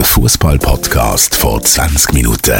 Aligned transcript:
Der 0.00 0.06
Fußball-Podcast 0.06 1.34
vor 1.34 1.60
20 1.60 2.14
Minuten. 2.14 2.58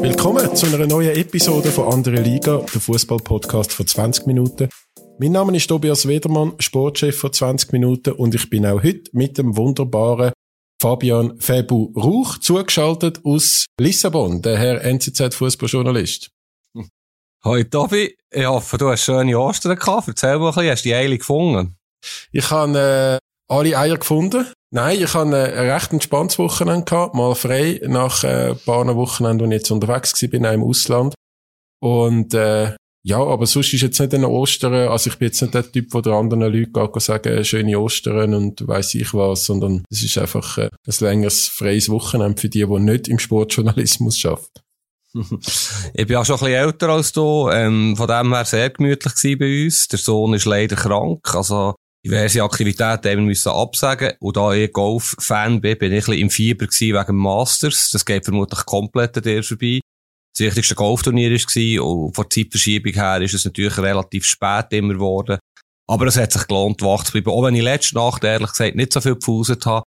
Willkommen 0.00 0.56
zu 0.56 0.66
einer 0.66 0.84
neuen 0.88 1.14
Episode 1.14 1.70
von 1.70 1.92
Andere 1.94 2.16
Liga, 2.16 2.56
der 2.74 2.80
Fußball-Podcast 2.80 3.72
vor 3.72 3.86
20 3.86 4.26
Minuten. 4.26 4.68
Mein 5.20 5.30
Name 5.30 5.56
ist 5.56 5.68
Tobias 5.68 6.08
Wedermann, 6.08 6.54
Sportchef 6.58 7.16
vor 7.16 7.30
20 7.30 7.70
Minuten 7.70 8.14
und 8.14 8.34
ich 8.34 8.50
bin 8.50 8.66
auch 8.66 8.82
heute 8.82 9.12
mit 9.12 9.38
dem 9.38 9.56
wunderbaren 9.56 10.32
Fabian 10.82 11.38
Febu 11.38 11.92
Rauch 11.96 12.38
zugeschaltet 12.38 13.20
aus 13.24 13.66
Lissabon, 13.80 14.42
der 14.42 14.58
Herr 14.58 14.84
NZZ-Fußballjournalist. 14.84 16.30
Hoi 17.44 17.62
Tobi, 17.62 18.16
ich 18.28 18.44
hoffe, 18.44 18.76
du 18.76 18.90
hast 18.90 19.04
schöne 19.04 19.38
Ostern 19.38 19.78
gehabt. 19.78 20.08
Erzähl 20.08 20.36
mal 20.40 20.48
ein 20.48 20.54
bisschen, 20.56 20.70
hast 20.72 20.84
du 20.84 20.88
die 20.88 20.94
Eile 20.96 21.16
gefunden? 21.16 21.76
Ich 22.32 22.50
habe 22.50 23.20
äh, 23.20 23.52
alle 23.52 23.78
Eier 23.78 23.96
gefunden. 23.96 24.46
Nein, 24.72 25.00
ich 25.02 25.14
habe 25.14 25.36
äh, 25.36 25.58
ein 25.58 25.70
recht 25.70 25.92
entspanntes 25.92 26.38
Wochenende 26.38 26.84
gehabt, 26.84 27.14
mal 27.14 27.34
frei 27.34 27.80
nach 27.86 28.24
äh, 28.24 28.50
ein 28.50 28.58
paar 28.64 28.96
Wochenenden, 28.96 29.46
wo 29.46 29.50
ich 29.50 29.58
jetzt 29.58 29.70
unterwegs 29.70 30.20
war, 30.20 30.28
bin 30.28 30.44
im 30.44 30.64
Ausland. 30.64 31.14
Und 31.80 32.34
äh, 32.34 32.74
ja, 33.04 33.18
aber 33.18 33.46
sonst 33.46 33.72
ist 33.72 33.82
jetzt 33.82 34.00
nicht 34.00 34.14
ein 34.14 34.24
Ostern, 34.24 34.88
also 34.88 35.10
ich 35.10 35.16
bin 35.16 35.28
jetzt 35.28 35.40
nicht 35.40 35.54
der 35.54 35.70
Typ, 35.70 35.90
der 36.02 36.12
anderen 36.12 36.52
Leuten 36.52 37.00
sagen, 37.00 37.44
schöne 37.44 37.78
Ostern 37.78 38.34
und 38.34 38.66
weiss 38.66 38.96
ich 38.96 39.14
was, 39.14 39.44
sondern 39.44 39.84
es 39.88 40.02
ist 40.02 40.18
einfach 40.18 40.58
äh, 40.58 40.70
ein 40.86 40.94
längeres 40.98 41.46
freies 41.46 41.88
Wochenende 41.88 42.40
für 42.40 42.48
die, 42.48 42.66
die 42.66 42.80
nicht 42.80 43.06
im 43.06 43.20
Sportjournalismus 43.20 44.24
arbeiten 44.24 44.60
ich 45.94 46.06
bin 46.06 46.16
auch 46.16 46.24
schon 46.24 46.34
ein 46.34 46.40
bisschen 46.40 46.54
älter 46.54 46.88
als 46.88 47.12
du, 47.12 47.48
ähm, 47.50 47.96
von 47.96 48.08
dem 48.08 48.34
her 48.34 48.44
sehr 48.44 48.70
gemütlich 48.70 49.38
bei 49.38 49.64
uns. 49.64 49.88
Der 49.88 49.98
Sohn 49.98 50.34
ist 50.34 50.44
leider 50.44 50.76
krank, 50.76 51.34
also 51.34 51.74
diverse 52.06 52.42
Aktivitäten 52.42 53.18
wir 53.18 53.24
müssen 53.24 53.50
absagen. 53.50 54.12
Und 54.20 54.36
da 54.36 54.52
ich 54.52 54.72
Golf-Fan 54.72 55.60
bin, 55.60 55.78
bin 55.78 55.92
ich 55.92 56.04
ein 56.04 56.06
bisschen 56.06 56.20
im 56.20 56.30
Fieber 56.30 56.66
gewesen 56.66 56.96
wegen 56.96 57.16
Masters. 57.16 57.90
Das 57.90 58.04
geht 58.04 58.24
vermutlich 58.24 58.64
komplett 58.64 59.16
an 59.16 59.22
dir 59.22 59.42
vorbei. 59.42 59.80
Das 60.32 60.46
wichtigste 60.46 60.74
Golfturnier 60.74 61.30
war 61.30 61.84
und 61.84 62.14
von 62.14 62.30
Zeitverschiebung 62.30 62.92
her 62.92 63.22
ist 63.22 63.34
es 63.34 63.44
natürlich 63.44 63.78
relativ 63.78 64.26
spät 64.26 64.66
immer 64.70 64.94
geworden. 64.94 65.38
Aber 65.88 66.06
es 66.06 66.16
hat 66.16 66.32
sich 66.32 66.46
gelohnt, 66.46 66.82
wach 66.82 67.04
zu 67.04 67.12
bleiben. 67.12 67.30
Auch 67.30 67.44
wenn 67.44 67.54
ich 67.54 67.62
letzte 67.62 67.94
Nacht 67.94 68.22
ehrlich 68.24 68.50
gesagt 68.50 68.76
nicht 68.76 68.92
so 68.92 69.00
viel 69.00 69.14
gepfuset 69.14 69.64
habe, 69.66 69.84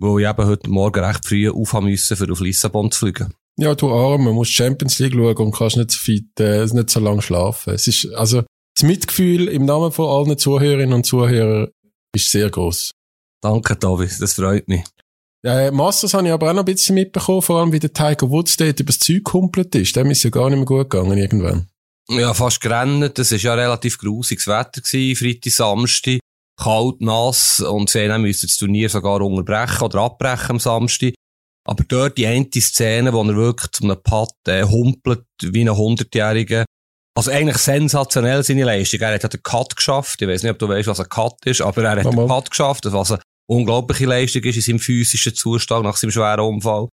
weil 0.00 0.22
ich 0.22 0.28
eben 0.28 0.46
heute 0.46 0.70
Morgen 0.70 1.04
recht 1.04 1.26
früh 1.26 1.50
aufhaben 1.50 1.90
musste, 1.90 2.16
für 2.16 2.30
auf 2.30 2.40
Lissabon 2.40 2.90
zu 2.90 3.00
fliegen. 3.00 3.34
Ja, 3.58 3.74
du 3.74 3.90
Arm, 3.92 4.24
man 4.24 4.34
muss 4.34 4.48
Champions 4.48 4.98
League 4.98 5.14
schauen 5.14 5.36
und 5.36 5.54
kannst 5.54 5.76
nicht 5.76 5.90
so 5.90 5.98
fit, 5.98 6.40
äh, 6.40 6.64
nicht 6.64 6.90
so 6.90 7.00
lange 7.00 7.20
schlafen. 7.20 7.74
Es 7.74 7.86
ist, 7.86 8.06
also, 8.14 8.42
das 8.74 8.84
Mitgefühl 8.84 9.48
im 9.48 9.64
Namen 9.64 9.92
von 9.92 10.08
allen 10.08 10.38
Zuhörerinnen 10.38 10.94
und 10.94 11.06
Zuhörern 11.06 11.68
ist 12.14 12.30
sehr 12.30 12.50
groß. 12.50 12.92
Danke, 13.42 13.76
David, 13.76 14.20
das 14.20 14.34
freut 14.34 14.68
mich. 14.68 14.84
Ja, 15.44 15.72
Masters 15.72 16.14
habe 16.14 16.28
ich 16.28 16.32
aber 16.32 16.50
auch 16.50 16.54
noch 16.54 16.62
ein 16.62 16.66
bisschen 16.66 16.94
mitbekommen, 16.94 17.42
vor 17.42 17.60
allem 17.60 17.72
wie 17.72 17.80
der 17.80 17.92
Tiger 17.92 18.30
Woods 18.30 18.56
dort 18.56 18.78
über 18.78 18.92
das 18.92 19.00
Zeug 19.00 19.24
kumpelt 19.24 19.74
ist. 19.74 19.96
Dem 19.96 20.10
ist 20.10 20.22
ja 20.22 20.30
gar 20.30 20.48
nicht 20.48 20.58
mehr 20.58 20.66
gut 20.66 20.88
gegangen 20.88 21.18
irgendwann. 21.18 21.66
Ja, 22.08 22.32
fast 22.32 22.60
gerannt. 22.60 23.18
Das 23.18 23.32
war 23.32 23.38
ja 23.38 23.54
relativ 23.54 23.98
grusiges 23.98 24.46
Wetter 24.46 24.80
gewesen, 24.80 25.16
Freitag, 25.16 25.52
Samstag. 25.52 26.20
Kalt, 26.60 27.00
nass 27.00 27.60
und 27.60 27.90
sie 27.90 28.06
mussten 28.18 28.46
das 28.46 28.56
Turnier 28.56 28.88
sogar 28.88 29.20
unterbrechen 29.20 29.82
oder 29.82 30.02
abbrechen 30.02 30.50
am 30.50 30.60
Samstag. 30.60 31.14
Aber 31.64 31.82
dort 31.84 32.18
die 32.18 32.26
eine 32.26 32.48
Szene, 32.52 33.12
wo 33.12 33.22
er 33.22 33.34
wirklich 33.34 33.70
zu 33.72 33.84
einem 33.84 34.00
Putt 34.02 34.34
äh, 34.46 34.64
humpelt, 34.64 35.24
wie 35.40 35.62
ein 35.62 35.76
Hundertjähriger. 35.76 36.64
Also 37.14 37.30
eigentlich 37.30 37.58
sensationell 37.58 38.42
seine 38.42 38.64
Leistung. 38.64 39.00
Er 39.00 39.14
hat 39.14 39.22
ja 39.22 39.28
den 39.28 39.42
Cut 39.42 39.76
geschafft. 39.76 40.22
Ich 40.22 40.28
weiß 40.28 40.42
nicht, 40.42 40.52
ob 40.52 40.58
du 40.58 40.68
weißt, 40.68 40.88
was 40.88 41.00
ein 41.00 41.08
Cut 41.08 41.44
ist, 41.44 41.60
aber 41.60 41.84
er 41.84 41.96
hat 41.96 42.04
Mama. 42.04 42.22
den 42.22 42.28
Cut 42.28 42.50
geschafft, 42.50 42.84
was 42.86 43.12
eine 43.12 43.20
unglaubliche 43.50 44.06
Leistung 44.06 44.42
ist 44.42 44.56
in 44.56 44.62
seinem 44.62 44.78
physischen 44.78 45.34
Zustand 45.34 45.84
nach 45.84 45.96
seinem 45.96 46.10
schweren 46.10 46.40
Unfall. 46.40 46.88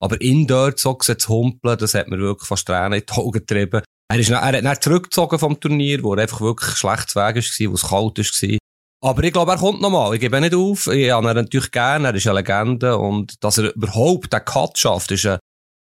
Aber 0.00 0.20
in 0.20 0.46
dort 0.46 0.78
so 0.78 0.94
zu 0.94 1.28
humpeln, 1.28 1.76
das 1.76 1.94
hat 1.94 2.08
mir 2.08 2.18
wirklich 2.18 2.48
fast 2.48 2.66
Tränen 2.66 3.00
in 3.00 3.04
die 3.06 3.12
Augen 3.12 3.32
getrieben. 3.32 3.82
Er, 4.10 4.18
ist, 4.18 4.30
er 4.30 4.40
hat 4.40 4.54
dann 4.54 4.80
zurückgezogen 4.80 5.38
vom 5.38 5.60
Turnier, 5.60 6.02
wo 6.02 6.14
er 6.14 6.22
einfach 6.22 6.40
wirklich 6.40 6.76
schlecht 6.76 7.14
Weg 7.14 7.36
war, 7.36 7.70
wo 7.70 7.74
es 7.74 7.82
kalt 7.82 8.18
war. 8.18 8.58
Aber 9.00 9.22
ich 9.22 9.32
glaube, 9.32 9.52
er 9.52 9.58
kommt 9.58 9.80
nochmal. 9.80 10.14
Ich 10.14 10.20
gebe 10.20 10.40
nicht 10.40 10.54
auf. 10.54 10.86
Ich 10.88 11.10
habe 11.10 11.28
ihn 11.28 11.36
natürlich 11.36 11.70
gerne. 11.70 12.08
Er 12.08 12.14
ist 12.14 12.26
eine 12.26 12.38
Legende. 12.38 12.96
Und 12.96 13.42
dass 13.44 13.58
er 13.58 13.74
überhaupt 13.74 14.32
den 14.32 14.44
Cut 14.44 14.78
schafft, 14.78 15.12
ist 15.12 15.26
eine, 15.26 15.38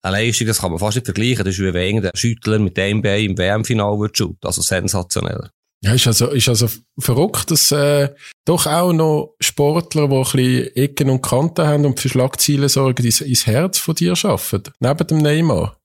Leistung, 0.03 0.47
das 0.47 0.61
kann 0.61 0.71
man 0.71 0.79
fast 0.79 0.97
nicht 0.97 1.05
vergleichen. 1.05 1.45
Das 1.45 1.55
ist 1.55 1.61
wie 1.61 1.75
wenn 1.75 2.01
der 2.01 2.13
Schüttler 2.15 2.59
mit 2.59 2.77
dem 2.77 3.03
Bein 3.03 3.25
im 3.25 3.39
WM-Final 3.39 3.99
wird 3.99 4.17
shooten. 4.17 4.47
Also 4.47 4.63
sensationell. 4.63 5.51
Ja, 5.83 5.95
ist 5.95 6.07
also, 6.07 6.29
ist 6.29 6.49
also 6.49 6.69
verrückt, 6.99 7.51
dass 7.51 7.73
äh, 7.73 8.11
doch 8.45 8.67
auch 8.67 8.93
noch 8.93 9.35
Sportler, 9.41 10.09
die 10.09 10.15
ein 10.15 10.23
bisschen 10.23 10.77
Ecken 10.77 11.11
und 11.11 11.23
Kanten 11.23 11.67
haben 11.67 11.87
und 11.87 11.99
für 11.99 12.11
Schlagziele 12.11 12.69
sorgen, 12.69 13.05
ins, 13.05 13.23
ins 13.23 13.47
Herz 13.47 13.79
von 13.79 13.95
dir 13.95 14.15
schaffen. 14.15 14.63
Neben 14.79 15.07
dem 15.07 15.19
Neymar. 15.19 15.79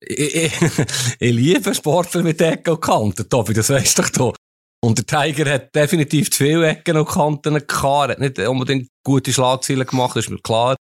Ich, 0.00 0.34
ich, 0.34 0.52
ich 1.18 1.32
liebe 1.32 1.74
Sportler 1.74 2.22
mit 2.22 2.40
Ecken 2.42 2.74
und 2.74 2.80
Kanten, 2.80 3.28
Tobi, 3.28 3.54
das 3.54 3.70
weißt 3.70 3.98
du 3.98 4.02
doch. 4.14 4.34
Und 4.82 4.98
der 4.98 5.06
Tiger 5.06 5.50
hat 5.50 5.74
definitiv 5.74 6.30
zu 6.30 6.44
viele 6.44 6.68
Ecken 6.68 6.96
und 6.96 7.08
Kanten 7.08 7.54
gehabt. 7.54 8.08
Er 8.08 8.08
hat 8.08 8.18
nicht 8.18 8.38
unbedingt 8.38 8.88
gute 9.04 9.32
Schlagzeilen 9.32 9.86
gemacht, 9.86 10.16
ist 10.16 10.30
mir 10.30 10.40
klar. 10.40 10.76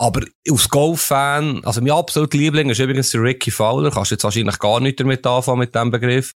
Aber 0.00 0.22
als 0.48 0.68
Golf-Fan, 0.70 1.62
also 1.62 1.82
mein 1.82 1.90
absoluter 1.90 2.38
Liebling 2.38 2.70
ist 2.70 2.78
übrigens 2.78 3.10
der 3.10 3.22
Ricky 3.22 3.50
Fowler. 3.50 3.90
Kannst 3.90 4.10
jetzt 4.10 4.24
wahrscheinlich 4.24 4.58
gar 4.58 4.80
nicht 4.80 4.98
damit 4.98 5.26
anfangen 5.26 5.58
mit 5.58 5.74
diesem 5.74 5.90
Begriff. 5.90 6.32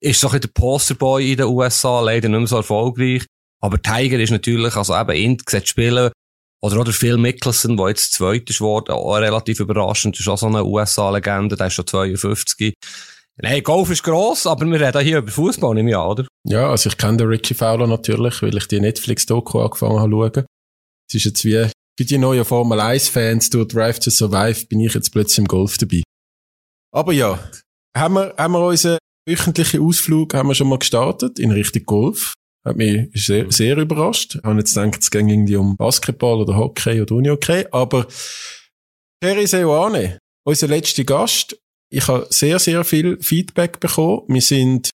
Ist 0.00 0.20
so 0.20 0.28
ein 0.28 0.40
der 0.40 0.48
Posterboy 0.48 1.32
in 1.32 1.38
den 1.38 1.46
USA, 1.46 2.00
leider 2.00 2.28
nicht 2.28 2.38
mehr 2.38 2.46
so 2.46 2.58
erfolgreich. 2.58 3.26
Aber 3.60 3.82
Tiger 3.82 4.20
ist 4.20 4.30
natürlich, 4.30 4.76
also 4.76 4.94
eben, 4.96 5.16
ihn 5.16 5.38
sieht 5.48 5.66
spielen. 5.66 6.12
Oder 6.62 6.78
auch 6.78 6.84
der 6.84 6.92
Phil 6.92 7.16
Mickelson, 7.16 7.76
der 7.76 7.88
jetzt 7.88 8.12
zweit 8.12 8.48
ist 8.48 8.58
geworden, 8.58 8.92
auch 8.92 9.16
relativ 9.16 9.58
überraschend. 9.58 10.18
Ist 10.20 10.28
auch 10.28 10.38
so 10.38 10.46
eine 10.46 10.64
USA-Legende, 10.64 11.56
der 11.56 11.66
ist 11.66 11.74
schon 11.74 11.88
52. 11.88 12.74
Nein, 13.38 13.62
Golf 13.64 13.90
ist 13.90 14.04
gross, 14.04 14.46
aber 14.46 14.66
wir 14.66 14.80
reden 14.80 15.02
hier 15.02 15.18
über 15.18 15.32
Fußball 15.32 15.76
im 15.78 15.88
Jahr, 15.88 16.10
oder? 16.10 16.28
Ja, 16.46 16.70
also 16.70 16.88
ich 16.88 16.96
kenne 16.96 17.16
den 17.16 17.26
Ricky 17.26 17.54
Fowler 17.54 17.88
natürlich, 17.88 18.40
weil 18.40 18.56
ich 18.56 18.68
die 18.68 18.78
Netflix-Doku 18.78 19.58
angefangen 19.58 19.98
habe 19.98 20.10
zu 20.10 20.40
schauen. 20.40 20.46
Es 21.08 21.14
ist 21.16 21.24
jetzt 21.24 21.44
wie 21.44 21.68
für 21.98 22.04
die 22.04 22.18
neuen 22.18 22.44
Formel 22.44 22.80
1-Fans 22.80 23.50
durch 23.50 23.68
Drive 23.68 24.00
to 24.00 24.10
Survive 24.10 24.66
bin 24.66 24.80
ich 24.80 24.94
jetzt 24.94 25.10
plötzlich 25.12 25.38
im 25.38 25.46
Golf 25.46 25.78
dabei. 25.78 26.02
Aber 26.92 27.12
ja, 27.12 27.38
haben 27.96 28.14
wir, 28.14 28.34
haben 28.36 28.52
wir 28.52 28.66
unseren 28.66 28.98
wöchentlichen 29.28 29.80
Ausflug 29.80 30.34
haben 30.34 30.48
wir 30.48 30.54
schon 30.54 30.68
mal 30.68 30.78
gestartet 30.78 31.38
in 31.38 31.50
Richtung 31.50 31.84
Golf. 31.84 32.34
Hat 32.66 32.76
mich 32.76 33.10
sehr, 33.14 33.50
sehr 33.50 33.76
überrascht. 33.76 34.36
Ich 34.36 34.42
habe 34.42 34.58
jetzt 34.58 34.74
gedacht, 34.74 35.00
es 35.00 35.10
ging 35.10 35.28
irgendwie 35.28 35.56
um 35.56 35.76
Basketball 35.76 36.40
oder 36.40 36.56
Hockey 36.56 37.00
oder 37.00 37.14
Unihockey. 37.14 37.66
Aber 37.70 38.06
Terry 39.20 39.46
Seoane, 39.46 40.18
unser 40.46 40.68
letzter 40.68 41.04
Gast, 41.04 41.58
ich 41.90 42.08
habe 42.08 42.26
sehr, 42.30 42.58
sehr 42.58 42.84
viel 42.84 43.18
Feedback 43.20 43.80
bekommen. 43.80 44.22
Wir 44.28 44.40
sind 44.40 44.90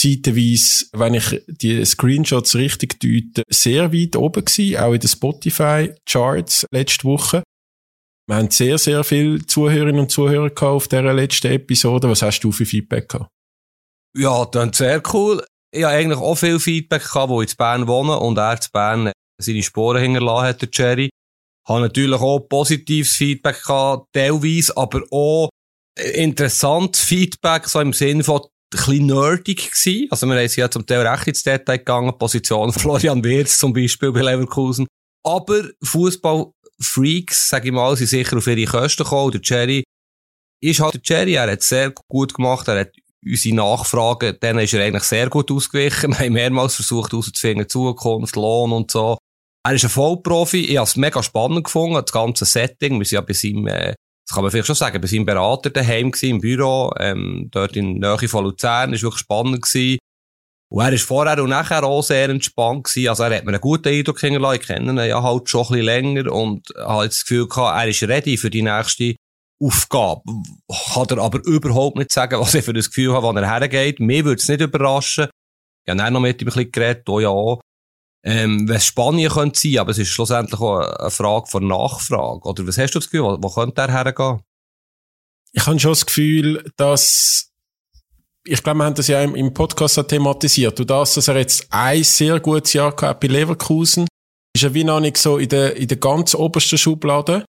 zeitweise, 0.00 0.86
wenn 0.92 1.14
ich 1.14 1.42
die 1.46 1.84
Screenshots 1.84 2.54
richtig 2.54 3.00
deute, 3.00 3.42
sehr 3.48 3.92
weit 3.92 4.16
oben 4.16 4.44
gewesen, 4.44 4.76
auch 4.78 4.92
in 4.92 5.00
den 5.00 5.08
Spotify-Charts 5.08 6.66
letzte 6.72 7.04
Woche. 7.04 7.42
Wir 8.26 8.36
haben 8.36 8.50
sehr, 8.50 8.78
sehr 8.78 9.04
viele 9.04 9.44
Zuhörerinnen 9.44 10.00
und 10.00 10.10
Zuhörer 10.10 10.50
auf 10.62 10.88
dieser 10.88 11.12
letzten 11.12 11.52
Episode. 11.52 12.08
Was 12.08 12.22
hast 12.22 12.40
du 12.40 12.52
für 12.52 12.64
Feedback 12.64 13.08
gehabt? 13.08 13.30
Ja, 14.16 14.44
dann 14.46 14.72
sehr 14.72 15.02
cool. 15.12 15.44
Ich 15.72 15.84
habe 15.84 15.94
eigentlich 15.94 16.18
auch 16.18 16.34
viel 16.34 16.58
Feedback 16.58 17.02
gehabt, 17.02 17.28
wo 17.28 17.40
in 17.42 17.48
Bern 17.56 17.86
wohne 17.86 18.18
und 18.18 18.38
er 18.38 18.52
in 18.54 18.68
Bern 18.72 19.12
seine 19.40 19.62
Sporen 19.62 20.02
hinterlassen 20.02 20.46
hat, 20.46 20.62
der 20.62 20.68
Jerry. 20.72 21.04
Ich 21.06 21.68
habe 21.68 21.82
natürlich 21.82 22.20
auch 22.20 22.40
positives 22.40 23.14
Feedback 23.16 23.62
gehabt, 23.62 24.06
teilweise, 24.12 24.76
aber 24.76 25.02
auch 25.10 25.50
interessant 26.14 26.96
Feedback, 26.96 27.68
so 27.68 27.80
im 27.80 27.92
Sinne 27.92 28.24
von, 28.24 28.42
bisschen 28.70 29.06
nerdig 29.06 29.70
gewesen. 29.70 30.08
Also, 30.10 30.26
wir 30.26 30.48
sind 30.48 30.56
ja 30.56 30.70
zum 30.70 30.86
Teil 30.86 31.06
recht 31.06 31.26
ins 31.26 31.42
Detail 31.42 31.78
gegangen, 31.78 32.16
Position 32.18 32.72
Florian 32.72 33.22
Wirz 33.24 33.58
zum 33.58 33.72
Beispiel 33.72 34.12
bei 34.12 34.22
Leverkusen. 34.22 34.86
Aber 35.24 35.62
Fußballfreaks, 35.82 37.48
sag 37.48 37.64
ich 37.64 37.72
mal, 37.72 37.96
sind 37.96 38.08
sicher 38.08 38.36
auf 38.36 38.46
ihre 38.46 38.64
Kosten 38.64 39.04
gekommen. 39.04 39.32
Der 39.32 39.40
Jerry 39.42 39.84
ist 40.62 40.80
halt 40.80 40.94
der 40.94 41.00
Jerry, 41.04 41.34
er 41.34 41.50
hat 41.50 41.62
sehr 41.62 41.92
gut 42.08 42.34
gemacht, 42.34 42.68
er 42.68 42.80
hat 42.80 42.92
unsere 43.24 43.54
Nachfragen, 43.54 44.38
denen 44.40 44.60
ist 44.60 44.74
er 44.74 44.84
eigentlich 44.84 45.04
sehr 45.04 45.28
gut 45.28 45.50
ausgewichen. 45.50 46.10
Wir 46.18 46.26
haben 46.26 46.32
mehrmals 46.32 46.74
versucht 46.74 47.12
herauszufinden, 47.12 47.68
Zukunft, 47.68 48.36
Lohn 48.36 48.72
und 48.72 48.90
so. 48.90 49.18
Er 49.62 49.74
ist 49.74 49.84
ein 49.84 49.90
Vollprofi, 49.90 50.64
ich 50.64 50.76
habe 50.78 50.86
es 50.86 50.96
mega 50.96 51.22
spannend 51.22 51.64
gefunden, 51.64 51.94
das 51.94 52.12
ganze 52.12 52.46
Setting. 52.46 52.98
Wir 52.98 53.04
sind 53.04 53.16
ja 53.16 53.20
bei 53.20 53.34
seinem 53.34 53.66
äh, 53.66 53.94
das 54.30 54.36
kann 54.36 54.44
man 54.44 54.52
vielleicht 54.52 54.68
schon 54.68 54.76
sagen, 54.76 55.00
bei 55.00 55.08
seinem 55.08 55.26
Berater 55.26 55.70
daheim 55.70 56.12
gewesen, 56.12 56.36
im 56.36 56.40
Büro, 56.40 56.92
ähm, 57.00 57.48
dort 57.50 57.76
in 57.76 57.94
Nähe 57.94 58.28
von 58.28 58.44
Luzern, 58.44 58.92
ist 58.92 59.02
wirklich 59.02 59.22
spannend 59.22 59.62
gewesen. 59.62 59.98
Und 60.70 60.84
er 60.84 60.92
ist 60.92 61.02
vorher 61.02 61.42
und 61.42 61.50
nachher 61.50 61.82
auch 61.82 62.02
sehr 62.02 62.28
entspannt 62.28 62.84
gewesen. 62.84 63.08
Also 63.08 63.24
er 63.24 63.36
hat 63.36 63.44
mir 63.44 63.50
einen 63.50 63.60
guten 63.60 63.88
Eindruck 63.88 64.20
hinterlassen. 64.20 64.60
Ich 64.60 64.66
kenne 64.68 64.92
ihn 64.92 65.08
ja 65.08 65.20
halt 65.20 65.50
schon 65.50 65.62
ein 65.62 65.68
bisschen 65.70 65.84
länger 65.84 66.32
und 66.32 66.68
habe 66.76 67.08
das 67.08 67.22
Gefühl 67.22 67.48
gehabt, 67.48 67.76
er 67.76 67.88
ist 67.88 68.04
ready 68.04 68.36
für 68.36 68.50
die 68.50 68.62
nächste 68.62 69.16
Aufgabe. 69.60 70.22
Kann 70.94 71.06
er 71.10 71.18
aber 71.18 71.44
überhaupt 71.44 71.96
nicht 71.96 72.12
sagen, 72.12 72.38
was 72.40 72.54
ich 72.54 72.64
für 72.64 72.72
das 72.72 72.88
Gefühl 72.88 73.12
habe, 73.12 73.26
wann 73.26 73.36
er 73.36 73.50
hergeht. 73.50 73.98
Mir 73.98 74.24
würde 74.24 74.40
es 74.40 74.48
nicht 74.48 74.60
überraschen. 74.60 75.26
Ich 75.84 75.90
habe 75.90 75.98
dann 75.98 76.12
noch 76.12 76.20
mit 76.20 76.40
ihm 76.40 76.46
ein 76.46 76.54
bisschen 76.54 76.70
geredet, 76.70 77.08
auch 77.08 77.18
ja. 77.18 77.60
Ähm, 78.22 78.68
es 78.70 78.86
Spanien 78.86 79.30
könnte 79.30 79.58
sein, 79.58 79.78
aber 79.78 79.90
es 79.90 79.98
ist 79.98 80.08
schlussendlich 80.08 80.60
auch 80.60 80.80
eine 80.80 81.10
Frage 81.10 81.46
von 81.46 81.66
Nachfrage. 81.66 82.48
Oder 82.48 82.66
was 82.66 82.78
hast 82.78 82.94
du 82.94 82.98
das 82.98 83.10
Gefühl, 83.10 83.24
wo, 83.24 83.38
wo 83.40 83.48
könnte 83.48 83.74
der 83.74 83.90
hergehen? 83.90 84.40
Ich 85.52 85.66
habe 85.66 85.78
schon 85.80 85.92
das 85.92 86.06
Gefühl, 86.06 86.70
dass 86.76 87.50
ich 88.46 88.62
glaube, 88.62 88.78
wir 88.78 88.84
haben 88.84 88.94
das 88.94 89.08
ja 89.08 89.22
im, 89.22 89.54
Podcast 89.54 89.98
auch 89.98 90.06
thematisiert. 90.06 90.78
Du 90.78 90.84
das, 90.84 91.14
dass 91.14 91.28
er 91.28 91.36
jetzt 91.36 91.66
ein 91.70 92.02
sehr 92.02 92.40
gutes 92.40 92.72
Jahr 92.72 92.94
gehabt 92.94 93.20
bei 93.20 93.28
Leverkusen, 93.28 94.06
ist 94.54 94.64
er 94.64 94.74
wie 94.74 94.84
noch 94.84 95.00
nicht 95.00 95.18
so 95.18 95.38
in 95.38 95.48
der, 95.48 95.76
in 95.76 95.88
der 95.88 95.98
ganz 95.98 96.34
obersten 96.34 96.78
Schublade, 96.78 97.44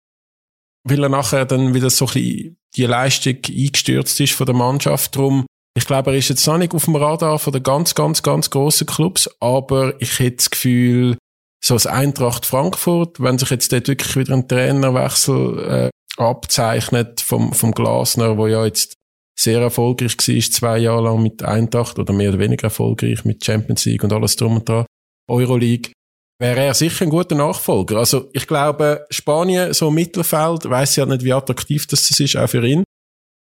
weil 0.85 1.03
er 1.03 1.09
nachher 1.09 1.44
dann 1.44 1.75
wieder 1.75 1.91
so 1.91 2.06
ein 2.06 2.12
bisschen 2.12 2.56
die 2.76 2.87
Leistung 2.87 3.37
eingestürzt 3.47 4.21
ist 4.21 4.35
von 4.35 4.47
der 4.47 4.55
Mannschaft. 4.55 5.14
Darum, 5.14 5.47
ich 5.78 5.86
glaube, 5.86 6.10
er 6.10 6.16
ist 6.16 6.28
jetzt 6.28 6.46
noch 6.46 6.58
nicht 6.58 6.75
auf 6.75 6.86
dem 6.86 6.96
Radar 6.96 7.38
von 7.38 7.52
den 7.52 7.62
ganz, 7.62 7.94
ganz, 7.94 8.22
ganz 8.22 8.50
grossen 8.50 8.86
Clubs, 8.86 9.30
aber 9.38 9.94
ich 10.00 10.19
hätte 10.19 10.38
das 10.38 10.50
Gefühl, 10.50 11.16
so 11.64 11.75
das 11.75 11.86
Eintracht 11.86 12.46
Frankfurt, 12.46 13.20
wenn 13.20 13.38
sich 13.38 13.50
jetzt 13.50 13.72
dort 13.72 13.86
wirklich 13.86 14.16
wieder 14.16 14.34
ein 14.34 14.48
Trainerwechsel 14.48 15.90
äh, 16.19 16.20
abzeichnet 16.20 17.20
vom, 17.20 17.52
vom 17.52 17.70
Glasner, 17.70 18.36
wo 18.36 18.48
ja 18.48 18.64
jetzt 18.64 18.94
sehr 19.38 19.60
erfolgreich 19.60 20.16
war, 20.16 20.50
zwei 20.50 20.78
Jahre 20.78 21.04
lang 21.04 21.22
mit 21.22 21.44
Eintracht 21.44 22.00
oder 22.00 22.12
mehr 22.12 22.30
oder 22.30 22.40
weniger 22.40 22.64
erfolgreich 22.64 23.25
mit 23.25 23.44
Champions 23.44 23.84
League 23.84 24.02
und 24.02 24.12
alles 24.12 24.34
drum 24.34 24.56
und 24.56 24.69
dran, 24.69 24.84
Euroleague, 25.30 25.92
wäre 26.40 26.64
er 26.64 26.75
sicher 26.75 27.04
ein 27.04 27.10
guter 27.10 27.36
Nachfolger. 27.36 27.98
Also 27.98 28.30
ich 28.32 28.48
glaube, 28.48 29.06
Spanien, 29.10 29.72
so 29.75 29.92
Mittelfeld, 29.92 30.69
weiß 30.69 30.96
ja 30.96 31.06
nicht, 31.06 31.22
wie 31.22 31.32
attraktiv 31.32 31.86
das 31.86 32.10
ist, 32.19 32.36
auch 32.36 32.48
für 32.48 32.66
ihn. 32.66 32.82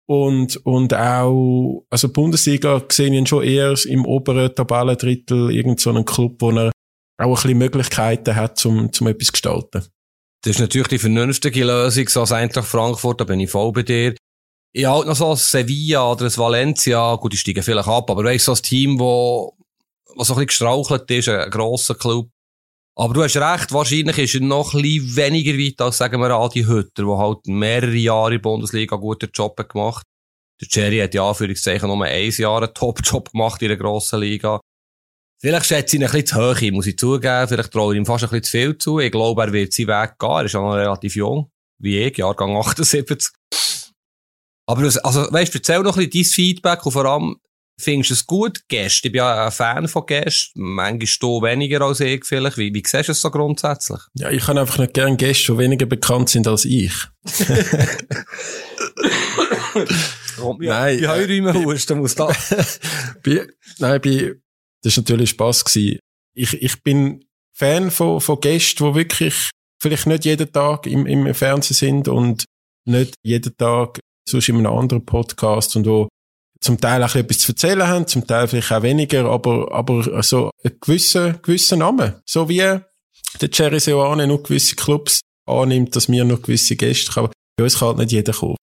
Und, 0.09 0.57
und 0.65 0.95
auch, 0.95 1.85
also 1.91 2.09
Bundesliga 2.09 2.83
sehe 2.91 3.09
ich 3.09 3.13
ihn 3.13 3.27
schon 3.27 3.43
eher 3.43 3.75
im 3.87 4.07
oberen 4.07 4.55
Tabellendrittel, 4.55 5.51
irgend 5.51 5.81
so 5.81 5.93
Club, 6.05 6.37
wo 6.41 6.51
er 6.53 6.71
auch 7.19 7.27
ein 7.27 7.33
bisschen 7.33 7.59
Möglichkeiten 7.59 8.37
hat, 8.37 8.59
zum, 8.59 8.93
zum 8.93 9.09
etwas 9.09 9.27
zu 9.27 9.33
gestalten. 9.33 9.85
Das 10.43 10.53
ist 10.53 10.61
natürlich 10.61 10.89
die 10.89 10.99
vernünftige 10.99 11.65
Lösung, 11.65 12.09
so 12.09 12.21
als 12.21 12.31
Eintracht 12.31 12.69
Frankfurt, 12.69 13.21
da 13.21 13.25
bin 13.25 13.41
ich 13.41 13.51
voll 13.51 13.73
bei 13.73 13.83
dir. 13.83 14.15
Ich 14.73 14.85
halt 14.85 15.07
noch 15.07 15.17
so 15.17 15.31
ein 15.31 15.37
Sevilla 15.37 16.13
oder 16.13 16.27
ein 16.27 16.37
Valencia, 16.37 17.17
gut, 17.17 17.33
die 17.33 17.39
steigen 17.39 17.63
vielleicht 17.63 17.89
ab, 17.89 18.09
aber 18.11 18.23
weißt 18.23 18.45
so 18.45 18.53
ein 18.53 18.63
Team, 18.63 19.01
wo, 19.01 19.57
wo 20.15 20.23
so 20.23 20.35
ein 20.35 20.37
bisschen 20.37 20.47
gestrauchelt 20.47 21.11
ist, 21.11 21.29
ein 21.29 21.51
grosser 21.51 21.95
Club. 21.95 22.29
Aber 22.99 23.13
du 23.13 23.23
hast 23.23 23.37
recht, 23.37 23.73
wahrscheinlich 23.73 24.17
ist 24.17 24.35
er 24.35 24.41
noch 24.41 24.73
ein 24.73 24.81
bisschen 24.81 25.17
weniger 25.17 25.53
weit 25.53 25.81
als, 25.83 25.99
sagen 25.99 26.21
wir, 26.21 26.31
Adi 26.31 26.65
Hütter, 26.65 27.05
der 27.05 27.19
halt 27.19 27.47
mehrere 27.47 27.95
Jahre 27.95 28.35
in 28.35 28.43
der 28.43 28.49
Bundesliga 28.49 28.97
guten 28.97 29.29
Job 29.35 29.57
gemacht 29.69 30.07
Der 30.63 30.69
Jerry 30.71 30.99
hat 31.01 31.13
ja, 31.13 31.29
Anführungszeichen, 31.29 31.89
nur 31.89 32.03
ein 32.03 32.31
Jahr 32.31 32.63
einen 32.63 32.73
Top-Job 32.73 33.33
gemacht 33.33 33.61
in 33.61 33.69
der 33.69 33.77
grossen 33.77 34.21
Liga. 34.21 34.61
Vielleicht 35.39 35.67
schätze 35.67 35.97
ich 35.97 36.01
ihn 36.01 36.07
ein 36.07 36.13
bisschen 36.13 36.27
zu 36.27 36.37
hoch, 36.37 36.73
muss 36.73 36.87
ich 36.87 36.97
zugeben. 36.97 37.49
Vielleicht 37.49 37.71
traue 37.71 37.95
ich 37.95 37.99
ihm 37.99 38.07
fast 38.07 38.25
ein 38.25 38.31
bisschen 38.31 38.45
zu 38.45 38.51
viel 38.51 38.79
zu. 38.79 38.99
Ich 39.01 39.13
glaube, 39.13 39.43
er 39.43 39.53
wird 39.53 39.75
seinen 39.75 39.89
Weg 39.89 40.19
gehen. 40.19 40.31
Er 40.31 40.45
ist 40.47 40.53
ja 40.55 40.61
noch 40.61 40.73
relativ 40.73 41.17
jung. 41.17 41.51
Wie 41.79 41.99
ich, 41.99 42.17
Jahrgang 42.17 42.57
78. 42.57 43.29
Aber 44.67 44.83
also, 44.83 45.01
weißt 45.31 45.55
du, 45.55 45.59
erzähl 45.59 45.83
noch 45.83 45.99
ein 45.99 46.09
bisschen 46.09 46.25
dein 46.25 46.33
Feedback 46.33 46.87
und 46.87 46.93
vor 46.93 47.05
allem, 47.05 47.37
findest 47.79 48.11
du 48.11 48.15
es 48.15 48.27
gut, 48.27 48.61
Gäste? 48.69 49.09
Ich 49.09 49.13
bin 49.13 49.19
ja 49.19 49.47
ein 49.47 49.53
Fan 49.53 49.89
von 49.89 50.07
Gästen. 50.07 50.61
Manchmal 50.61 51.09
du 51.21 51.43
weniger 51.43 51.83
als 51.83 52.01
ich 52.01 52.25
vielleicht. 52.25 52.59
Wie, 52.59 52.73
wie 52.73 52.83
siehst 52.85 53.09
du 53.09 53.13
es 53.13 53.21
so 53.21 53.31
grundsätzlich? 53.31 54.01
Ja, 54.15 54.31
ich 54.31 54.45
kann 54.45 54.59
einfach 54.59 54.79
nicht 54.79 54.95
gerne 54.95 55.17
Gäste, 55.17 55.53
die 55.53 55.59
weniger 55.59 55.87
bekannt 55.87 56.31
sind 56.31 56.47
als 56.49 56.65
ich. 56.65 56.93
nein. 60.59 61.01
Bei 61.01 61.09
Heurräumen 61.09 61.57
äh, 61.57 61.65
husten 61.65 61.99
muss 61.99 62.15
da. 62.15 62.27
bei, 63.23 63.47
nein, 63.79 64.01
bei, 64.01 64.35
das 64.83 64.97
war 64.97 65.03
natürlich 65.03 65.31
Spass 65.31 65.65
gewesen. 65.65 65.99
Ich, 66.35 66.55
ich 66.55 66.83
bin 66.83 67.25
Fan 67.55 67.91
von, 67.91 68.21
von 68.21 68.41
Gästen, 68.41 68.85
die 68.85 68.95
wirklich 68.95 69.51
vielleicht 69.81 70.07
nicht 70.07 70.25
jeden 70.25 70.53
Tag 70.53 70.87
im, 70.87 71.07
im 71.07 71.35
Fernsehen 71.35 71.75
sind 71.75 72.09
und 72.09 72.45
nicht 72.87 73.15
jeden 73.25 73.57
Tag 73.57 74.01
sonst 74.29 74.49
in 74.49 74.57
einem 74.57 74.67
anderen 74.67 75.05
Podcast 75.05 75.77
und 75.77 75.87
wo 75.87 76.09
zum 76.67 76.81
Teil 76.81 77.03
auch 77.03 77.15
etwas 77.15 77.39
zu 77.39 77.53
erzählen 77.53 77.87
haben, 77.87 78.07
zum 78.07 78.27
Teil 78.27 78.49
vielleicht 78.49 78.73
auch 78.73 78.83
weniger, 78.83 79.27
aber, 79.27 79.73
aber 79.73 80.23
so 80.23 80.51
ein 80.65 80.73
gewisser, 80.81 81.35
gewisser 81.35 81.77
Name. 81.77 82.21
So 82.27 82.49
wie 82.49 82.59
der 82.59 83.51
Jerry 83.53 83.81
Seoane 83.81 84.27
nur 84.27 84.43
gewisse 84.43 84.75
Clubs 84.75 85.21
annimmt, 85.47 85.95
dass 85.95 86.09
wir 86.09 86.25
noch 86.25 86.43
gewisse 86.43 86.77
Gäste 86.77 87.15
haben. 87.15 87.33
Bei 87.57 87.65
uns 87.65 87.79
kann 87.79 87.89
halt 87.89 87.99
nicht 87.99 88.13
jeder 88.13 88.33
kommen. 88.33 88.57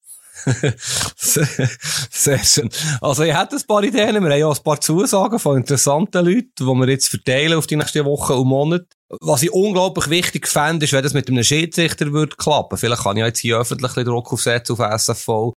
Sehr 1.16 2.44
schön. 2.44 2.70
Also, 3.00 3.24
ich 3.24 3.34
hätte 3.34 3.56
ein 3.56 3.62
paar 3.66 3.84
Ideen. 3.84 4.16
Wir 4.16 4.22
haben 4.22 4.40
ja 4.40 4.50
ein 4.50 4.64
paar 4.64 4.82
Zusagen 4.82 5.40
von 5.40 5.58
interessanten 5.58 6.26
Leuten, 6.26 6.52
die 6.60 6.66
wir 6.66 6.90
jetzt 6.90 7.08
verteilen 7.08 7.58
auf 7.58 7.68
die 7.68 7.78
nächsten 7.78 8.04
Wochen 8.04 8.34
und 8.34 8.48
Monate. 8.48 8.88
Was 9.22 9.44
ich 9.44 9.54
unglaublich 9.54 10.10
wichtig 10.10 10.48
fände, 10.48 10.84
ist, 10.86 10.92
wenn 10.92 11.04
das 11.04 11.14
mit 11.14 11.30
einem 11.30 11.44
Schiedsrichter 11.44 12.12
würde 12.12 12.36
klappen. 12.36 12.78
Vielleicht 12.78 13.04
kann 13.04 13.16
ich 13.16 13.24
jetzt 13.24 13.40
hier 13.40 13.60
öffentlich 13.60 13.94
Druck 13.94 14.34
aufsetzen 14.34 14.76
auf 14.76 15.02
SFV, 15.02 15.54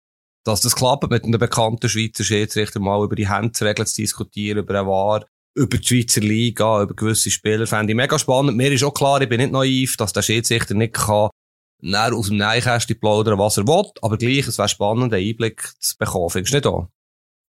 dass 0.44 0.60
das 0.60 0.76
klappt, 0.76 1.10
mit 1.10 1.24
einem 1.24 1.38
bekannten 1.38 1.88
Schweizer 1.88 2.24
Schiedsrichter 2.24 2.80
mal 2.80 3.02
über 3.04 3.16
die 3.16 3.28
Handregeln 3.28 3.86
zu 3.86 4.02
diskutieren, 4.02 4.58
über 4.58 4.78
eine 4.78 4.88
Wahr, 4.88 5.26
über 5.56 5.78
die 5.78 5.86
Schweizer 5.86 6.20
Liga, 6.20 6.82
über 6.82 6.94
gewisse 6.94 7.30
Spieler. 7.30 7.66
Fände 7.66 7.92
ich 7.92 7.96
mega 7.96 8.18
spannend. 8.18 8.56
Mir 8.56 8.70
ist 8.72 8.84
auch 8.84 8.92
klar, 8.92 9.20
ich 9.22 9.28
bin 9.28 9.40
nicht 9.40 9.52
naiv, 9.52 9.96
dass 9.96 10.12
der 10.12 10.22
Schiedsrichter 10.22 10.74
nicht 10.74 10.94
kann 10.94 11.30
näher 11.84 12.14
aus 12.14 12.28
dem 12.28 12.38
Neinkästchen 12.38 12.98
plaudern, 12.98 13.38
was 13.38 13.58
er 13.58 13.66
will, 13.66 13.90
aber 14.00 14.16
gleich, 14.16 14.46
es 14.48 14.58
wäre 14.58 14.68
spannend, 14.68 15.12
einen 15.12 15.28
Einblick 15.28 15.70
zu 15.78 15.96
bekommen. 15.98 16.30
Findest 16.30 16.54
du 16.54 16.56
nicht 16.56 16.66
auch? 16.66 16.88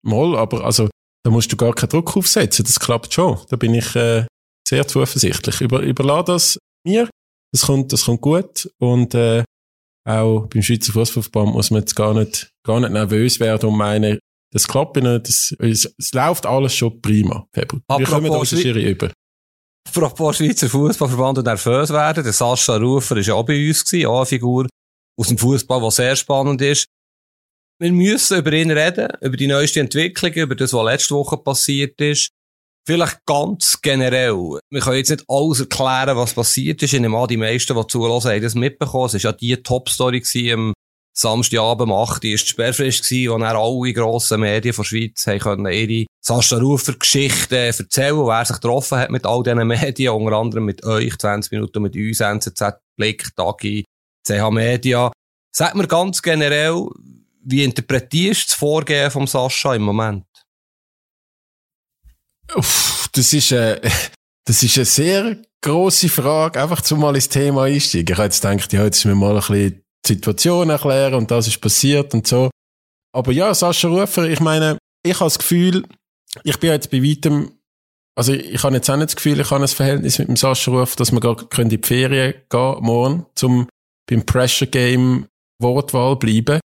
Mal, 0.02 0.36
aber 0.36 0.64
also, 0.64 0.88
da 1.22 1.30
musst 1.30 1.52
du 1.52 1.56
gar 1.56 1.74
keinen 1.74 1.90
Druck 1.90 2.16
aufsetzen, 2.16 2.64
das 2.64 2.80
klappt 2.80 3.12
schon. 3.12 3.38
Da 3.50 3.56
bin 3.56 3.74
ich 3.74 3.94
äh, 3.94 4.26
sehr 4.66 4.88
zuversichtlich. 4.88 5.60
Über, 5.60 5.80
überlass 5.80 6.24
das 6.24 6.58
mir, 6.84 7.08
das 7.52 7.62
kommt, 7.62 7.92
das 7.92 8.06
kommt 8.06 8.22
gut 8.22 8.70
und 8.78 9.14
äh, 9.14 9.44
auch 10.04 10.46
beim 10.48 10.62
Schweizer 10.62 10.92
Fußballverband 10.92 11.54
muss 11.54 11.70
man 11.70 11.80
jetzt 11.80 11.94
gar 11.94 12.14
nicht, 12.14 12.50
gar 12.64 12.80
nicht 12.80 12.92
nervös 12.92 13.38
werden 13.40 13.68
und 13.68 13.76
meinen, 13.76 14.18
das 14.52 14.66
klappt 14.66 14.96
nicht, 14.96 15.28
das, 15.28 15.54
es, 15.58 15.94
es 15.96 16.12
läuft 16.12 16.46
alles 16.46 16.74
schon 16.74 17.00
prima. 17.00 17.46
Februar. 17.54 17.98
Wir 17.98 18.06
kommen 18.06 18.30
da 18.30 18.44
Schiri 18.44 18.90
über. 18.90 19.10
Apropos 19.88 20.36
Schweizer 20.36 20.68
Fußballverband 20.68 21.38
und 21.38 21.44
nervös 21.44 21.90
werden. 21.90 22.24
Der 22.24 22.32
Sascha 22.32 22.76
Rufer 22.76 23.16
war 23.16 23.22
ja 23.22 23.34
auch 23.34 23.44
bei 23.44 23.68
uns, 23.68 23.84
gewesen, 23.84 24.06
auch 24.06 24.18
eine 24.18 24.26
Figur 24.26 24.68
aus 25.18 25.28
dem 25.28 25.38
Fußball, 25.38 25.80
die 25.80 25.90
sehr 25.90 26.16
spannend 26.16 26.62
ist. 26.62 26.86
Wir 27.80 27.92
müssen 27.92 28.38
über 28.38 28.52
ihn 28.52 28.70
reden, 28.70 29.08
über 29.20 29.36
die 29.36 29.46
neueste 29.46 29.80
Entwicklung, 29.80 30.32
über 30.32 30.54
das, 30.54 30.72
was 30.72 30.84
letzte 30.84 31.14
Woche 31.14 31.36
passiert 31.36 32.00
ist. 32.00 32.30
Vielleicht 32.84 33.24
ganz 33.26 33.80
generell. 33.80 34.58
Wir 34.70 34.80
können 34.80 34.96
jetzt 34.96 35.10
nicht 35.10 35.24
alles 35.28 35.60
erklären, 35.60 36.16
was 36.16 36.34
passiert 36.34 36.82
ist. 36.82 36.92
Ich 36.92 37.00
nehme 37.00 37.16
an, 37.16 37.28
die 37.28 37.36
meisten, 37.36 37.76
die 37.76 37.86
zulassen, 37.86 38.32
haben 38.32 38.42
das 38.42 38.56
mitbekommen. 38.56 39.06
Es 39.06 39.14
war 39.14 39.20
ja 39.20 39.32
die 39.32 39.56
Top-Story 39.56 40.22
am 40.52 40.72
Samstagabend 41.14 41.90
um 41.90 41.96
8 41.96 42.24
Uhr. 42.24 42.30
Es 42.32 42.40
war 42.40 42.44
die 42.44 42.48
Sperrfrist, 42.48 43.10
wo 43.10 43.38
dann 43.38 43.56
alle 43.56 43.92
grossen 43.92 44.40
Medien 44.40 44.74
der 44.74 44.84
Schweiz 44.84 45.26
haben 45.26 45.66
ihre 45.66 46.06
Sascha 46.20 46.56
Rufer 46.56 46.94
Geschichten 46.94 47.54
erzählen, 47.54 48.16
wo 48.16 48.30
er 48.30 48.44
sich 48.44 48.56
getroffen 48.56 48.98
hat 48.98 49.10
mit 49.10 49.26
all 49.26 49.42
diesen 49.42 49.66
Medien, 49.66 50.14
unter 50.14 50.36
anderem 50.36 50.64
mit 50.64 50.84
euch, 50.84 51.16
20 51.16 51.52
Minuten 51.52 51.82
mit 51.82 51.94
uns, 51.94 52.20
NZZ, 52.20 52.62
Blick, 52.96 53.28
Tagi, 53.36 53.84
CH 54.26 54.50
Media. 54.50 55.12
Sag 55.54 55.74
mir 55.74 55.86
ganz 55.86 56.22
generell, 56.22 56.86
wie 57.44 57.62
interpretierst 57.62 58.42
du 58.42 58.46
das 58.46 58.54
Vorgehen 58.54 59.10
von 59.10 59.26
Sascha 59.26 59.74
im 59.74 59.82
Moment? 59.82 60.24
Uff, 62.54 63.08
das 63.12 63.32
ist, 63.32 63.52
äh, 63.52 63.80
das 64.44 64.62
ist 64.62 64.76
eine 64.76 64.84
sehr 64.84 65.42
grosse 65.62 66.08
Frage, 66.08 66.60
einfach 66.60 66.80
zum 66.82 67.00
mal 67.00 67.14
ins 67.14 67.28
Thema 67.28 67.64
einsteigen. 67.64 68.12
Ich 68.12 68.18
habe 68.18 68.24
jetzt 68.24 68.42
gedacht, 68.42 68.72
ja, 68.72 68.84
jetzt 68.84 69.04
müssen 69.04 69.20
wir 69.20 69.26
mal 69.26 69.34
ein 69.34 69.40
bisschen 69.40 69.84
die 70.04 70.14
Situation 70.14 70.70
erklären 70.70 71.14
und 71.14 71.30
das 71.30 71.46
ist 71.46 71.60
passiert 71.60 72.12
und 72.14 72.26
so. 72.26 72.50
Aber 73.14 73.32
ja, 73.32 73.54
Sascha 73.54 73.88
Rufer, 73.88 74.28
ich 74.28 74.40
meine, 74.40 74.78
ich 75.04 75.14
habe 75.14 75.26
das 75.26 75.38
Gefühl, 75.38 75.84
ich 76.44 76.58
bin 76.58 76.70
jetzt 76.70 76.90
bei 76.90 77.02
weitem, 77.02 77.52
also 78.16 78.32
ich 78.32 78.62
habe 78.62 78.74
jetzt 78.74 78.90
auch 78.90 78.96
nicht 78.96 79.10
das 79.10 79.16
Gefühl, 79.16 79.40
ich 79.40 79.50
habe 79.50 79.62
ein 79.62 79.68
Verhältnis 79.68 80.18
mit 80.18 80.28
dem 80.28 80.36
Sascha 80.36 80.72
Ruf, 80.72 80.96
dass 80.96 81.12
wir 81.12 81.20
gar 81.20 81.36
in 81.58 81.68
die 81.68 81.78
Ferien 81.78 82.34
gehen 82.48 82.76
morgen, 82.80 83.26
zum 83.34 83.68
beim 84.08 84.26
Pressure 84.26 84.66
Game 84.66 85.26
Wortwahl 85.60 86.16
bleiben. 86.16 86.60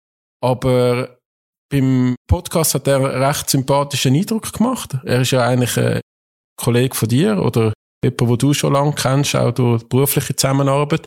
Aber 0.43 1.19
beim 1.73 2.15
Podcast 2.29 2.75
hat 2.75 2.87
er 2.87 2.97
einen 2.97 3.23
recht 3.23 3.49
sympathischen 3.49 4.15
Eindruck 4.15 4.53
gemacht. 4.53 4.95
Er 5.05 5.23
ist 5.23 5.31
ja 5.31 5.43
eigentlich 5.43 5.77
ein 5.79 6.01
Kollege 6.57 6.95
von 6.95 7.09
dir 7.09 7.43
oder 7.43 7.73
jemand, 8.05 8.29
wo 8.29 8.37
du 8.37 8.53
schon 8.53 8.75
lange 8.75 8.93
kennst, 8.93 9.35
auch 9.35 9.53
durch 9.53 9.89
berufliche 9.89 10.37
Zusammenarbeit. 10.37 11.07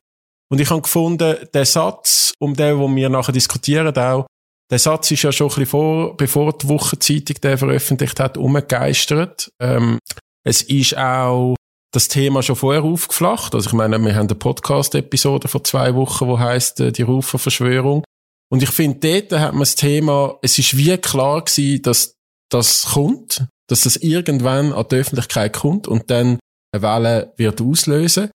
Und 0.52 0.60
ich 0.60 0.70
habe 0.70 0.82
gefunden, 0.82 1.38
der 1.54 1.66
Satz, 1.66 2.34
um 2.40 2.56
den, 2.56 2.80
wo 2.80 2.94
wir 2.94 3.10
nachher 3.10 3.32
diskutieren, 3.32 3.96
auch, 3.96 4.26
der 4.72 4.80
Satz 4.80 5.12
ist 5.12 5.22
ja 5.22 5.32
schon 5.32 5.48
ein 5.48 5.50
bisschen 5.50 5.66
vor, 5.68 6.18
bevor 6.18 6.58
die 6.58 6.68
Wochenzeitung 6.68 7.36
den 7.42 7.58
veröffentlicht 7.60 8.20
hat, 8.20 8.36
umgegeistert. 8.36 9.50
Ähm, 9.62 10.00
es 10.44 10.64
ist 10.64 10.98
auch 10.98 11.56
das 11.94 12.08
Thema 12.08 12.42
schon 12.42 12.56
vorher 12.56 12.84
aufgeflacht. 12.84 13.54
Also 13.54 13.70
ich 13.70 13.74
meine, 13.74 14.00
wir 14.00 14.16
haben 14.16 14.28
eine 14.28 14.36
Podcast-Episode 14.36 15.48
vor 15.48 15.64
zwei 15.64 15.94
Wochen, 15.94 16.28
wo 16.28 16.40
heißt 16.40 16.80
äh, 16.80 16.92
die 16.92 17.04
Ruferverschwörung. 17.04 18.04
Und 18.50 18.64
ich 18.64 18.70
finde, 18.70 19.00
dort 19.00 19.40
hat 19.40 19.54
man 19.54 19.62
das 19.62 19.76
Thema, 19.76 20.38
es 20.42 20.58
ist 20.58 20.78
wie 20.78 20.98
klar 20.98 21.44
gewesen, 21.44 21.82
dass 21.82 22.16
das 22.50 22.86
kommt, 22.94 23.48
dass 23.68 23.82
das 23.82 23.96
irgendwann 23.98 24.74
an 24.74 24.86
die 24.90 24.96
Öffentlichkeit 24.96 25.54
kommt 25.54 25.88
und 25.88 26.10
dann 26.12 26.40
eine 26.72 26.82
Welle 26.82 27.34
wird 27.38 27.62
auslösen. 27.62 28.30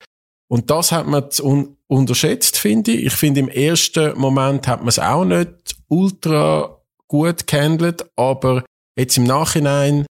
Und 0.48 0.70
das 0.70 0.90
hat 0.92 1.06
man 1.06 1.28
un 1.40 1.76
unterschätzt, 1.86 2.56
finde 2.56 2.92
ich. 2.92 3.06
Ich 3.06 3.12
finde, 3.14 3.40
im 3.40 3.48
ersten 3.48 4.16
Moment 4.16 4.68
hat 4.68 4.80
man 4.80 4.88
es 4.88 5.00
auch 5.00 5.24
nicht 5.24 5.76
ultra 5.88 6.80
gut 7.08 7.48
gehandelt, 7.48 8.06
aber 8.14 8.64
jetzt 8.96 9.16
im 9.16 9.24
Nachhinein, 9.24 10.06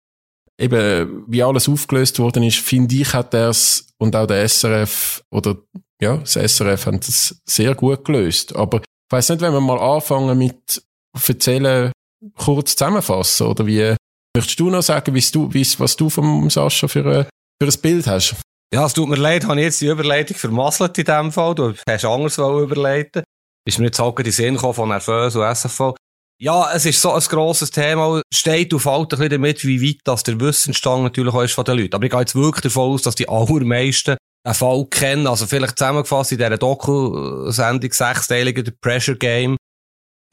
eben, 0.59 1.23
wie 1.27 1.41
alles 1.41 1.69
aufgelöst 1.69 2.19
worden 2.19 2.43
ist, 2.43 2.57
finde 2.57 2.95
ich, 2.95 3.13
hat 3.13 3.33
er 3.33 3.49
es 3.49 3.87
und 3.97 4.13
auch 4.15 4.27
der 4.27 4.47
SRF 4.47 5.23
oder, 5.31 5.57
ja, 6.01 6.17
das 6.17 6.33
SRF 6.33 6.85
hat 6.85 7.07
es 7.07 7.41
sehr 7.45 7.75
gut 7.75 8.03
gelöst. 8.03 8.53
Aber 8.55 8.81
ich 9.09 9.11
weiss 9.11 9.29
nicht, 9.29 9.41
wenn 9.41 9.53
wir 9.53 9.59
mal 9.59 9.79
anfangen 9.79 10.37
mit 10.37 10.83
erzählen, 11.27 11.91
kurz 12.37 12.75
zusammenfassen, 12.75 13.47
oder 13.47 13.65
wie, 13.65 13.95
möchtest 14.37 14.59
du 14.59 14.69
noch 14.69 14.83
sagen, 14.83 15.15
du, 15.15 15.49
was 15.51 15.95
du 15.95 16.09
vom 16.11 16.47
Sascha 16.51 16.87
für, 16.87 17.05
ein, 17.05 17.25
für 17.59 17.67
ein 17.67 17.81
Bild 17.81 18.05
hast? 18.05 18.35
Ja, 18.71 18.85
es 18.85 18.93
tut 18.93 19.09
mir 19.09 19.15
leid, 19.15 19.47
habe 19.47 19.59
ich 19.59 19.65
jetzt 19.65 19.81
die 19.81 19.87
Überleitung 19.87 20.37
vermasselt 20.37 20.95
in 20.99 21.05
dem 21.05 21.31
Fall. 21.31 21.55
Du 21.55 21.73
hast 21.89 22.05
anders 22.05 22.37
überleiten. 22.37 23.23
Ist 23.67 23.79
mir 23.79 23.85
jetzt 23.85 23.97
halt 23.97 24.19
in 24.19 24.25
den 24.25 24.31
Sinn 24.31 24.53
gekommen 24.53 24.75
von 24.75 24.89
Nervös 24.89 25.35
und 25.35 25.41
SFV. 25.41 25.95
Ja, 26.39 26.71
es 26.71 26.85
ist 26.85 27.01
so 27.01 27.11
ein 27.11 27.19
grosses 27.19 27.71
Thema. 27.71 28.21
Steht 28.31 28.71
und 28.71 28.79
fällt 28.79 28.99
ein 28.99 29.07
bisschen 29.07 29.29
damit, 29.29 29.65
wie 29.65 29.81
weit 29.81 30.01
das 30.03 30.21
der 30.21 30.39
Wissensstand 30.39 31.01
natürlich 31.01 31.33
auch 31.33 31.41
ist 31.41 31.53
von 31.53 31.65
den 31.65 31.79
Leuten. 31.79 31.95
Aber 31.95 32.05
ich 32.05 32.11
gehe 32.11 32.19
jetzt 32.19 32.35
wirklich 32.35 32.61
davon 32.61 32.93
aus, 32.93 33.01
dass 33.01 33.15
die 33.15 33.27
allermeisten 33.29 34.17
einen 34.43 34.55
Fall 34.55 34.85
kennen. 34.89 35.27
Also 35.27 35.45
vielleicht 35.45 35.77
zusammengefasst 35.77 36.31
in 36.31 36.37
dieser 36.37 36.57
Doku-Sendung 36.57 37.91
sechsteiliger 37.91 38.63
The 38.65 38.71
Pressure 38.71 39.15
Game 39.15 39.57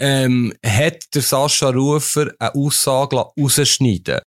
ähm, 0.00 0.52
hat 0.64 1.14
der 1.14 1.22
Sascha 1.22 1.70
Rufer 1.70 2.30
eine 2.38 2.54
Aussage 2.54 3.16
rausschneiden 3.16 4.20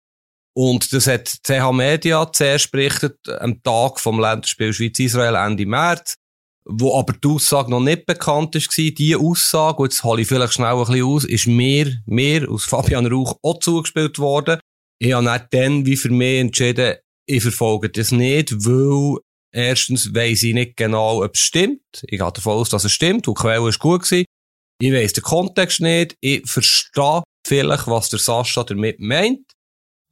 Und 0.56 0.92
das 0.94 1.08
hat 1.08 1.28
CH 1.44 1.72
Media 1.72 2.32
zuerst 2.32 2.72
berichtet, 2.72 3.18
am 3.40 3.62
Tag 3.64 4.00
vom 4.00 4.20
Länderspiel 4.20 4.74
Schweiz-Israel 4.74 5.36
Ende 5.36 5.66
März, 5.66 6.16
wo 6.66 6.98
aber 6.98 7.14
die 7.14 7.28
Aussage 7.28 7.70
noch 7.72 7.80
nicht 7.80 8.06
bekannt 8.06 8.56
war. 8.56 8.92
Diese 8.92 9.20
Aussage, 9.20 9.84
und 9.84 9.92
jetzt 9.92 10.04
hole 10.04 10.22
ich 10.22 10.28
vielleicht 10.28 10.54
schnell 10.54 10.74
ein 10.74 10.80
bisschen 10.80 11.04
aus, 11.04 11.24
ist 11.24 11.48
mir, 11.48 12.02
mir 12.06 12.50
aus 12.50 12.66
Fabian 12.66 13.06
Rauch 13.06 13.38
auch 13.42 13.60
zugespielt 13.60 14.18
worden. 14.20 14.60
Ich 15.02 15.14
habe 15.14 15.48
dann 15.52 15.86
wie 15.86 15.96
für 15.96 16.10
mich 16.10 16.40
entschieden, 16.40 16.96
ich 17.26 17.44
verfolge 17.44 17.90
das 17.90 18.12
nicht, 18.12 18.66
weil 18.66 19.20
erstens 19.52 20.14
weiss 20.14 20.44
ich 20.44 20.54
nicht 20.54 20.78
genau, 20.78 21.24
ob 21.24 21.36
es 21.36 21.42
stimmt. 21.42 21.82
Ich 22.04 22.20
gehe 22.20 22.32
davon 22.32 22.54
aus, 22.54 22.70
dass 22.70 22.84
es 22.84 22.92
stimmt, 22.92 23.28
und 23.28 23.38
die 23.38 23.42
Quelle 23.42 23.64
war 23.64 23.72
gut. 23.72 24.04
Gewesen. 24.04 24.26
Ich 24.82 24.94
weiss 24.94 25.14
den 25.14 25.24
Kontext 25.24 25.82
nicht. 25.82 26.16
Ich 26.22 26.50
verstehe 26.50 27.24
vielleicht, 27.46 27.88
was 27.88 28.10
der 28.10 28.20
Sascha 28.20 28.64
damit 28.64 29.00
meint. 29.00 29.46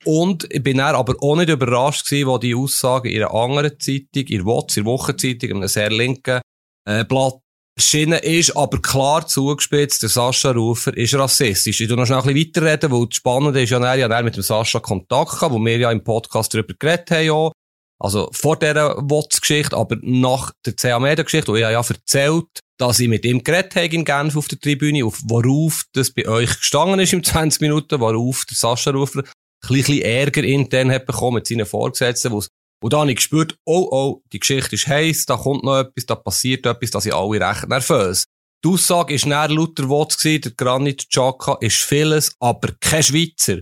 Und 0.06 0.48
ich 0.54 0.64
bin 0.64 0.78
dann 0.78 0.96
aber 0.96 1.16
auch 1.22 1.36
nicht 1.36 1.50
überrascht 1.50 2.06
gewesen, 2.06 2.28
wo 2.28 2.38
die 2.38 2.56
Aussage 2.56 3.10
in 3.10 3.24
einer 3.24 3.34
anderen 3.34 3.80
Zeitung, 3.80 4.28
in 4.28 4.46
WOTS, 4.46 4.78
in 4.78 4.86
Wochenzeitung, 4.86 5.50
in 5.50 5.58
einem 5.58 5.68
sehr 5.68 5.90
linken 5.90 6.42
äh, 6.86 7.04
Blatt 7.04 7.40
erschienen 7.78 8.20
ist, 8.20 8.58
aber 8.58 8.82
klar 8.82 9.28
zugespitzt, 9.28 10.02
der 10.02 10.10
Sascha 10.10 10.52
Rufer 10.52 10.96
ist 10.98 11.14
rassistisch. 11.14 11.80
Ich 11.80 11.88
tu 11.88 11.96
noch 11.96 12.06
schnell 12.06 12.20
ein 12.20 12.34
bisschen 12.34 12.64
weiterreden, 12.64 12.92
weil 12.92 13.08
das 13.08 13.18
Spannende 13.18 13.62
ist 13.62 13.70
ja, 13.70 13.96
ja 13.96 14.22
mit 14.24 14.36
dem 14.36 14.44
Sascha 14.44 14.80
Kontakt 14.80 15.32
gehabt, 15.32 15.54
wo 15.54 15.64
wir 15.64 15.78
ja 15.78 15.92
im 15.92 16.04
Podcast 16.04 16.54
darüber 16.54 16.74
geredet 16.74 17.12
haben, 17.12 17.26
ja. 17.26 17.52
Also 18.00 18.30
vor 18.32 18.60
dieser 18.60 18.96
WOTS-Geschichte, 18.98 19.76
aber 19.76 19.98
nach 20.02 20.52
der 20.66 20.76
CA 20.76 21.00
Media-Geschichte, 21.00 21.52
wo 21.52 21.56
ich 21.56 21.62
ja 21.62 21.72
erzählt, 21.72 22.46
dass 22.78 23.00
ich 23.00 23.08
mit 23.08 23.26
ihm 23.26 23.44
geredet 23.44 23.76
habe 23.76 23.88
in 23.88 24.06
Genf 24.06 24.36
auf 24.36 24.48
der 24.48 24.60
Tribüne, 24.60 25.04
auf 25.04 25.20
worauf 25.24 25.86
das 25.94 26.12
bei 26.12 26.28
euch 26.28 26.58
gestanden 26.58 27.00
ist 27.00 27.14
im 27.14 27.24
20 27.24 27.62
Minuten, 27.62 28.00
worauf 28.00 28.46
der 28.46 28.56
Sascha 28.56 28.92
Rufer 28.92 29.24
ein 29.24 29.76
bisschen 29.76 30.02
Ärger 30.02 30.44
intern 30.44 30.92
hat 30.92 31.08
bekommen 31.08 31.36
mit 31.36 31.48
seinen 31.48 31.66
Vorgesetzten, 31.66 32.32
wo 32.32 32.44
und 32.80 32.94
da 32.94 33.00
habe 33.00 33.10
ich 33.10 33.16
gespürt, 33.16 33.58
oh, 33.66 33.88
oh, 33.90 34.22
die 34.32 34.40
Geschichte 34.40 34.76
ist 34.76 34.88
heiß, 34.88 35.26
da 35.26 35.36
kommt 35.36 35.64
noch 35.64 35.80
etwas, 35.80 36.06
da 36.06 36.16
passiert 36.16 36.66
etwas, 36.66 36.92
da 36.92 37.02
sind 37.02 37.14
alle 37.14 37.42
recht 37.42 37.68
nervös. 37.68 38.26
Die 38.64 38.70
Aussage 38.70 39.14
ist 39.14 39.26
näher 39.26 39.50
Luther 39.50 39.90
Wotz 39.90 40.18
der 40.18 40.40
Granit 40.56 41.10
Xhaka 41.10 41.58
ist 41.60 41.78
vieles, 41.78 42.36
aber 42.40 42.74
kein 42.80 43.04
Schweizer. 43.04 43.62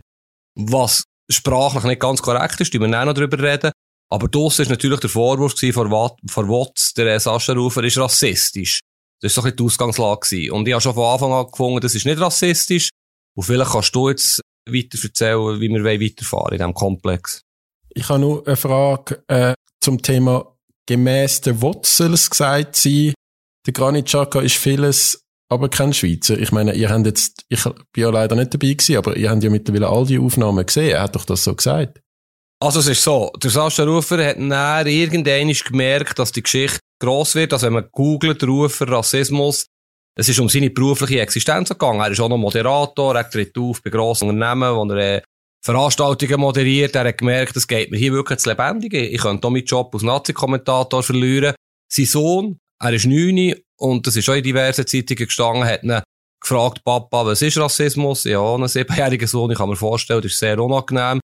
Was 0.55 1.03
sprachlich 1.29 1.83
nicht 1.83 2.01
ganz 2.01 2.21
korrekt 2.21 2.59
ist, 2.61 2.73
die 2.73 2.79
wir 2.79 2.87
noch 2.87 3.13
drüber 3.13 3.39
reden. 3.39 3.71
Aber 4.11 4.27
das 4.27 4.59
ist 4.59 4.69
natürlich 4.69 4.99
der 4.99 5.09
Vorwurf 5.09 5.53
von, 5.59 5.91
Watts, 5.91 6.93
der 6.93 7.19
Sascha 7.19 7.53
Rufer 7.53 7.83
ist 7.83 7.97
rassistisch. 7.97 8.79
Das 9.21 9.35
war 9.35 9.41
so 9.43 9.47
ein 9.47 9.55
bisschen 9.55 9.57
die 9.57 9.63
Ausgangslage. 9.63 10.53
Und 10.53 10.67
ich 10.67 10.73
habe 10.73 10.81
schon 10.81 10.93
von 10.93 11.05
Anfang 11.05 11.33
an 11.33 11.47
gefunden, 11.47 11.81
das 11.81 11.95
ist 11.95 12.05
nicht 12.05 12.19
rassistisch. 12.19 12.89
Und 13.35 13.43
vielleicht 13.43 13.71
kannst 13.71 13.95
du 13.95 14.09
jetzt 14.09 14.41
weiter 14.67 14.97
erzählen, 15.01 15.59
wie 15.59 15.69
wir 15.69 15.83
weiterfahren 15.83 16.53
in 16.53 16.57
diesem 16.57 16.73
Komplex. 16.73 17.41
Ich 17.89 18.09
habe 18.09 18.19
nur 18.19 18.45
eine 18.45 18.55
Frage 18.55 19.23
äh, 19.27 19.53
zum 19.79 20.01
Thema 20.01 20.55
gemäss 20.85 21.41
der 21.41 21.61
Wurzels 21.61 22.29
gesagt 22.29 22.75
sein. 22.75 23.13
Der 23.65 23.73
Granit 23.73 24.05
Xhaka 24.05 24.41
ist 24.41 24.57
vieles, 24.57 25.21
aber 25.49 25.69
kein 25.69 25.93
Schweizer. 25.93 26.37
Ich 26.37 26.51
meine, 26.51 26.75
ihr 26.75 26.89
habt 26.89 27.05
jetzt, 27.05 27.45
ich 27.49 27.63
bin 27.63 27.73
ja 27.95 28.09
leider 28.09 28.35
nicht 28.35 28.53
dabei 28.53 28.73
gewesen, 28.73 28.97
aber 28.97 29.17
ihr 29.17 29.29
habt 29.29 29.43
ja 29.43 29.49
mittlerweile 29.49 29.89
all 29.89 30.05
die 30.05 30.19
Aufnahmen 30.19 30.65
gesehen. 30.65 30.91
Er 30.91 31.03
hat 31.03 31.15
doch 31.15 31.25
das 31.25 31.43
so 31.43 31.55
gesagt. 31.55 32.01
Also 32.61 32.79
es 32.79 32.87
ist 32.87 33.03
so, 33.03 33.31
der 33.41 33.51
Sascha 33.51 33.83
Rufer 33.83 34.25
hat 34.25 34.37
dann 34.37 34.87
irgendwann 34.87 35.51
gemerkt, 35.51 36.17
dass 36.17 36.31
die 36.31 36.41
Geschichte 36.41 36.79
gross 37.01 37.35
wird. 37.35 37.53
Also 37.53 37.67
wenn 37.67 37.73
man 37.73 37.89
googelt, 37.91 38.43
Rufer, 38.43 38.87
Rassismus, 38.87 39.67
es 40.17 40.29
ist 40.29 40.39
um 40.39 40.47
seine 40.47 40.69
berufliche 40.69 41.19
Existenz 41.19 41.69
gegangen. 41.69 41.99
Er 41.99 42.11
ist 42.11 42.21
auch 42.21 42.29
noch 42.29 42.37
Moderator, 42.37 43.15
er 43.15 43.29
tritt 43.29 43.57
auf 43.57 43.81
bei 43.83 43.89
grossen 43.89 44.29
Unternehmen, 44.29 44.75
wo 44.75 44.93
er 44.93 45.17
äh, 45.17 45.21
Veranstaltungen 45.61 46.39
moderiert. 46.39 46.95
Er 46.95 47.07
hat 47.09 47.17
gemerkt, 47.17 47.57
es 47.57 47.67
geht 47.67 47.91
mir 47.91 47.97
hier 47.97 48.13
wirklich 48.13 48.39
zu 48.39 48.49
lebendig. 48.49 48.93
Ich 48.93 49.21
könnte 49.21 49.45
auch 49.45 49.51
meinen 49.51 49.65
Job 49.65 49.93
als 49.93 50.03
Nazi-Kommentator 50.03 51.03
verlieren. 51.03 51.55
Sein 51.91 52.05
Sohn, 52.05 52.59
er 52.81 52.93
ist 52.93 53.05
neun 53.05 53.55
und 53.77 54.07
das 54.07 54.15
ist 54.15 54.29
auch 54.29 54.35
in 54.35 54.43
diversen 54.43 54.87
Zeitungen 54.87 55.25
gestanden, 55.25 55.65
hat 55.65 55.83
ihn 55.83 56.01
gefragt, 56.39 56.83
Papa, 56.85 57.25
was 57.25 57.41
ist 57.41 57.57
Rassismus? 57.57 58.23
Ja, 58.23 58.55
ein 58.55 58.67
siebenjähriger 58.67 59.27
Sohn, 59.27 59.51
ich 59.51 59.57
kann 59.57 59.69
mir 59.69 59.75
vorstellen, 59.75 60.21
das 60.21 60.31
ist 60.31 60.39
sehr 60.39 60.59
unangenehm. 60.59 61.19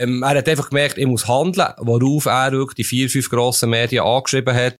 Ähm, 0.00 0.22
er 0.22 0.38
hat 0.38 0.48
einfach 0.48 0.70
gemerkt, 0.70 0.98
ich 0.98 1.06
muss 1.06 1.28
handeln, 1.28 1.72
worauf 1.78 2.26
er 2.26 2.66
die 2.76 2.84
vier, 2.84 3.08
fünf 3.08 3.30
grossen 3.30 3.70
Medien 3.70 4.04
angeschrieben 4.04 4.54
hat. 4.54 4.76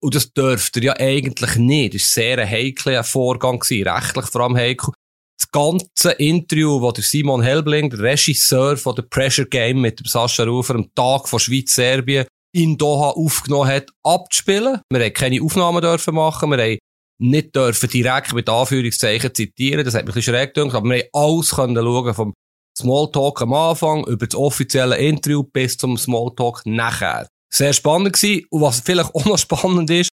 Und 0.00 0.14
das 0.14 0.32
dürfte 0.32 0.80
er 0.80 0.84
ja 0.84 0.96
eigentlich 0.98 1.56
nicht. 1.56 1.94
Das 1.94 2.02
war 2.02 2.22
sehr 2.22 2.38
ein 2.38 2.48
heikler 2.48 3.02
Vorgang, 3.02 3.58
gewesen, 3.58 3.88
rechtlich 3.88 4.26
vor 4.26 4.42
allem 4.42 4.56
heikel. 4.56 4.92
Das 5.38 5.50
ganze 5.50 6.12
Interview, 6.12 6.90
das 6.92 7.10
Simon 7.10 7.42
Helbling, 7.42 7.90
der 7.90 8.00
Regisseur 8.00 8.76
von 8.76 8.96
The 8.96 9.02
Pressure 9.02 9.46
Game 9.46 9.80
mit 9.80 10.00
Sascha 10.06 10.44
Rufer 10.44 10.74
am 10.74 10.92
Tag 10.94 11.28
von 11.28 11.38
Schweiz-Serbien 11.38 12.26
in 12.52 12.76
Doha 12.76 13.10
aufgenommen 13.10 13.68
hat, 13.68 13.90
abzuspielen. 14.02 14.80
Wir 14.90 15.04
haben 15.04 15.12
keine 15.12 15.42
Aufnahmen 15.42 15.80
dürfen 15.80 16.14
machen, 16.14 16.50
wir 16.50 16.58
haben 16.58 16.78
nicht 17.20 17.54
dürfen 17.54 17.88
direkt 17.88 18.32
mit 18.32 18.48
Anführungszeichen 18.48 19.34
zitieren, 19.34 19.84
das 19.84 19.94
hat 19.94 20.06
mich 20.06 20.14
ein 20.14 20.18
bisschen 20.18 20.34
schräg 20.34 20.54
gedacht, 20.54 20.74
aber 20.74 20.88
wir 20.88 20.98
haben 20.98 21.08
alles 21.12 21.48
schauen, 21.48 22.14
vom 22.14 22.34
Smalltalk 22.78 23.42
am 23.42 23.52
Anfang 23.52 24.06
über 24.06 24.26
das 24.26 24.38
offizielle 24.38 24.96
Interview 24.96 25.42
bis 25.42 25.76
zum 25.76 25.98
Smalltalk 25.98 26.62
nachher. 26.64 27.28
Sehr 27.52 27.72
spannend 27.72 28.12
gewesen. 28.12 28.46
Und 28.50 28.62
was 28.62 28.80
vielleicht 28.80 29.14
auch 29.14 29.24
noch 29.24 29.38
spannend 29.38 29.90
ist, 29.90 30.10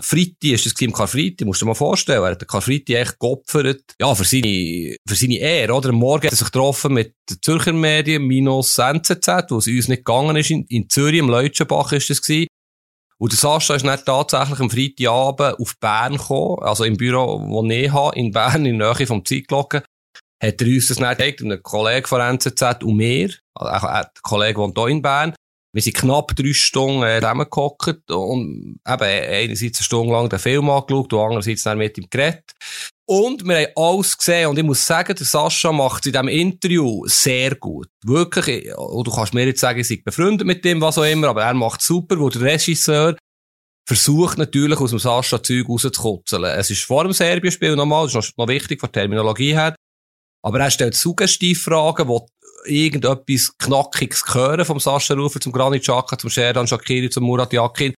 Fritti 0.00 0.52
ist 0.52 0.66
das 0.66 0.72
im 0.80 0.90
musst 0.90 1.60
du 1.60 1.64
dir 1.64 1.66
mal 1.66 1.74
vorstellen. 1.74 2.22
Er 2.22 2.32
hat 2.32 2.42
den 2.42 2.96
echt 2.96 3.18
geopfert, 3.18 3.94
ja, 4.00 4.14
für 4.14 4.24
seine, 4.24 4.96
für 5.06 5.14
seine 5.14 5.38
Ehre, 5.38 5.74
oder? 5.74 5.92
Morgen 5.92 6.24
hat 6.24 6.32
er 6.32 6.36
sich 6.36 6.46
getroffen 6.46 6.94
mit 6.94 7.14
den 7.28 7.38
Zürcher 7.42 7.72
Medien, 7.72 8.22
minus 8.22 8.78
NZZ, 8.78 9.50
wo 9.50 9.58
es 9.58 9.66
uns 9.66 9.88
nicht 9.88 10.04
gegangen 10.04 10.36
ist. 10.36 10.50
In, 10.50 10.64
in 10.68 10.88
Zürich, 10.88 11.18
im 11.18 11.28
Leutschenbach 11.28 11.92
ist 11.92 12.10
das 12.10 12.22
gewesen. 12.22 12.48
Und 13.18 13.32
der 13.32 13.38
Sascha 13.38 13.74
ist 13.76 13.84
dann 13.84 14.04
tatsächlich 14.04 14.58
am 14.58 14.70
Freitagabend 14.70 15.60
auf 15.60 15.78
Bern 15.78 16.16
gekommen, 16.16 16.58
also 16.62 16.84
im 16.84 16.96
Büro, 16.96 17.40
wo 17.46 17.64
ich 17.70 17.92
habe, 17.92 18.18
in 18.18 18.32
Bern, 18.32 18.66
in 18.66 18.78
der 18.78 18.94
Nähe 18.94 19.06
vom 19.06 19.24
Zeitglocken 19.24 19.82
hat 20.42 20.60
er 20.60 20.66
uns 20.66 20.88
das 20.88 20.98
dann 20.98 21.16
gezeigt, 21.16 21.40
ein 21.40 21.62
Kollege 21.62 22.08
von 22.08 22.20
NZZ 22.20 22.82
und 22.82 22.96
mir, 22.96 23.30
also 23.54 23.86
der 23.86 24.10
Kollege 24.22 24.58
wohnt 24.58 24.76
hier 24.76 24.88
in 24.88 25.02
Bern. 25.02 25.34
Wir 25.74 25.80
sind 25.80 25.96
knapp 25.96 26.36
drei 26.36 26.52
Stunden 26.52 27.02
äh, 27.02 27.20
zusammengehockt 27.20 28.10
und 28.10 28.78
eben 28.86 29.02
einerseits 29.02 29.78
eine 29.78 29.84
Stunde 29.84 30.12
lang 30.12 30.28
den 30.28 30.38
Film 30.38 30.68
angeschaut 30.68 31.12
und 31.14 31.20
andererseits 31.20 31.62
dann 31.62 31.78
mit 31.78 31.96
ihm 31.96 32.08
geredet. 32.10 32.44
Und 33.06 33.44
wir 33.44 33.56
haben 33.56 33.72
alles 33.76 34.18
gesehen 34.18 34.48
und 34.48 34.58
ich 34.58 34.64
muss 34.64 34.86
sagen, 34.86 35.14
der 35.14 35.24
Sascha 35.24 35.72
macht 35.72 36.02
es 36.02 36.06
in 36.06 36.12
diesem 36.12 36.28
Interview 36.28 37.06
sehr 37.06 37.54
gut. 37.54 37.88
Wirklich, 38.04 38.76
und 38.76 39.06
du 39.06 39.10
kannst 39.10 39.32
mir 39.32 39.46
jetzt 39.46 39.60
sagen, 39.60 39.80
ich 39.80 39.88
sei 39.88 40.02
befreundet 40.04 40.46
mit 40.46 40.64
dem, 40.64 40.80
was 40.80 40.98
auch 40.98 41.04
immer, 41.04 41.28
aber 41.28 41.44
er 41.44 41.54
macht 41.54 41.80
super, 41.80 42.18
wo 42.18 42.28
der 42.28 42.42
Regisseur 42.42 43.16
versucht 43.86 44.38
natürlich 44.38 44.78
aus 44.78 44.90
dem 44.90 44.98
Sascha 44.98 45.42
Zeug 45.42 45.68
rauszukutzeln. 45.68 46.44
Es 46.44 46.70
ist 46.70 46.84
vor 46.84 47.04
dem 47.04 47.12
Serbien-Spiel 47.12 47.76
nochmal, 47.76 48.06
das 48.06 48.26
ist 48.26 48.38
noch 48.38 48.48
wichtig 48.48 48.78
von 48.78 48.90
der 48.92 49.02
Terminologie 49.02 49.54
her, 49.54 49.74
aber 50.44 50.60
er 50.60 50.70
stellt 50.70 50.94
Suggestivfragen, 50.94 52.08
wo 52.08 52.26
irgendetwas 52.64 53.56
Knackiges 53.58 54.22
hören 54.32 54.64
vom 54.64 54.80
Sascha 54.80 55.14
Rufer 55.14 55.40
zum 55.40 55.52
Granit 55.52 55.82
Xhaka, 55.82 56.18
zum 56.18 56.30
Sherdan 56.30 56.66
Shakiri, 56.66 57.10
zum 57.10 57.24
Murat 57.24 57.52
Yakin. 57.52 57.94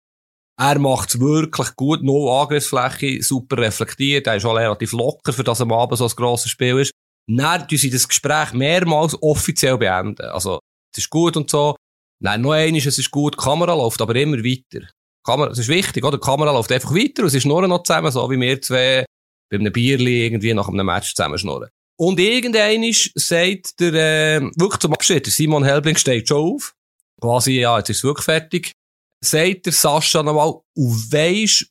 Er 0.59 0.79
macht's 0.79 1.19
wirklich 1.19 1.75
gut, 1.75 2.03
no 2.03 2.41
Angriffsfläche, 2.41 3.23
super 3.23 3.57
reflektiert, 3.57 4.27
er 4.27 4.35
ist 4.35 4.45
auch 4.45 4.55
relativ 4.55 4.91
locker, 4.91 5.33
für 5.33 5.43
das 5.43 5.61
am 5.61 5.71
Abend 5.71 5.97
so 5.97 6.05
ein 6.05 6.11
grosses 6.15 6.51
Spiel 6.51 6.79
ist. 6.79 6.91
Dann 7.27 7.67
tun 7.67 7.77
sie 7.77 7.89
das 7.89 8.07
Gespräch 8.07 8.53
mehrmals 8.53 9.17
offiziell 9.21 9.77
beenden. 9.77 10.25
Also, 10.25 10.59
es 10.93 11.03
ist 11.03 11.09
gut 11.09 11.35
und 11.37 11.49
so. 11.49 11.75
Nein, 12.21 12.41
noch 12.41 12.51
eines, 12.51 12.85
es 12.85 12.99
ist 12.99 13.11
gut, 13.11 13.33
die 13.33 13.43
Kamera 13.43 13.73
läuft 13.73 14.01
aber 14.01 14.15
immer 14.15 14.37
weiter. 14.37 14.87
Kamera, 15.25 15.49
das 15.49 15.59
ist 15.59 15.69
wichtig, 15.69 16.03
oder? 16.03 16.17
Die 16.17 16.25
Kamera 16.25 16.51
läuft 16.51 16.71
einfach 16.71 16.93
weiter 16.93 17.23
und 17.23 17.29
sie 17.29 17.41
schnurren 17.41 17.69
noch 17.69 17.83
zusammen, 17.83 18.11
so 18.11 18.29
wie 18.29 18.39
wir 18.39 18.61
zwei 18.61 19.05
bei 19.49 19.57
einem 19.57 19.71
Bierli 19.71 20.25
irgendwie 20.25 20.53
nach 20.53 20.67
einem 20.67 20.85
Match 20.85 21.15
zusammen 21.15 21.37
schnurren. 21.37 21.69
Und 21.99 22.19
irgendeiner 22.19 22.91
sagt 23.15 23.79
der, 23.79 23.93
äh, 23.93 24.41
wirklich 24.55 24.79
zum 24.79 24.93
Abschied, 24.93 25.25
Simon 25.27 25.63
Helbling 25.63 25.97
steht 25.97 26.27
schon 26.27 26.55
auf. 26.55 26.73
Quasi, 27.21 27.59
ja, 27.59 27.77
jetzt 27.77 27.89
ist 27.89 27.97
es 27.97 28.03
wirklich 28.03 28.25
fertig. 28.25 28.71
Sagt 29.23 29.65
der 29.65 29.73
Sascha 29.73 30.23
nochmal, 30.23 30.53
und 30.75 31.11
weisst, 31.13 31.67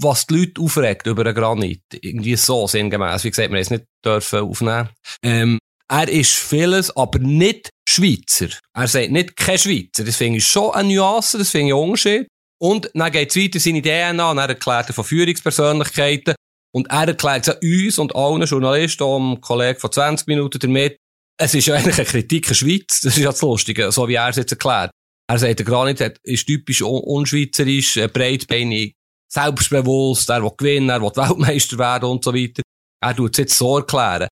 was 0.00 0.26
die 0.26 0.38
Leute 0.38 0.60
aufregt 0.60 1.06
über 1.06 1.24
einen 1.24 1.34
Granit. 1.34 1.82
Irgendwie 1.92 2.36
so 2.36 2.66
sinngemäß. 2.66 3.24
Wie 3.24 3.30
gesagt, 3.30 3.52
wir 3.52 3.60
es 3.60 3.70
nicht 3.70 3.84
dürfen 4.04 4.40
aufnehmen. 4.40 4.88
Ähm, 5.22 5.58
er 5.90 6.08
ist 6.08 6.34
vieles, 6.34 6.94
aber 6.96 7.18
nicht 7.18 7.70
Schweizer. 7.88 8.48
Er 8.74 8.88
sagt 8.88 9.10
nicht 9.10 9.36
kein 9.36 9.58
Schweizer. 9.58 10.04
Das 10.04 10.16
finde 10.16 10.38
ich 10.38 10.46
schon 10.46 10.72
eine 10.72 10.94
Nuance, 10.94 11.38
das 11.38 11.50
finde 11.50 11.68
ich 11.68 11.74
ein 11.74 11.78
Unterschied. 11.78 12.28
Und 12.60 12.90
dann 12.92 13.12
geht 13.12 13.30
es 13.30 13.36
weiter 13.36 13.60
seine 13.60 13.82
DNA 13.82 14.30
und 14.30 14.38
er 14.38 14.48
erklärt 14.48 14.88
er 14.88 14.94
von 14.94 15.04
Führungspersönlichkeiten. 15.04 16.34
Und 16.74 16.90
er 16.90 17.08
erklärt 17.08 17.48
es 17.48 17.56
uns 17.88 17.98
und 17.98 18.14
allen 18.14 18.42
Journalisten, 18.42 19.02
und 19.02 19.40
Kollegen 19.40 19.78
von 19.78 19.90
20 19.90 20.26
Minuten 20.26 20.58
damit, 20.58 20.98
es 21.40 21.54
ist 21.54 21.66
ja 21.66 21.76
eigentlich 21.76 21.98
eine 21.98 22.06
Kritik 22.06 22.46
der 22.46 22.54
Schweiz. 22.54 23.00
Das 23.00 23.16
ist 23.16 23.22
ja 23.22 23.30
das 23.30 23.40
Lustige, 23.42 23.92
so 23.92 24.08
wie 24.08 24.14
er 24.14 24.28
es 24.28 24.36
jetzt 24.36 24.52
erklärt. 24.52 24.90
Er 25.30 25.38
sagt, 25.38 25.58
der 25.58 25.66
Granit 25.66 26.18
ist 26.22 26.46
typisch 26.46 26.82
un 26.82 27.00
unschweizerisch, 27.00 27.98
breitbeinig, 28.12 28.94
selbstbewusst, 29.30 30.30
er 30.30 30.42
will 30.42 30.52
gewinnen, 30.56 30.88
er 30.88 31.02
will 31.02 31.12
Weltmeister 31.14 31.78
werden 31.78 32.08
und 32.08 32.24
so 32.24 32.34
weiter. 32.34 32.62
Er 33.00 33.14
tut 33.14 33.32
es 33.32 33.38
jetzt 33.38 33.56
so 33.56 33.78
erklären. 33.78 34.28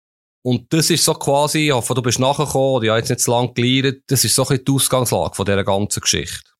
Und 0.46 0.72
das 0.72 0.90
ist 0.90 1.04
so 1.04 1.14
quasi, 1.14 1.68
hoffe, 1.72 1.94
du 1.94 2.02
bist 2.02 2.20
nachgekommen, 2.20 2.84
ich 2.84 2.90
habe 2.90 2.98
jetzt 3.00 3.08
nicht 3.08 3.20
zu 3.20 3.30
lange 3.30 3.52
gelernt, 3.54 4.02
das 4.06 4.24
ist 4.24 4.34
so 4.34 4.46
ein 4.46 4.60
die 4.64 4.72
Ausgangslage 4.72 5.34
von 5.34 5.46
dieser 5.46 5.64
ganzen 5.64 6.00
Geschichte. 6.00 6.50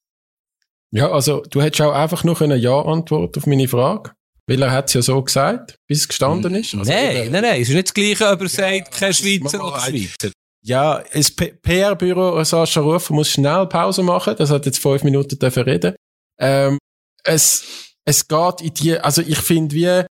Ja, 0.91 1.11
also 1.11 1.43
du 1.51 1.61
hättest 1.61 1.83
auch 1.83 1.93
einfach 1.93 2.25
nur 2.25 2.41
eine 2.41 2.57
Ja-Antwort 2.57 3.37
auf 3.37 3.47
meine 3.47 3.69
Frage. 3.69 4.13
Weil 4.47 4.63
er 4.63 4.73
hat 4.73 4.89
es 4.89 4.95
ja 4.95 5.03
so 5.03 5.23
gesagt, 5.23 5.77
bis 5.89 6.01
es 6.01 6.09
gestanden 6.09 6.55
ist. 6.55 6.75
Also 6.75 6.91
nein, 6.91 7.31
nein, 7.31 7.43
nein, 7.43 7.63
es 7.63 7.69
ist 7.69 7.75
nicht 7.75 7.89
das 7.89 7.95
Gleiche, 7.95 8.27
ob 8.29 8.41
er 8.41 8.47
ja, 8.47 8.49
sagt, 8.49 8.93
kein 8.93 9.15
Schweizer 9.15 9.67
oder 9.67 9.81
Schweizer. 9.81 10.33
Ja, 10.63 11.03
das 11.13 11.31
PR-Büro 11.31 12.43
Sascha 12.45 12.81
Rufer 12.81 13.15
muss 13.15 13.31
schnell 13.31 13.67
Pause 13.67 14.03
machen, 14.03 14.35
das 14.37 14.51
hat 14.51 14.67
jetzt 14.67 14.79
fünf 14.79 15.03
Minuten 15.03 15.39
dürfen 15.39 15.63
reden. 15.63 15.95
Ähm, 16.39 16.79
es, 17.23 17.95
es 18.07 18.27
geht 18.27 18.61
in 18.61 18.75
die, 18.75 18.99
also 18.99 19.23
ich 19.23 19.39
finde 19.39 19.75
wie, 19.75 20.05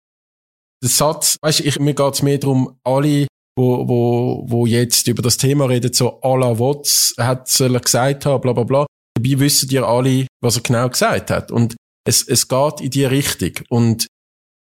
der 0.84 0.90
Satz, 0.90 1.36
weißt 1.40 1.76
du, 1.76 1.82
mir 1.82 1.94
geht 1.94 2.14
es 2.14 2.22
mehr 2.22 2.38
darum, 2.38 2.78
alle, 2.84 3.26
wo, 3.56 3.88
wo, 3.88 4.44
wo 4.46 4.66
jetzt 4.66 5.08
über 5.08 5.22
das 5.22 5.38
Thema 5.38 5.66
reden, 5.66 5.92
so 5.92 6.20
à 6.20 6.38
la 6.38 6.58
Watts 6.58 7.14
hat 7.18 7.48
soll 7.48 7.74
er 7.74 7.80
gesagt 7.80 8.26
haben, 8.26 8.40
bla, 8.40 8.52
bla, 8.52 8.64
bla. 8.64 8.86
Dabei 9.16 9.38
wissen 9.38 9.70
ihr 9.70 9.86
alle, 9.86 10.26
was 10.42 10.56
er 10.56 10.62
genau 10.62 10.88
gesagt 10.88 11.30
hat. 11.30 11.50
Und 11.50 11.76
es, 12.06 12.26
es 12.26 12.48
geht 12.48 12.80
in 12.80 12.90
die 12.90 13.04
Richtung. 13.04 13.52
Und 13.68 14.06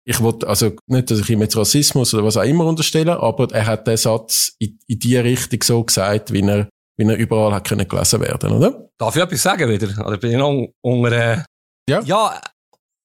ich 0.09 0.21
wollte, 0.21 0.47
also 0.47 0.71
nicht, 0.87 1.11
dass 1.11 1.19
ich 1.19 1.29
ihm 1.29 1.41
jetzt 1.41 1.57
Rassismus 1.57 2.13
oder 2.13 2.23
was 2.23 2.37
auch 2.37 2.43
immer 2.43 2.65
unterstelle, 2.65 3.19
aber 3.19 3.51
er 3.51 3.65
hat 3.65 3.87
den 3.87 3.97
Satz 3.97 4.53
in, 4.57 4.79
in 4.87 4.99
die 4.99 5.17
Richtung 5.17 5.61
so 5.61 5.83
gesagt, 5.83 6.31
wie 6.31 6.41
er, 6.41 6.69
wie 6.97 7.03
er 7.03 7.17
überall 7.17 7.53
hat 7.53 7.67
können 7.67 7.85
gelesen 7.85 8.21
werden, 8.21 8.51
oder? 8.53 8.89
Darf 8.97 9.17
ich 9.17 9.21
etwas 9.21 9.43
sagen 9.43 9.69
wieder? 9.69 10.07
Oder 10.07 10.17
bin 10.17 10.31
ich 10.31 10.37
noch 10.37 10.67
unter, 10.81 11.11
äh... 11.11 11.43
Ja. 11.89 12.01
Ja, 12.03 12.41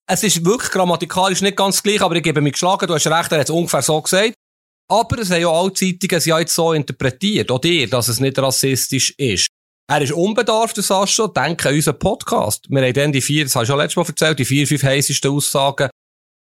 es 0.09 0.23
ist 0.23 0.45
wirklich 0.45 0.71
grammatikalisch 0.71 1.41
nicht 1.41 1.57
ganz 1.57 1.83
gleich, 1.83 2.01
aber 2.01 2.15
ich 2.15 2.23
gebe 2.23 2.39
mich 2.39 2.53
geschlagen, 2.53 2.87
du 2.87 2.93
hast 2.93 3.05
recht, 3.05 3.31
er 3.33 3.39
hat 3.39 3.49
es 3.49 3.49
ungefähr 3.49 3.81
so 3.81 4.01
gesagt. 4.01 4.35
Aber 4.89 5.19
es 5.19 5.29
haben 5.29 5.41
ja 5.41 5.49
alle 5.49 5.73
Zeitungen 5.73 6.17
es 6.17 6.25
ja 6.25 6.39
jetzt 6.39 6.55
so 6.55 6.71
interpretiert, 6.71 7.51
auch 7.51 7.59
dir, 7.59 7.89
dass 7.89 8.07
es 8.07 8.21
nicht 8.21 8.39
rassistisch 8.39 9.13
ist. 9.17 9.47
Er 9.89 10.01
ist 10.01 10.13
unbedarft, 10.13 10.77
Sascha, 10.77 11.27
denke 11.27 11.67
an 11.67 11.75
unseren 11.75 11.99
Podcast. 11.99 12.65
Wir 12.69 12.81
haben 12.81 12.93
dann 12.93 13.11
die 13.11 13.21
vier, 13.21 13.43
das 13.43 13.57
hast 13.57 13.67
du 13.67 13.73
ja 13.73 13.77
letztes 13.77 13.97
Mal 13.97 14.05
erzählt, 14.07 14.39
die 14.39 14.45
vier, 14.45 14.65
fünf 14.65 14.83
heißesten 14.83 15.31
Aussagen 15.31 15.89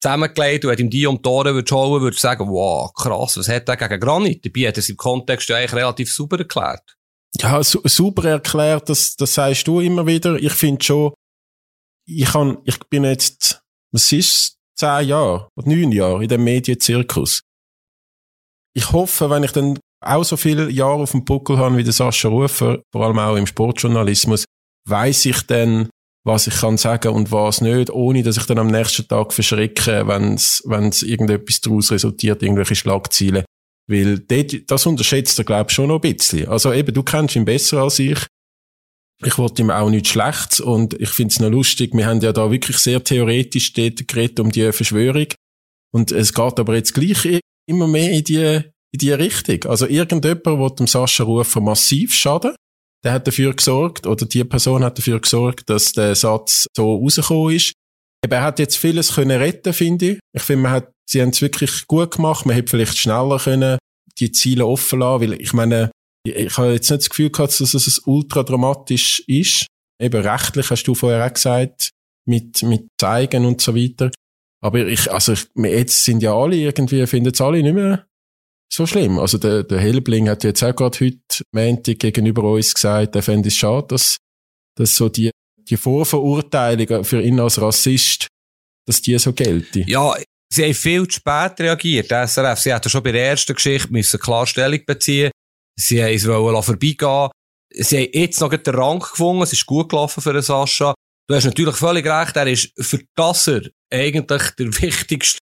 zusammengelegt 0.01 0.65
und 0.65 0.71
wenn 0.71 0.79
ihm 0.79 0.89
die 0.89 1.05
um 1.07 1.21
die 1.21 1.29
Ohren 1.29 1.65
schauen, 1.67 2.01
würde 2.01 2.17
sagen, 2.17 2.47
wow, 2.49 2.93
krass, 2.93 3.37
was 3.37 3.49
hat 3.49 3.67
er 3.67 3.77
gegen 3.77 3.99
Granit? 3.99 4.45
Dabei 4.45 4.67
hat 4.67 4.77
er 4.77 4.79
es 4.79 4.89
im 4.89 4.97
Kontext 4.97 5.49
ja 5.49 5.57
eigentlich 5.57 5.73
relativ 5.73 6.13
sauber 6.13 6.39
erklärt. 6.39 6.95
Ja, 7.37 7.61
su 7.63 7.81
super 7.83 8.27
erklärt, 8.27 8.89
das, 8.89 9.15
das 9.15 9.33
sagst 9.33 9.67
du 9.67 9.79
immer 9.81 10.07
wieder. 10.07 10.35
Ich 10.37 10.53
finde 10.53 10.83
schon, 10.83 11.13
ich 12.07 12.31
kann, 12.31 12.57
ich 12.65 12.79
bin 12.89 13.03
jetzt, 13.03 13.61
was 13.91 14.11
ist, 14.11 14.57
zehn 14.75 15.07
Jahre 15.07 15.49
oder 15.55 15.69
neun 15.69 15.91
Jahre 15.91 16.23
in 16.23 16.29
dem 16.29 16.43
Medienzirkus. 16.43 17.41
Ich 18.73 18.91
hoffe, 18.91 19.29
wenn 19.29 19.43
ich 19.43 19.51
dann 19.51 19.77
auch 20.01 20.23
so 20.23 20.37
viele 20.37 20.69
Jahre 20.69 21.03
auf 21.03 21.11
dem 21.11 21.25
Buckel 21.25 21.57
habe 21.57 21.77
wie 21.77 21.83
der 21.83 21.93
Sascha 21.93 22.29
Rufer, 22.29 22.81
vor 22.91 23.05
allem 23.05 23.19
auch 23.19 23.35
im 23.35 23.45
Sportjournalismus, 23.45 24.45
weiß 24.87 25.25
ich 25.25 25.41
dann, 25.45 25.89
was 26.29 26.47
ich 26.47 26.55
kann 26.55 26.77
sagen 26.77 27.09
und 27.09 27.31
was 27.31 27.61
nicht, 27.61 27.89
ohne 27.89 28.23
dass 28.23 28.37
ich 28.37 28.45
dann 28.45 28.59
am 28.59 28.67
nächsten 28.67 29.07
Tag 29.07 29.33
verschrecke, 29.33 30.07
wenn 30.07 30.35
es 30.35 31.01
irgendetwas 31.01 31.61
daraus 31.61 31.91
resultiert, 31.91 32.43
irgendwelche 32.43 32.75
Schlagziele. 32.75 33.43
Weil 33.87 34.19
dort, 34.19 34.69
das 34.69 34.85
unterschätzt 34.85 35.39
er, 35.39 35.45
glaube 35.45 35.69
ich, 35.69 35.75
schon 35.75 35.87
noch 35.87 36.01
ein 36.01 36.13
bisschen. 36.13 36.47
Also 36.47 36.71
eben, 36.71 36.93
du 36.93 37.01
kennst 37.01 37.35
ihn 37.35 37.45
besser 37.45 37.81
als 37.81 37.97
ich. 37.97 38.19
Ich 39.25 39.37
wollte 39.37 39.63
ihm 39.63 39.71
auch 39.71 39.89
nichts 39.89 40.09
Schlechtes 40.09 40.59
und 40.59 40.93
ich 40.93 41.09
finde 41.09 41.33
es 41.33 41.39
noch 41.39 41.49
lustig. 41.49 41.93
Wir 41.93 42.05
haben 42.05 42.21
ja 42.21 42.31
da 42.31 42.51
wirklich 42.51 42.77
sehr 42.77 43.03
theoretisch 43.03 43.73
dort 43.73 44.07
geredet 44.07 44.39
um 44.39 44.51
die 44.51 44.71
Verschwörung. 44.71 45.27
Und 45.91 46.11
es 46.11 46.33
geht 46.33 46.59
aber 46.59 46.75
jetzt 46.75 46.93
gleich 46.93 47.41
immer 47.67 47.87
mehr 47.87 48.11
in 48.11 48.23
die, 48.23 48.61
in 48.91 48.99
die 48.99 49.11
Richtung. 49.11 49.69
Also 49.69 49.87
irgendjemand 49.87 50.45
will 50.45 50.75
dem 50.77 50.87
Sascha 50.87 51.23
Rufer 51.23 51.59
massiv 51.59 52.13
schaden 52.13 52.53
der 53.03 53.13
hat 53.13 53.27
dafür 53.27 53.53
gesorgt, 53.53 54.05
oder 54.05 54.25
die 54.25 54.43
Person 54.43 54.83
hat 54.83 54.97
dafür 54.97 55.19
gesorgt, 55.19 55.69
dass 55.69 55.93
der 55.93 56.15
Satz 56.15 56.67
so 56.75 56.97
rausgekommen 56.97 57.55
ist. 57.55 57.73
Eben, 58.23 58.33
er 58.33 58.43
hat 58.43 58.59
jetzt 58.59 58.77
vieles 58.77 59.15
können 59.15 59.37
retten, 59.37 59.73
finde 59.73 60.11
ich. 60.11 60.19
Ich 60.35 60.43
finde, 60.43 60.63
man 60.63 60.71
hat, 60.73 60.91
sie 61.09 61.21
haben 61.21 61.29
es 61.29 61.41
wirklich 61.41 61.87
gut 61.87 62.15
gemacht. 62.15 62.45
Man 62.45 62.55
hätte 62.55 62.71
vielleicht 62.71 62.97
schneller 62.97 63.39
können 63.39 63.77
die 64.17 64.31
Ziele 64.31 64.65
offen 64.65 64.99
lassen, 64.99 65.21
weil 65.21 65.41
ich 65.41 65.53
meine, 65.53 65.91
ich, 66.25 66.57
habe 66.57 66.73
jetzt 66.73 66.89
nicht 66.89 67.03
das 67.03 67.09
Gefühl 67.09 67.29
gehabt, 67.29 67.57
dass 67.59 67.73
es 67.73 67.99
ultra 68.05 68.43
dramatisch 68.43 69.23
ist. 69.27 69.67
Eben 70.01 70.21
rechtlich 70.21 70.69
hast 70.69 70.83
du 70.83 70.93
vorher 70.93 71.25
auch 71.25 71.33
gesagt, 71.33 71.91
mit, 72.27 72.61
mit 72.63 72.87
Zeigen 72.99 73.45
und 73.45 73.61
so 73.61 73.75
weiter. 73.75 74.11
Aber 74.61 74.85
ich, 74.85 75.09
also, 75.09 75.31
ich, 75.31 75.47
jetzt 75.55 76.03
sind 76.03 76.21
ja 76.21 76.35
alle 76.35 76.57
irgendwie, 76.57 77.07
finden 77.07 77.31
es 77.33 77.39
alle 77.39 77.63
nicht 77.63 77.73
mehr 77.73 78.05
so 78.71 78.85
schlimm. 78.85 79.19
Also 79.19 79.37
der, 79.37 79.63
der 79.63 79.79
Helbling 79.79 80.29
hat 80.29 80.43
jetzt 80.43 80.63
auch 80.63 80.75
gerade 80.75 80.99
heute 80.99 81.43
Montag 81.51 81.99
gegenüber 81.99 82.43
uns 82.43 82.73
gesagt, 82.73 83.15
er 83.15 83.23
fände 83.23 83.47
es 83.47 83.55
schade, 83.55 83.87
dass, 83.87 84.17
dass 84.75 84.95
so 84.95 85.09
die, 85.09 85.31
die 85.57 85.77
Vorverurteilung 85.77 87.03
für 87.03 87.21
ihn 87.21 87.39
als 87.39 87.61
Rassist, 87.61 88.27
dass 88.87 89.01
die 89.01 89.17
so 89.17 89.33
gelten. 89.33 89.83
Ja, 89.87 90.15
sie 90.51 90.65
haben 90.65 90.73
viel 90.73 91.07
zu 91.07 91.19
spät 91.19 91.59
reagiert, 91.59 92.09
SRF. 92.09 92.59
Sie 92.59 92.73
hätten 92.73 92.89
schon 92.89 93.03
bei 93.03 93.11
der 93.11 93.29
ersten 93.29 93.55
Geschichte 93.55 93.91
müssen 93.91 94.19
klar 94.19 94.45
Stellung 94.45 94.79
beziehen 94.85 95.31
Sie 95.79 96.03
haben 96.03 96.13
es 96.13 96.27
wollen 96.27 96.61
vorbeigehen. 96.61 97.29
Sie 97.71 97.97
haben 97.97 98.09
jetzt 98.13 98.41
noch 98.41 98.49
den 98.49 98.75
Rang 98.75 98.99
gefunden. 98.99 99.43
Es 99.43 99.53
ist 99.53 99.65
gut 99.65 99.89
gelaufen 99.89 100.21
für 100.21 100.41
Sascha. 100.41 100.93
Du 101.27 101.35
hast 101.35 101.45
natürlich 101.45 101.75
völlig 101.75 102.05
recht. 102.05 102.35
Er 102.35 102.47
ist 102.47 102.73
für 102.77 102.99
das 103.15 103.49
eigentlich 103.91 104.51
der 104.59 104.67
wichtigste 104.81 105.39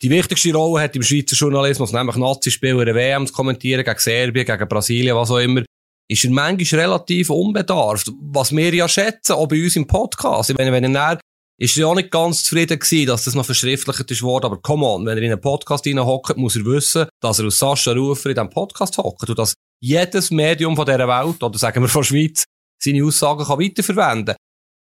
die 0.00 0.10
wichtigste 0.10 0.52
Rolle 0.52 0.82
hat 0.82 0.94
im 0.94 1.02
Schweizer 1.02 1.36
Journalismus, 1.36 1.92
nämlich 1.92 2.16
Nazi-Spieler 2.16 2.94
WM 2.94 3.26
zu 3.26 3.32
kommentieren, 3.32 3.84
gegen 3.84 3.98
Serbien, 3.98 4.46
gegen 4.46 4.68
Brasilien, 4.68 5.16
was 5.16 5.30
auch 5.30 5.38
immer, 5.38 5.62
ist 6.08 6.24
er 6.24 6.30
manchmal 6.30 6.80
relativ 6.80 7.30
unbedarft. 7.30 8.12
Was 8.20 8.54
wir 8.54 8.72
ja 8.72 8.88
schätzen, 8.88 9.32
auch 9.32 9.48
bei 9.48 9.62
uns 9.62 9.76
im 9.76 9.86
Podcast. 9.86 10.50
Ich 10.50 10.56
meine, 10.56 10.72
wenn 10.72 10.94
er 10.94 11.18
ist 11.60 11.76
er 11.76 11.80
ja 11.80 11.86
auch 11.88 11.96
nicht 11.96 12.12
ganz 12.12 12.44
zufrieden 12.44 12.78
gewesen, 12.78 13.08
dass 13.08 13.24
das 13.24 13.34
noch 13.34 13.44
verschriftlicht 13.44 14.10
ist 14.10 14.22
worden, 14.22 14.46
aber 14.46 14.62
come 14.62 14.86
on, 14.86 15.04
wenn 15.04 15.18
er 15.18 15.24
in 15.24 15.32
einen 15.32 15.40
Podcast 15.40 15.84
hockt, 15.84 16.36
muss 16.36 16.54
er 16.54 16.64
wissen, 16.64 17.06
dass 17.20 17.40
er 17.40 17.46
aus 17.46 17.58
Sascha 17.58 17.92
Rufer 17.92 18.30
in 18.30 18.36
diesem 18.36 18.50
Podcast 18.50 18.96
hockt 18.96 19.28
und 19.28 19.38
dass 19.38 19.54
jedes 19.80 20.30
Medium 20.30 20.76
von 20.76 20.86
dieser 20.86 21.08
Welt, 21.08 21.42
oder 21.42 21.58
sagen 21.58 21.82
wir 21.82 21.88
von 21.88 22.02
der 22.02 22.06
Schweiz, 22.06 22.44
seine 22.80 23.04
Aussagen 23.04 23.44
kann 23.44 23.58
weiterverwenden. 23.58 24.36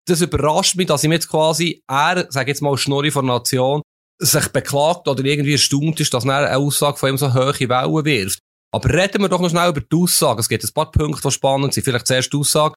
Das 0.07 0.21
überrascht 0.21 0.75
mich, 0.75 0.87
dass 0.87 1.03
ihm 1.03 1.11
jetzt 1.11 1.29
quasi, 1.29 1.83
er, 1.87 2.25
sag 2.29 2.47
jetzt 2.47 2.61
mal, 2.61 2.75
Schnurri 2.75 3.11
von 3.11 3.27
Nation, 3.27 3.83
sich 4.19 4.47
beklagt 4.49 5.07
oder 5.07 5.23
irgendwie 5.23 5.53
erstaunt 5.53 5.99
ist, 5.99 6.13
dass 6.13 6.23
eine 6.23 6.55
Aussage 6.55 6.97
von 6.97 7.09
ihm 7.09 7.17
so 7.17 7.33
hohe 7.33 7.59
Wellen 7.59 8.05
wirft. 8.05 8.39
Aber 8.73 8.89
reden 8.89 9.21
wir 9.21 9.29
doch 9.29 9.39
noch 9.39 9.49
schnell 9.49 9.69
über 9.69 9.81
die 9.81 9.95
Aussage. 9.95 10.39
Es 10.39 10.49
gibt 10.49 10.63
ein 10.63 10.73
paar 10.73 10.91
Punkte, 10.91 11.21
die 11.21 11.31
spannend 11.31 11.73
sind. 11.73 11.83
Vielleicht 11.83 12.07
zuerst 12.07 12.33
die 12.33 12.37
Aussage. 12.37 12.73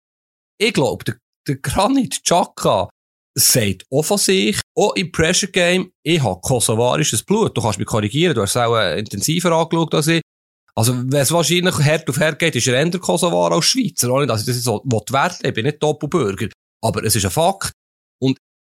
Ich 0.58 0.74
glaube, 0.74 1.04
der, 1.04 1.16
der 1.48 1.56
Granit 1.56 2.22
Xhaka 2.22 2.90
sagt 3.34 3.84
auch 3.90 4.02
von 4.02 4.18
sich, 4.18 4.60
auch 4.74 4.94
im 4.94 5.12
Pressure 5.12 5.50
Game, 5.50 5.92
ich 6.02 6.22
habe 6.22 6.40
kosovarisches 6.40 7.22
Blut. 7.22 7.56
Du 7.56 7.62
kannst 7.62 7.78
mich 7.78 7.86
korrigieren, 7.86 8.34
du 8.34 8.42
hast 8.42 8.50
es 8.50 8.56
auch 8.56 8.76
äh, 8.76 8.98
intensiver 8.98 9.52
angeschaut 9.52 9.94
als 9.94 10.06
ich. 10.08 10.22
Also, 10.74 10.94
wenn 10.94 11.20
es 11.20 11.32
wahrscheinlich 11.32 11.78
Herd 11.78 12.08
auf 12.10 12.18
Herd 12.18 12.38
geht, 12.38 12.56
ist 12.56 12.66
er 12.66 12.74
eher 12.74 12.98
Kosovar 12.98 13.52
als 13.52 13.64
Schweizer. 13.64 14.10
Ohne 14.10 14.26
dass 14.26 14.40
ich 14.40 14.46
das 14.46 14.62
so 14.62 14.82
werten 14.84 15.46
Ich 15.46 15.54
bin 15.54 15.64
nicht 15.64 15.82
Doppelbürger. 15.82 16.48
Aber 16.82 17.02
es 17.04 17.16
ist 17.16 17.24
ein 17.24 17.30
Fakt 17.30 17.72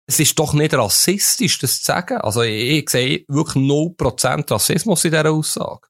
es 0.06 0.20
ist 0.20 0.38
doch 0.38 0.52
nicht 0.52 0.74
rassistisch, 0.74 1.58
das 1.58 1.78
zu 1.78 1.84
sagen. 1.84 2.18
Also 2.18 2.42
ich, 2.42 2.82
ich 2.82 2.90
sehe 2.90 3.24
wirklich 3.28 3.64
0% 3.64 4.50
Rassismus 4.50 5.04
in 5.04 5.10
dieser 5.10 5.30
Aussage. 5.30 5.88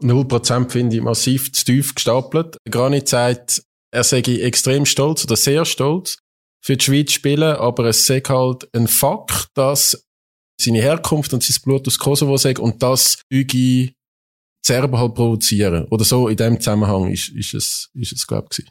0% 0.00 0.70
finde 0.70 0.96
ich 0.96 1.02
massiv 1.02 1.52
zu 1.52 1.64
tief 1.64 1.94
gestapelt. 1.94 2.56
Granit 2.68 3.08
sagt, 3.08 3.62
er 3.92 4.04
sei 4.04 4.20
extrem 4.20 4.86
stolz 4.86 5.24
oder 5.24 5.36
sehr 5.36 5.64
stolz 5.64 6.18
für 6.64 6.76
die 6.76 6.84
Schweiz 6.84 7.12
spielen, 7.12 7.56
aber 7.56 7.86
es 7.86 8.06
sei 8.06 8.20
halt 8.20 8.68
ein 8.74 8.88
Fakt, 8.88 9.48
dass 9.54 10.06
seine 10.60 10.80
Herkunft 10.80 11.32
und 11.34 11.42
sein 11.42 11.62
Blut 11.64 11.86
aus 11.86 11.98
Kosovo 11.98 12.36
sei 12.36 12.56
und 12.56 12.82
das 12.82 13.22
Ügi 13.32 13.94
Serben 14.64 14.96
halt 14.96 15.14
provozieren. 15.14 15.86
Oder 15.86 16.04
so 16.04 16.28
in 16.28 16.36
dem 16.36 16.60
Zusammenhang 16.60 17.10
ist, 17.10 17.30
ist 17.30 17.54
es, 17.54 17.90
ist 17.94 18.12
es, 18.12 18.26
glaub 18.26 18.48
ich. 18.56 18.68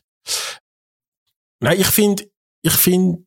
Nein, 1.59 1.79
ich 1.79 1.87
finde, 1.87 2.31
ich 2.63 2.73
finde, 2.73 3.23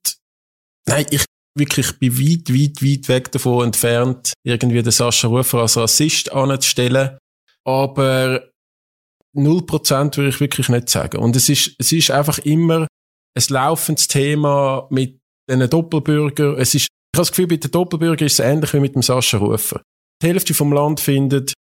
nein, 0.88 1.06
ich 1.10 1.24
wirklich 1.56 1.98
bin 1.98 2.18
weit, 2.18 2.52
weit, 2.52 2.82
weit 2.82 3.08
weg 3.08 3.32
davon 3.32 3.66
entfernt, 3.66 4.32
irgendwie 4.44 4.82
den 4.82 4.90
Sascha 4.90 5.28
Rufer 5.28 5.60
als 5.60 5.76
Rassist 5.76 6.32
anzustellen. 6.32 7.18
Aber 7.66 8.48
0% 9.36 10.16
würde 10.16 10.28
ich 10.28 10.40
wirklich 10.40 10.68
nicht 10.68 10.88
sagen. 10.88 11.18
Und 11.18 11.36
es 11.36 11.48
ist, 11.48 11.74
es 11.78 11.92
ist 11.92 12.10
einfach 12.10 12.38
immer 12.38 12.86
ein 13.36 13.44
laufendes 13.48 14.08
Thema 14.08 14.86
mit 14.90 15.18
den 15.48 15.68
Doppelbürger. 15.68 16.58
Es 16.58 16.74
ist, 16.74 16.82
ich 16.82 17.16
habe 17.16 17.22
das 17.22 17.30
Gefühl, 17.30 17.46
bei 17.46 17.56
den 17.56 17.70
Doppelbürger 17.70 18.26
ist 18.26 18.34
es 18.34 18.38
ähnlich 18.40 18.72
wie 18.74 18.80
mit 18.80 18.94
dem 18.94 19.02
Sascha 19.02 19.38
Rufer. 19.38 19.82
Die 20.22 20.26
Hälfte 20.26 20.54
vom 20.54 20.72
Land 20.72 21.00
findet, 21.00 21.52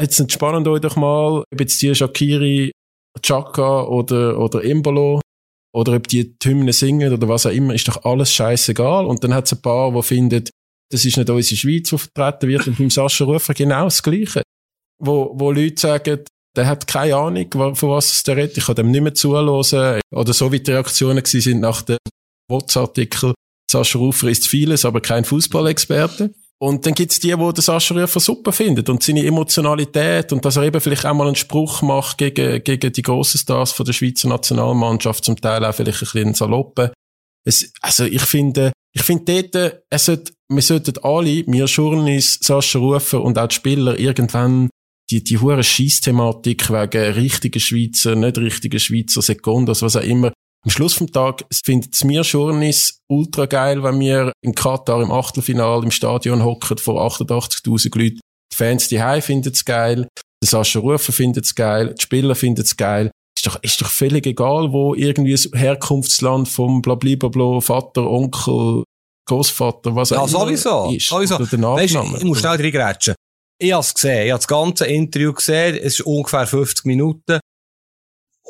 jetzt 0.00 0.20
entspannen 0.20 0.66
euch 0.66 0.80
doch 0.80 0.96
mal, 0.96 1.44
ob 1.50 1.60
jetzt 1.60 1.80
die 1.80 1.94
Shakiri, 1.94 2.72
Chaka 3.20 3.84
oder, 3.84 4.38
oder 4.38 4.62
Imbolo 4.62 5.20
oder 5.74 5.94
ob 5.94 6.08
die 6.08 6.34
Hymnen 6.42 6.72
singen 6.72 7.12
oder 7.12 7.28
was 7.28 7.46
auch 7.46 7.50
immer, 7.50 7.74
ist 7.74 7.88
doch 7.88 8.04
alles 8.04 8.32
scheißegal. 8.32 9.06
Und 9.06 9.24
dann 9.24 9.34
hat 9.34 9.46
es 9.46 9.52
ein 9.52 9.62
paar, 9.62 9.92
die 9.92 10.02
finden, 10.02 10.44
das 10.90 11.04
ist 11.04 11.16
nicht 11.16 11.30
unsere 11.30 11.56
Schweiz, 11.56 11.88
die 11.88 11.98
vertreten 11.98 12.48
wird. 12.48 12.66
Und 12.66 12.78
beim 12.78 12.90
Sascha 12.90 13.24
Rufer 13.24 13.54
genau 13.54 13.84
das 13.84 14.02
Gleiche. 14.02 14.42
Wo, 14.98 15.32
wo 15.34 15.50
Leute 15.50 15.80
sagen, 15.80 16.20
der 16.54 16.66
hat 16.66 16.86
keine 16.86 17.16
Ahnung, 17.16 17.50
von 17.50 17.90
was 17.90 18.12
es 18.12 18.22
da 18.22 18.34
redet. 18.34 18.58
Ich 18.58 18.66
kann 18.66 18.76
dem 18.76 18.90
nicht 18.90 19.00
mehr 19.00 19.14
zuhören. 19.14 20.00
Oder 20.10 20.32
so 20.32 20.52
wie 20.52 20.60
die 20.60 20.70
Reaktionen 20.70 21.24
sind 21.24 21.60
nach 21.60 21.82
dem 21.82 21.96
WhatsApp-Artikel, 22.50 23.32
Sascha 23.70 23.98
Rufer 23.98 24.28
ist 24.28 24.46
vieles, 24.46 24.84
aber 24.84 25.00
kein 25.00 25.24
Fußballexperte. 25.24 26.34
Und 26.62 26.86
dann 26.86 26.94
gibt's 26.94 27.18
die, 27.18 27.34
die 27.34 27.52
den 27.52 27.60
Sascha 27.60 27.92
Rufer 27.92 28.20
super 28.20 28.52
finden 28.52 28.88
und 28.88 29.02
seine 29.02 29.26
Emotionalität 29.26 30.32
und 30.32 30.44
dass 30.44 30.54
er 30.54 30.62
eben 30.62 30.80
vielleicht 30.80 31.04
auch 31.04 31.12
mal 31.12 31.26
einen 31.26 31.34
Spruch 31.34 31.82
macht 31.82 32.18
gegen, 32.18 32.62
gegen 32.62 32.92
die 32.92 33.02
grossen 33.02 33.38
Stars 33.38 33.72
von 33.72 33.84
der 33.84 33.92
Schweizer 33.92 34.28
Nationalmannschaft, 34.28 35.24
zum 35.24 35.34
Teil 35.34 35.64
auch 35.64 35.74
vielleicht 35.74 36.02
ein 36.02 36.08
bisschen 36.12 36.34
saloppe. 36.34 36.92
Es, 37.44 37.72
also 37.80 38.04
ich 38.04 38.22
finde, 38.22 38.70
ich 38.94 39.02
finde 39.02 39.42
dort, 39.42 39.82
es 39.90 40.04
sollte, 40.04 40.34
wir 40.48 40.62
sollten 40.62 41.02
alle, 41.02 41.44
wir 41.48 41.64
Journalisten, 41.64 42.44
Sascha 42.44 42.78
Rufer 42.78 43.22
und 43.22 43.40
auch 43.40 43.48
die 43.48 43.56
Spieler 43.56 43.98
irgendwann 43.98 44.70
die, 45.10 45.24
die 45.24 45.38
hure 45.38 45.64
Schießthematik 45.64 46.70
wegen 46.70 47.12
richtigen 47.14 47.58
Schweizer, 47.58 48.14
nicht 48.14 48.38
richtigen 48.38 48.78
Schweizer 48.78 49.20
Sekundos, 49.20 49.82
was 49.82 49.96
auch 49.96 50.04
immer. 50.04 50.32
Am 50.64 50.70
Schluss 50.70 50.94
vom 50.94 51.10
Tag 51.10 51.44
findet 51.64 51.94
es 51.94 52.04
mir 52.04 52.22
Journeys 52.22 53.00
ultra 53.10 53.46
geil, 53.46 53.82
wenn 53.82 53.98
wir 53.98 54.32
in 54.42 54.54
Katar 54.54 55.02
im 55.02 55.10
Achtelfinal 55.10 55.82
im 55.82 55.90
Stadion 55.90 56.44
hocken 56.44 56.78
vor 56.78 57.04
88.000 57.04 57.98
Leuten. 57.98 58.20
Die 58.52 58.56
Fans 58.56 58.88
die 58.88 59.00
finden 59.22 59.52
es 59.52 59.64
geil, 59.64 60.06
der 60.42 60.48
Sascha 60.48 60.78
Rufer 60.78 61.12
findet 61.12 61.46
es 61.46 61.54
geil, 61.54 61.94
die 61.98 62.02
Spieler 62.02 62.34
finden 62.36 62.62
es 62.62 62.76
geil. 62.76 63.10
Ist 63.36 63.46
doch, 63.46 63.60
ist 63.62 63.80
doch 63.80 63.88
völlig 63.88 64.24
egal, 64.26 64.72
wo 64.72 64.94
irgendwie 64.94 65.32
das 65.32 65.48
Herkunftsland 65.52 66.48
vom 66.48 66.80
blablabla, 66.80 67.60
Vater, 67.60 68.08
Onkel, 68.08 68.84
Großvater, 69.28 69.96
was 69.96 70.12
auch 70.12 70.16
ja, 70.16 70.20
immer 70.22 70.46
sowieso. 70.46 70.90
ist. 70.94 71.08
Sowieso. 71.08 71.38
Weißt, 71.40 71.94
ich 71.94 72.24
muss 72.24 72.38
schnell 72.38 72.60
reingrätschen. 72.60 73.14
Ich 73.58 73.72
habe 73.72 73.80
es 73.80 73.94
gesehen. 73.94 74.26
Ich 74.26 74.32
habe 74.32 74.38
das 74.38 74.48
ganze 74.48 74.86
Interview 74.86 75.32
gesehen. 75.32 75.76
Es 75.76 75.98
ist 75.98 76.00
ungefähr 76.02 76.46
50 76.46 76.84
Minuten. 76.84 77.40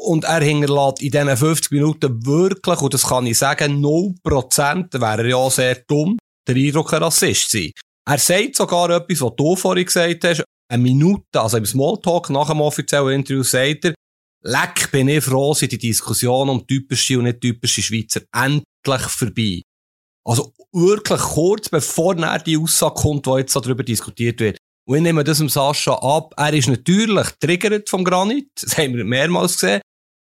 Und 0.04 0.24
er 0.24 0.40
hinterlässt 0.40 1.00
in 1.00 1.12
diesen 1.12 1.36
50 1.36 1.70
Minuten 1.70 2.26
wirklich, 2.26 2.80
und 2.80 2.92
das 2.92 3.06
kann 3.06 3.26
ich 3.26 3.38
sagen, 3.38 3.84
0%, 3.84 4.88
da 4.90 5.00
wäre 5.00 5.22
er 5.22 5.28
ja 5.28 5.50
sehr 5.50 5.76
dumm, 5.86 6.18
der 6.48 6.56
Eindruck, 6.56 6.92
ein 6.92 7.02
Rassist 7.02 7.50
sein. 7.50 7.70
Er 8.04 8.18
sagt 8.18 8.56
sogar 8.56 8.90
etwas, 8.90 9.20
was 9.20 9.36
du 9.36 9.54
vorhin 9.54 9.84
gesagt 9.84 10.24
hast, 10.24 10.44
eine 10.68 10.82
Minute, 10.82 11.40
also 11.40 11.56
im 11.56 11.66
Smalltalk 11.66 12.30
nach 12.30 12.48
dem 12.48 12.60
offiziellen 12.60 13.20
Interview 13.20 13.42
sagt 13.42 13.84
er, 13.84 13.94
leck, 14.42 14.90
bin 14.90 15.08
ich 15.08 15.22
froh, 15.22 15.54
sind 15.54 15.70
die 15.72 15.78
Diskussion 15.78 16.48
um 16.48 16.66
typische 16.66 17.18
und 17.18 17.24
nicht 17.24 17.40
typische 17.40 17.82
Schweizer 17.82 18.22
endlich 18.34 19.08
vorbei. 19.08 19.62
Also 20.24 20.52
wirklich 20.72 21.20
kurz 21.20 21.68
bevor 21.68 22.16
er 22.16 22.38
die 22.38 22.56
Aussage 22.56 22.94
kommt, 22.94 23.26
die 23.26 23.30
jetzt 23.38 23.54
darüber 23.54 23.82
diskutiert 23.82 24.40
wird. 24.40 24.58
Und 24.88 24.96
ich 24.96 25.02
nehme 25.02 25.22
das 25.22 25.38
dem 25.38 25.48
Sascha 25.48 25.94
ab. 25.94 26.34
Er 26.36 26.52
ist 26.52 26.68
natürlich 26.68 27.28
triggert 27.40 27.88
vom 27.88 28.04
Granit. 28.04 28.48
Das 28.60 28.76
haben 28.76 28.96
wir 28.96 29.04
mehrmals 29.04 29.54
gesehen. 29.54 29.80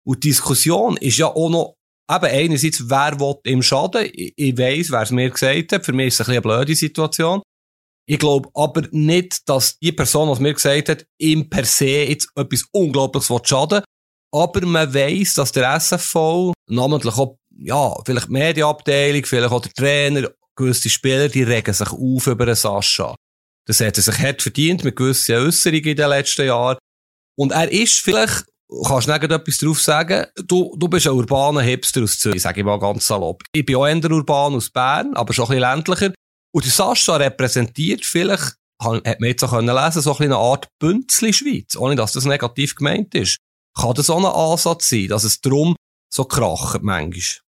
Und 0.08 0.24
die 0.24 0.28
Diskussion 0.28 0.96
ist 0.96 1.18
ja 1.18 1.26
auch 1.26 1.50
noch, 1.50 1.76
eben 2.10 2.24
einerseits, 2.24 2.88
wer 2.88 3.20
will 3.20 3.34
im 3.44 3.62
Schaden? 3.62 4.08
Ich, 4.14 4.32
ich 4.36 4.56
weiss, 4.56 4.90
wer 4.90 5.02
es 5.02 5.10
mir 5.10 5.28
gesagt 5.28 5.72
hat. 5.72 5.84
Für 5.84 5.92
mich 5.92 6.08
ist 6.08 6.20
es 6.20 6.28
ein 6.28 6.32
eine 6.32 6.40
blöde 6.40 6.74
Situation. 6.74 7.42
Ich 8.06 8.18
glaube 8.18 8.48
aber 8.54 8.88
nicht, 8.90 9.46
dass 9.46 9.78
die 9.78 9.92
Person, 9.92 10.34
die 10.34 10.42
mir 10.42 10.54
gesagt 10.54 10.88
hat, 10.88 11.04
ihm 11.18 11.50
per 11.50 11.66
se 11.66 12.04
jetzt 12.04 12.30
etwas 12.34 12.64
Unglaubliches 12.72 13.30
schaden 13.44 13.82
Aber 14.32 14.64
man 14.64 14.94
weiss, 14.94 15.34
dass 15.34 15.52
der 15.52 15.78
SFV, 15.78 16.54
namentlich 16.70 17.14
auch, 17.18 17.36
ja, 17.50 17.94
vielleicht 18.06 18.28
die 18.28 18.32
Medienabteilung, 18.32 19.26
vielleicht 19.26 19.52
auch 19.52 19.60
der 19.60 19.72
Trainer, 19.74 20.30
gewisse 20.56 20.88
Spieler, 20.88 21.28
die 21.28 21.42
regen 21.42 21.74
sich 21.74 21.90
auf 21.90 22.26
über 22.26 22.46
den 22.46 22.54
Sascha. 22.54 23.14
Das 23.66 23.80
hat 23.80 23.98
er 23.98 24.02
sich 24.02 24.18
hart 24.18 24.40
verdient 24.40 24.84
mit 24.84 24.96
gewissen 24.96 25.36
Äußerungen 25.36 25.84
in 25.84 25.96
den 25.96 26.08
letzten 26.08 26.46
Jahren. 26.46 26.78
Und 27.36 27.52
er 27.52 27.70
ist 27.70 28.00
vielleicht, 28.00 28.46
kannst 28.85 29.09
du 29.09 29.12
nicht 29.12 29.24
etwas 29.24 29.59
drauf 29.59 29.81
sagen, 29.81 30.26
du, 30.46 30.76
du 30.76 30.88
bist 30.88 31.07
ein 31.07 31.14
urbaner 31.14 31.62
Hipster 31.62 32.02
aus 32.02 32.18
Zürich, 32.18 32.42
sage 32.42 32.61
ich 32.61 32.66
mal 32.66 32.78
ganz 32.78 33.07
salopp. 33.07 33.42
Ich 33.52 33.64
bin 33.64 33.76
auch 33.76 33.87
eher 33.87 34.11
urban 34.11 34.54
aus 34.54 34.70
Bern, 34.70 35.14
aber 35.14 35.33
schon 35.33 35.46
ein 35.46 35.59
bisschen 35.59 35.61
ländlicher. 35.61 36.12
Und 36.54 36.64
der 36.64 36.72
Sascha 36.72 37.16
repräsentiert 37.16 38.04
vielleicht, 38.04 38.57
hat 38.81 39.20
man 39.20 39.28
jetzt 39.28 39.42
auch 39.42 39.52
lesen 39.52 39.68
können 39.68 40.02
so 40.02 40.16
ein 40.16 40.22
eine 40.24 40.37
Art 40.37 40.68
Bünzli-Schweiz, 40.78 41.76
ohne 41.76 41.96
dass 41.96 42.12
das 42.12 42.24
negativ 42.24 42.74
gemeint 42.74 43.14
ist. 43.14 43.38
Kann 43.76 43.94
das 43.94 44.11
auch 44.11 44.18
ein 44.18 44.24
Ansatz 44.24 44.88
sein, 44.88 45.09
dass 45.09 45.24
es 45.24 45.40
darum 45.40 45.76
so 46.12 46.24
kracht 46.24 46.83
manchmal? 46.83 47.42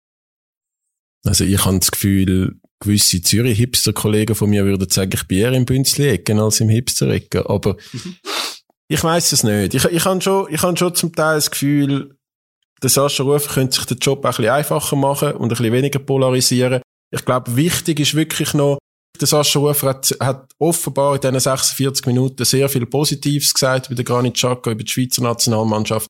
Also 1.25 1.43
ich 1.43 1.65
habe 1.65 1.79
das 1.79 1.91
Gefühl, 1.91 2.59
gewisse 2.79 3.21
Zürich-Hipster-Kollegen 3.21 4.35
von 4.35 4.49
mir 4.49 4.65
würden 4.65 4.89
sagen, 4.89 5.11
ich 5.13 5.27
bin 5.27 5.39
eher 5.39 5.53
im 5.53 5.65
Bünzli-Ecken 5.65 6.39
als 6.39 6.61
im 6.61 6.69
Hipster-Ecken. 6.69 7.45
Aber 7.45 7.75
ich 8.91 9.03
weiß 9.03 9.31
es 9.31 9.43
nicht. 9.43 9.75
Ich, 9.75 9.85
ich 9.85 10.05
habe 10.05 10.19
schon, 10.19 10.51
ich 10.51 10.61
habe 10.61 10.75
schon 10.75 10.95
zum 10.95 11.13
Teil 11.13 11.35
das 11.35 11.51
Gefühl, 11.51 12.17
der 12.81 12.89
Sascha 12.89 13.23
Rufer 13.23 13.53
könnte 13.53 13.75
sich 13.75 13.85
den 13.85 13.99
Job 13.99 14.25
ein 14.25 14.29
bisschen 14.31 14.49
einfacher 14.49 14.95
machen 14.95 15.33
und 15.33 15.43
ein 15.43 15.49
bisschen 15.49 15.71
weniger 15.71 15.99
polarisieren. 15.99 16.81
Ich 17.11 17.23
glaube, 17.23 17.55
wichtig 17.55 17.99
ist 17.99 18.15
wirklich 18.15 18.53
noch, 18.53 18.79
der 19.19 19.27
Sascha 19.27 19.59
Rufer 19.59 19.89
hat, 19.89 20.15
hat 20.19 20.51
offenbar 20.57 21.15
in 21.15 21.21
diesen 21.21 21.39
46 21.39 22.05
Minuten 22.07 22.45
sehr 22.45 22.67
viel 22.67 22.85
Positives 22.85 23.53
gesagt 23.53 23.87
über 23.87 23.95
den 23.95 24.05
Granit 24.05 24.35
Xhaka, 24.35 24.71
über 24.71 24.83
die 24.83 24.91
Schweizer 24.91 25.21
Nationalmannschaft. 25.21 26.07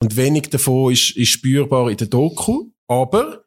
Und 0.00 0.16
wenig 0.16 0.48
davon 0.50 0.92
ist, 0.92 1.16
ist 1.16 1.28
spürbar 1.28 1.90
in 1.90 1.96
der 1.96 2.06
Doku. 2.06 2.70
Aber 2.88 3.44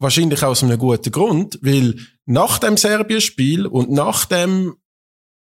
wahrscheinlich 0.00 0.42
aus 0.42 0.62
einem 0.62 0.78
guten 0.78 1.12
Grund, 1.12 1.58
weil 1.62 1.96
nach 2.26 2.58
dem 2.58 2.76
Serbien-Spiel 2.76 3.66
und 3.66 3.90
nach 3.90 4.24
dem 4.24 4.76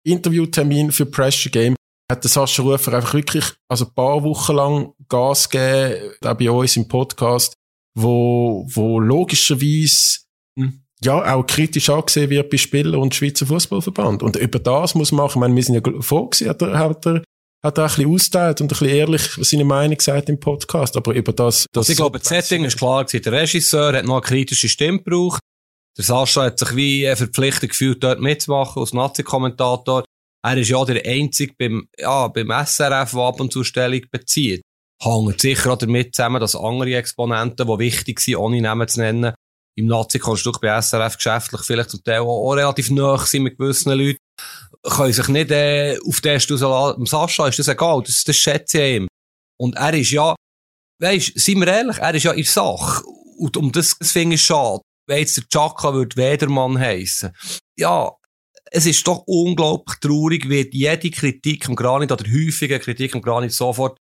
Interviewtermin 0.03 0.91
für 0.91 1.05
Pressure 1.05 1.51
Game 1.51 1.75
hat 2.09 2.23
der 2.23 2.29
Sascha 2.29 2.63
Rufer 2.63 2.93
einfach 2.93 3.13
wirklich, 3.13 3.45
also 3.67 3.85
ein 3.85 3.93
paar 3.93 4.23
Wochen 4.23 4.55
lang 4.55 4.93
Gas 5.07 5.49
gegeben, 5.49 6.13
auch 6.25 6.33
bei 6.33 6.49
uns 6.49 6.75
im 6.75 6.87
Podcast, 6.87 7.53
wo, 7.95 8.65
wo 8.73 8.99
logischerweise, 8.99 10.19
hm, 10.57 10.83
ja, 11.01 11.33
auch 11.33 11.45
kritisch 11.45 11.89
angesehen 11.89 12.29
wird 12.29 12.49
bei 12.49 12.57
Spielern 12.57 12.99
und 12.99 13.15
Schweizer 13.15 13.45
Fußballverband. 13.45 14.23
Und 14.23 14.35
über 14.35 14.59
das 14.59 14.95
muss 14.95 15.11
man, 15.11 15.27
ich 15.27 15.35
meine, 15.35 15.55
wir 15.55 15.63
sind 15.63 15.75
ja 15.75 15.81
gewesen, 15.81 16.49
hat 16.49 16.61
er, 16.61 16.77
hat 16.77 17.05
er, 17.05 17.23
hat 17.63 17.77
er 17.77 17.83
ein 17.83 17.87
bisschen 17.89 18.13
austeilt 18.13 18.61
und 18.61 18.65
ein 18.65 18.69
bisschen 18.69 18.87
ehrlich 18.87 19.21
seine 19.41 19.65
Meinung 19.65 19.97
gesagt 19.97 20.29
im 20.29 20.39
Podcast. 20.39 20.97
Aber 20.97 21.13
über 21.13 21.31
das, 21.31 21.65
das 21.71 21.81
also 21.81 21.91
ich 21.91 21.97
glaube, 21.97 22.19
das 22.19 22.27
Setting 22.27 22.65
ist 22.65 22.77
klar 22.77 23.05
gewesen. 23.05 23.23
Der 23.23 23.33
Regisseur 23.33 23.93
hat 23.93 24.05
noch 24.05 24.15
eine 24.15 24.21
kritische 24.21 24.67
Stimme 24.67 24.99
gebraucht. 24.99 25.39
Der 25.97 26.03
Sascha 26.03 26.43
hat 26.43 26.59
sich 26.59 26.75
wie 26.75 27.05
verpflichtet 27.15 27.71
gefühlt, 27.71 28.03
dort 28.03 28.19
mitzumachen, 28.19 28.81
als 28.81 28.93
Nazi-Kommentator. 28.93 30.03
Er 30.45 30.57
ist 30.57 30.69
ja 30.69 30.83
der 30.85 31.05
Einzige 31.05 31.53
beim, 31.57 31.87
ja, 31.97 32.27
beim 32.27 32.49
SRF, 32.49 33.11
der 33.11 33.21
ab 33.21 33.39
und 33.39 33.51
zu 33.51 33.63
Stellung 33.63 34.01
bezieht. 34.11 34.61
Hängt 35.01 35.41
sicher 35.41 35.73
auch 35.73 35.77
damit 35.77 36.15
zusammen, 36.15 36.39
dass 36.39 36.55
andere 36.55 36.95
Exponenten, 36.95 37.67
die 37.67 37.79
wichtig 37.79 38.19
sind, 38.19 38.37
ohne 38.37 38.61
Namen 38.61 38.87
zu 38.87 38.99
nennen, 38.99 39.33
im 39.77 39.87
Nazi-Konstrukt 39.87 40.61
bei 40.61 40.81
SRF 40.81 41.15
geschäftlich 41.15 41.61
vielleicht 41.61 41.89
zum 41.89 42.03
Teil 42.03 42.19
auch, 42.19 42.53
relativ 42.53 42.89
nahe 42.91 43.17
sind 43.19 43.43
mit 43.43 43.57
gewissen 43.57 43.93
Leuten, 43.93 44.19
können 44.83 45.13
sich 45.13 45.27
nicht 45.29 45.51
äh, 45.51 45.97
auf 46.05 46.21
den 46.21 46.39
Stuhl 46.39 46.57
lassen. 46.57 47.05
Sascha 47.05 47.47
ist 47.47 47.59
das 47.59 47.69
egal, 47.69 48.03
das, 48.05 48.23
das 48.23 48.35
schätze 48.35 48.81
ich 48.81 48.95
ihm. 48.97 49.07
Und 49.57 49.75
er 49.75 49.93
ist 49.93 50.11
ja, 50.11 50.35
weisst, 51.01 51.39
seien 51.39 51.59
wir 51.59 51.67
ehrlich, 51.67 51.97
er 51.97 52.13
ist 52.13 52.23
ja 52.23 52.31
in 52.31 52.43
Sache. 52.43 53.03
Und 53.37 53.55
um 53.55 53.71
das, 53.71 53.97
das 53.97 54.11
finde 54.11 54.35
ich 54.35 54.41
schade. 54.41 54.81
Wenn 55.07 55.19
jetzt 55.19 55.37
der 55.37 55.43
Chaka 55.49 55.93
würde 55.93 56.15
Wedermann 56.17 56.77
heissen. 56.77 57.31
Ja, 57.77 58.11
es 58.71 58.85
ist 58.85 59.07
doch 59.07 59.23
unglaublich 59.25 59.97
traurig, 59.99 60.47
wird 60.49 60.73
jede 60.73 61.09
Kritik 61.09 61.67
am 61.67 61.75
Granit 61.75 62.11
oder 62.11 62.25
häufige 62.25 62.79
Kritik 62.79 63.15
am 63.15 63.21
Granit 63.21 63.51
sofort, 63.51 63.97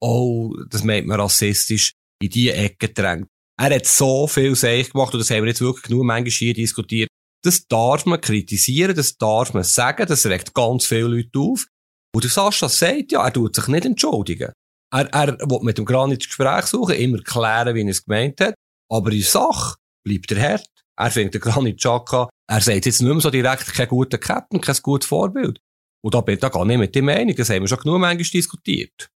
oh, 0.00 0.54
das 0.70 0.84
meint 0.84 1.06
man 1.06 1.20
rassistisch. 1.20 1.92
in 2.22 2.30
diese 2.30 2.54
Ecke 2.54 2.88
drängt. 2.88 3.28
Er 3.58 3.74
hat 3.74 3.86
so 3.86 4.26
viel 4.26 4.54
Seich 4.54 4.90
gemacht 4.90 5.12
und 5.14 5.20
das 5.20 5.30
haben 5.30 5.42
wir 5.42 5.48
jetzt 5.48 5.60
wirklich 5.60 5.84
genug 5.84 6.04
manchmal 6.04 6.30
hier 6.30 6.54
diskutiert. 6.54 7.08
Das 7.42 7.66
darf 7.66 8.06
man 8.06 8.20
kritisieren, 8.20 8.96
das 8.96 9.16
darf 9.16 9.54
man 9.54 9.64
sagen, 9.64 10.06
das 10.06 10.26
regt 10.26 10.54
ganz 10.54 10.86
viele 10.86 11.08
Leute 11.08 11.38
auf. 11.38 11.66
Und 12.14 12.24
der 12.24 12.30
Sascha 12.30 12.68
sagt 12.68 13.12
ja, 13.12 13.24
er 13.24 13.32
tut 13.32 13.54
sich 13.54 13.68
nicht 13.68 13.84
entschuldigen. 13.84 14.52
Er, 14.92 15.06
er 15.12 15.38
will 15.38 15.60
mit 15.62 15.78
dem 15.78 15.84
Granit 15.84 16.22
das 16.22 16.28
Gespräch 16.28 16.66
suchen, 16.66 16.96
immer 16.96 17.18
klären, 17.18 17.74
wie 17.74 17.82
er 17.82 17.88
es 17.88 18.04
gemeint 18.04 18.40
hat. 18.40 18.54
Aber 18.90 19.12
in 19.12 19.22
Sache 19.22 19.76
bleibt 20.04 20.32
er 20.32 20.50
hart. 20.50 20.68
Er 20.98 21.10
findet 21.10 21.34
den 21.34 21.40
Granit 21.40 21.78
Xhaka, 21.78 22.28
er 22.48 22.60
sagt 22.60 22.86
jetzt 22.86 23.02
nicht 23.02 23.10
mehr 23.10 23.20
so 23.20 23.30
direkt, 23.30 23.74
kein 23.74 23.88
guter 23.88 24.18
Captain, 24.18 24.60
kein 24.60 24.76
gutes 24.82 25.08
Vorbild. 25.08 25.60
Und 26.04 26.14
da 26.14 26.20
bin 26.20 26.34
ich 26.34 26.40
da 26.40 26.48
gar 26.48 26.64
nicht 26.64 26.78
mit 26.78 26.94
der 26.94 27.02
Meinung, 27.02 27.34
das 27.34 27.50
haben 27.50 27.62
wir 27.62 27.68
schon 27.68 27.78
genug 27.78 28.00
manchmal 28.00 28.24
diskutiert. 28.24 29.10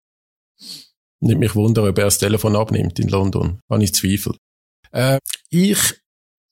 Nicht 1.19 1.39
mich 1.39 1.55
wundern, 1.55 1.87
ob 1.87 1.97
er 1.97 2.05
das 2.05 2.19
Telefon 2.19 2.55
abnimmt 2.55 2.99
in 2.99 3.09
London. 3.09 3.59
Habe 3.69 3.83
ich 3.83 3.93
Zweifel. 3.93 4.35
Äh, 4.91 5.19
ich 5.49 5.79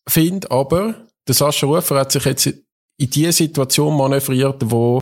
finde 0.09 0.49
aber, 0.51 1.07
der 1.27 1.35
Sascha 1.35 1.67
Rufer 1.67 1.99
hat 1.99 2.11
sich 2.11 2.25
jetzt 2.25 2.47
in 2.47 3.09
die 3.09 3.31
Situation 3.31 3.95
manövriert, 3.95 4.61
wo, 4.65 4.99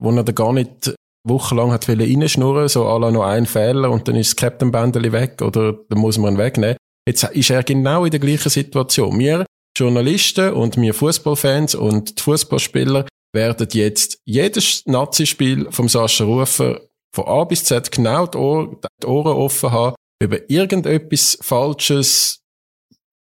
wo 0.00 0.10
er 0.10 0.24
da 0.24 0.32
gar 0.32 0.52
nicht 0.52 0.94
wochenlang 1.24 1.70
hat 1.70 1.88
reinschnurren, 1.88 2.68
so 2.68 2.86
alle 2.86 3.12
noch 3.12 3.24
ein 3.24 3.46
Fehler 3.46 3.90
und 3.90 4.08
dann 4.08 4.16
ist 4.16 4.30
das 4.30 4.36
Captain 4.36 4.72
Bändeli 4.72 5.12
weg 5.12 5.40
oder 5.40 5.72
dann 5.88 5.98
muss 5.98 6.18
man 6.18 6.34
ihn 6.34 6.38
wegnehmen. 6.38 6.76
Jetzt 7.06 7.24
ist 7.24 7.50
er 7.50 7.62
genau 7.62 8.04
in 8.04 8.10
der 8.10 8.20
gleichen 8.20 8.48
Situation. 8.48 9.18
Wir 9.18 9.44
Journalisten 9.76 10.52
und 10.52 10.76
wir 10.76 10.94
Fußballfans 10.94 11.74
und 11.74 12.18
die 12.18 12.22
Fußballspieler 12.22 13.06
werden 13.32 13.68
jetzt 13.72 14.18
jedes 14.24 14.84
Nazi-Spiel 14.86 15.70
vom 15.70 15.88
Sascha 15.88 16.24
Rufer 16.24 16.80
von 17.14 17.26
A 17.26 17.44
bis 17.44 17.64
Z 17.64 17.90
genau 17.90 18.26
die 18.26 18.38
Ohren, 18.38 18.78
die 19.02 19.06
Ohren 19.06 19.36
offen 19.36 19.70
haben, 19.70 19.96
über 20.22 20.38
irgendetwas 20.50 21.38
Falsches, 21.40 22.40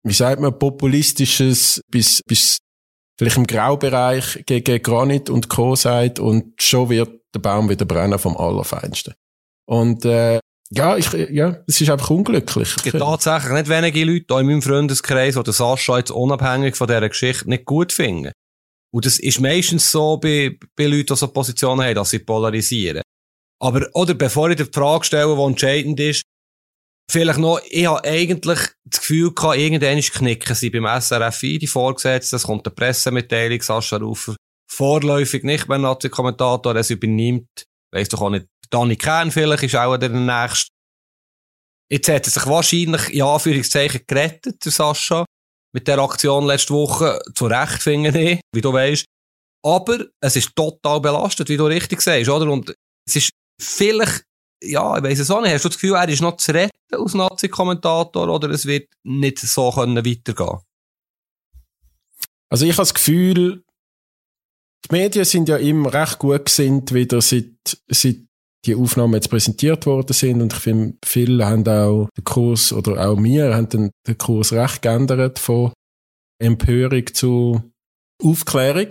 wie 0.03 0.13
sagt 0.13 0.41
man, 0.41 0.59
Populistisches, 0.59 1.81
bis, 1.91 2.23
bis 2.27 2.59
vielleicht 3.19 3.37
im 3.37 3.47
Graubereich 3.47 4.43
gegen 4.47 4.83
Granit 4.83 5.31
und 5.31 5.49
Co. 5.49 5.75
sagt 5.75 6.19
und 6.19 6.63
schon 6.63 6.91
wird 6.91 7.11
der 7.35 7.41
Baum 7.41 7.69
wieder 7.69 7.85
brennen 7.85 8.19
vom 8.19 8.37
Allerfeinsten. 8.37 9.15
Und, 9.67 10.05
äh, 10.05 10.41
ja, 10.71 10.97
ich, 10.97 11.11
ja, 11.13 11.63
es 11.67 11.81
ist 11.81 11.91
einfach 11.91 12.11
unglücklich. 12.11 12.75
Es 12.77 12.83
gibt 12.83 12.99
tatsächlich 12.99 13.53
nicht 13.53 13.69
wenige 13.69 14.05
Leute 14.05 14.35
auch 14.35 14.41
in 14.41 14.47
meinem 14.47 14.63
Freundeskreis, 14.63 15.35
die 15.35 15.53
Sascha 15.53 15.99
jetzt 15.99 16.11
unabhängig 16.11 16.77
von 16.77 16.87
dieser 16.87 17.09
Geschichte 17.09 17.49
nicht 17.49 17.65
gut 17.65 17.93
finden. 17.93 18.33
Und 18.95 19.07
das 19.07 19.19
ist 19.19 19.41
meistens 19.41 19.91
so 19.91 20.19
bei, 20.19 20.59
bei 20.77 20.87
Leuten, 20.87 21.07
die 21.07 21.17
so 21.17 21.29
Positionen 21.29 21.83
haben, 21.83 21.95
dass 21.95 22.11
sie 22.11 22.19
polarisieren. 22.19 23.03
Aber, 23.61 23.89
oder 23.95 24.15
bevor 24.15 24.51
ich 24.51 24.57
die 24.57 24.65
Frage 24.65 25.05
stelle, 25.05 25.35
die 25.35 25.43
entscheidend 25.43 26.01
ist, 26.01 26.23
vielleicht 27.11 27.39
noch, 27.39 27.61
ich 27.69 27.87
habe 27.87 28.05
eigentlich 28.05 28.61
das 28.85 29.01
Gefühl 29.01 29.35
gehabt, 29.35 29.59
irgendwann 29.59 30.01
knicken 30.01 30.55
sie 30.55 30.71
beim 30.71 31.01
SRFI, 31.01 31.59
die 31.59 31.67
Vorgesetzten, 31.67 32.37
es 32.37 32.45
kommt 32.45 32.67
eine 32.67 32.75
Pressemitteilung, 32.75 33.61
Sascha 33.61 33.97
Rufer, 33.97 34.37
vorläufig 34.71 35.43
nicht 35.45 35.69
mehr 35.69 35.79
Nazi-Kommentator, 35.79 36.77
es 36.77 36.91
übernimmt, 36.91 37.65
weiss 37.93 38.09
doch 38.09 38.21
auch 38.21 38.31
nicht, 38.31 38.47
Danny 38.71 38.97
Kern 38.97 39.31
vielleicht 39.31 39.63
ist 39.63 39.77
auch 39.77 39.97
der 39.97 40.11
nächste. 40.11 40.71
Jetzt 41.91 42.09
hat 42.09 42.27
er 42.27 42.31
sich 42.31 42.47
wahrscheinlich, 42.47 43.09
in 43.15 43.23
Anführungszeichen, 43.23 44.03
gerettet, 44.07 44.65
der 44.65 44.73
Sascha, 44.73 45.25
mit 45.73 45.89
der 45.89 45.99
Aktion 45.99 46.47
letzte 46.47 46.75
Woche, 46.75 47.19
zu 47.35 47.47
Recht, 47.47 47.83
finde 47.83 48.19
ich, 48.21 48.41
wie 48.53 48.61
du 48.61 48.73
weißt. 48.73 49.05
Aber 49.65 50.05
es 50.21 50.37
ist 50.37 50.55
total 50.55 51.01
belastet, 51.01 51.49
wie 51.49 51.57
du 51.57 51.67
richtig 51.67 52.01
sagst, 52.01 52.29
oder? 52.29 52.51
Und 52.51 52.75
es 53.07 53.17
ist 53.17 53.31
vielleicht, 53.61 54.25
ja, 54.63 54.97
ich 54.97 55.03
weiss 55.03 55.19
es 55.19 55.31
auch 55.31 55.41
nicht, 55.41 55.53
hast 55.53 55.65
du 55.65 55.69
das 55.69 55.79
Gefühl, 55.79 55.97
er 55.97 56.09
ist 56.09 56.21
noch 56.21 56.37
zu 56.37 56.53
retten 56.53 56.73
als 56.93 57.15
Nazi-Kommentator 57.15 58.29
oder 58.29 58.51
es 58.51 58.67
wird 58.67 58.89
nicht 59.05 59.39
so 59.39 59.71
können 59.71 60.05
weitergehen? 60.05 60.61
Also 62.51 62.65
ich 62.65 62.73
habe 62.73 62.83
das 62.83 62.95
Gefühl, 62.95 63.65
die 64.85 64.95
Medien 64.95 65.25
sind 65.25 65.49
ja 65.49 65.57
immer 65.57 65.93
recht 65.93 66.19
gut 66.19 66.47
gesinnt, 66.47 66.95
wieder 66.95 67.21
seit, 67.21 67.53
seit 67.89 68.28
die 68.67 68.75
Aufnahmen 68.75 69.15
jetzt 69.15 69.31
präsentiert 69.31 69.87
worden 69.87 70.13
sind 70.13 70.43
und 70.43 70.53
ich 70.53 70.59
finde, 70.59 70.97
viele 71.05 71.47
haben 71.47 71.67
auch 71.69 72.09
den 72.17 72.25
Kurs 72.25 72.73
oder 72.73 73.09
auch 73.09 73.23
wir 73.23 73.55
haben 73.55 73.69
den, 73.69 73.91
den 74.07 74.19
Kurs 74.19 74.53
recht 74.53 74.83
geändert 74.83 75.39
von 75.39 75.73
Empörung 76.41 77.07
zu 77.13 77.63
Aufklärung. 78.23 78.89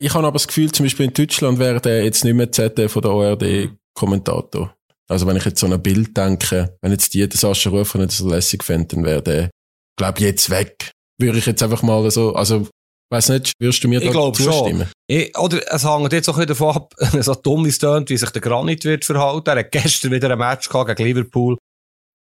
Ich 0.00 0.14
habe 0.14 0.26
aber 0.26 0.34
das 0.34 0.48
Gefühl, 0.48 0.72
zum 0.72 0.86
Beispiel 0.86 1.06
in 1.06 1.12
Deutschland 1.12 1.58
wäre 1.58 1.80
der 1.80 2.04
jetzt 2.04 2.24
nicht 2.24 2.34
mehr 2.34 2.50
ZDF 2.50 2.92
von 2.92 3.02
der 3.02 3.12
ORD 3.12 3.70
Kommentator. 3.94 4.74
Also 5.08 5.26
wenn 5.26 5.36
ich 5.36 5.44
jetzt 5.44 5.60
so 5.60 5.66
ein 5.66 5.82
Bild 5.82 6.16
denke, 6.16 6.76
wenn 6.80 6.92
jetzt 6.92 7.14
die 7.14 7.28
den 7.28 7.38
Sascha 7.38 7.70
Rufer 7.70 7.98
nicht 7.98 8.12
so 8.12 8.28
lässig 8.28 8.64
fänden, 8.64 9.02
dann 9.02 9.04
wäre 9.04 9.22
der, 9.22 9.50
glaube 9.98 10.20
jetzt 10.20 10.50
weg. 10.50 10.90
Würde 11.20 11.38
ich 11.38 11.46
jetzt 11.46 11.62
einfach 11.62 11.82
mal 11.82 12.10
so, 12.10 12.34
also 12.34 12.66
Weiß 13.14 13.28
nicht, 13.28 13.52
wirst 13.60 13.84
du 13.84 13.86
mir 13.86 14.02
ich 14.02 14.10
da 14.10 14.32
zustimmen? 14.32 14.88
Schon. 14.88 14.92
Ich, 15.06 15.38
oder 15.38 15.60
es 15.72 15.88
hängt 15.88 16.12
jetzt 16.12 16.28
auch 16.28 16.36
wieder 16.36 16.46
davon 16.46 16.74
ab, 16.74 16.94
so 17.20 17.34
dumm 17.36 17.64
ist 17.66 17.78
tönt, 17.78 18.10
wie 18.10 18.16
sich 18.16 18.30
der 18.30 18.42
Granit 18.42 18.84
wird 18.84 19.04
verhalten. 19.04 19.50
Er 19.50 19.58
hat 19.60 19.70
gestern 19.70 20.10
wieder 20.10 20.32
ein 20.32 20.38
Match 20.38 20.68
gehabt 20.68 20.88
gegen 20.88 21.04
Liverpool. 21.04 21.56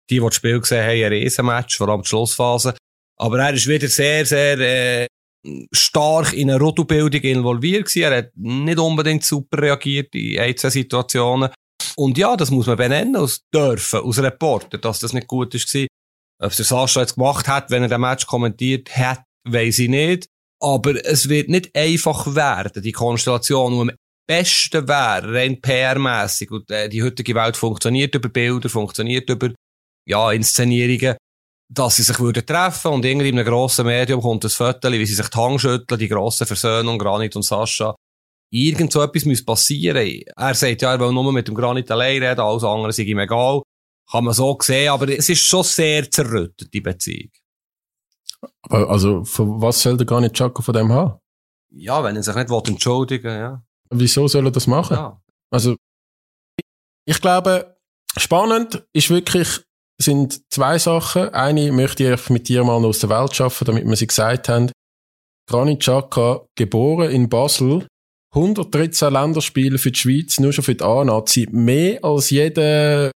Die, 0.09 0.15
die 0.15 0.25
das 0.25 0.35
Spiel 0.35 0.59
gesehen 0.59 0.83
haben, 0.83 1.05
ein 1.05 1.13
Riesenmatch, 1.13 1.77
vor 1.77 1.91
allem 1.91 2.01
die 2.01 2.09
Schlussphase. 2.09 2.75
Aber 3.21 3.39
er 3.39 3.53
ist 3.53 3.67
wieder 3.67 3.87
sehr, 3.87 4.25
sehr 4.25 4.59
äh, 4.61 5.07
stark 5.73 6.33
in 6.33 6.51
eine 6.51 6.59
Rotobildung 6.59 7.21
involviert 7.21 7.85
gewesen. 7.85 8.11
Er 8.11 8.17
hat 8.17 8.31
nicht 8.35 8.79
unbedingt 8.79 9.25
super 9.25 9.61
reagiert 9.61 10.15
in 10.15 10.39
ein, 10.39 10.57
zwei 10.57 10.71
Situationen. 10.71 11.51
Und 11.97 12.17
ja, 12.17 12.35
das 12.35 12.51
muss 12.51 12.67
man 12.67 12.79
benennen, 12.79 13.17
als 13.17 13.43
dürfen, 13.53 14.01
als 14.07 14.23
Reporter, 14.23 14.79
dass 14.79 15.01
das 15.01 15.13
nicht 15.13 15.27
gut 15.27 15.55
ist 15.55 15.71
gewesen. 15.71 15.89
Ob 16.43 16.51
es 16.51 16.57
der 16.57 16.65
Sascha 16.65 17.01
jetzt 17.01 17.17
gemacht 17.17 17.47
hat, 17.47 17.71
wenn 17.71 17.83
er 17.83 17.91
den 17.91 18.01
Match 18.01 18.25
kommentiert 18.25 18.97
hat, 18.97 19.23
weiß 19.45 19.81
ich 19.81 19.91
nicht. 19.91 20.29
Aber 20.61 21.05
es 21.05 21.29
wird 21.29 21.49
nicht 21.49 21.75
einfach 21.77 22.35
werden, 22.35 22.83
die 22.83 22.93
Konstellation, 22.93 23.75
die 23.75 23.81
am 23.81 23.97
besten 24.27 24.89
wäre, 24.89 25.33
rein 25.33 25.61
PR-mässig. 25.61 26.51
Und 26.51 26.71
äh, 26.71 26.89
die 26.89 27.03
heutige 27.03 27.35
Welt 27.35 27.57
funktioniert 27.57 28.15
über 28.15 28.29
Bilder, 28.29 28.69
funktioniert 28.69 29.31
über 29.31 29.51
ja, 30.07 30.33
Inszenierungen, 30.33 31.17
dass 31.71 31.97
sie 31.97 32.03
sich 32.03 32.19
würden 32.19 32.45
treffen 32.47 32.93
und 32.93 33.05
irgendwie 33.05 33.29
in 33.29 33.39
einem 33.39 33.47
grossen 33.47 33.87
Medium 33.87 34.21
kommt 34.21 34.45
ein 34.45 34.51
Foto, 34.51 34.91
wie 34.91 35.05
sie 35.07 35.15
sich 35.15 35.29
die 35.29 35.37
Hand 35.37 35.61
schütteln, 35.61 35.99
die 35.99 36.09
grosse 36.09 36.47
Versöhnung, 36.47 36.99
Granit 36.99 37.37
und 37.37 37.43
Sascha. 37.43 37.95
Irgend 38.51 38.91
so 38.91 39.03
etwas 39.03 39.27
muss 39.27 39.45
passieren. 39.45 40.23
Er 40.35 40.55
sagt 40.55 40.81
ja, 40.81 40.93
er 40.93 41.01
will 41.01 41.13
nur 41.13 41.31
mit 41.33 41.47
dem 41.47 41.55
Granit 41.55 41.91
allein 41.91 42.23
reden, 42.23 42.41
alles 42.41 42.65
andere 42.65 42.93
sei 42.93 43.03
ihm 43.03 43.19
egal. 43.19 43.63
Kann 44.11 44.25
man 44.25 44.33
so 44.33 44.57
sehen, 44.63 44.89
aber 44.89 45.09
es 45.11 45.29
ist 45.29 45.43
schon 45.43 45.63
sehr 45.63 46.11
zerrüttet, 46.11 46.73
die 46.73 46.81
Beziehung. 46.81 47.31
Aber 48.63 48.91
also, 48.91 49.25
von 49.25 49.61
was 49.61 49.83
soll 49.83 49.97
der 49.97 50.07
gar 50.07 50.21
nicht 50.21 50.35
Chaco 50.35 50.63
von 50.63 50.75
dem 50.75 50.93
haben? 50.93 51.19
Ja, 51.71 52.03
wenn 52.03 52.17
er 52.17 52.23
sich 52.23 52.35
nicht 52.35 52.51
entschuldigen 52.51 53.31
ja. 53.31 53.63
Wieso 53.91 54.29
soll 54.29 54.47
er 54.47 54.53
das 54.53 54.67
machen? 54.67 54.95
Ja. 54.97 55.21
Also, 55.51 55.77
ich 57.07 57.21
glaube, 57.21 57.77
spannend 58.17 58.85
ist 58.93 59.11
wirklich, 59.11 59.63
sind 60.01 60.43
zwei 60.53 60.79
Sachen. 60.79 61.31
Eine 61.31 61.73
möchte 61.73 62.13
ich 62.13 62.31
mit 62.31 62.49
dir 62.49 62.65
mal 62.65 62.85
aus 62.85 63.01
der 63.01 63.11
Welt 63.11 63.35
schaffen, 63.35 63.65
damit 63.65 63.87
wir 63.87 63.97
sie 63.97 64.07
gesagt 64.07 64.49
haben. 64.49 64.71
Granit 65.49 65.81
Xhaka, 65.81 66.47
geboren 66.55 67.11
in 67.11 67.29
Basel, 67.29 67.87
113 68.35 69.11
Länderspiele 69.11 69.79
für 69.79 69.91
die 69.91 69.99
Schweiz, 69.99 70.39
nur 70.39 70.53
schon 70.53 70.65
für 70.65 70.75
die 70.75 70.85
A-Nazi, 70.85 71.49
mehr 71.51 72.05
als 72.05 72.29
jeder 72.29 73.11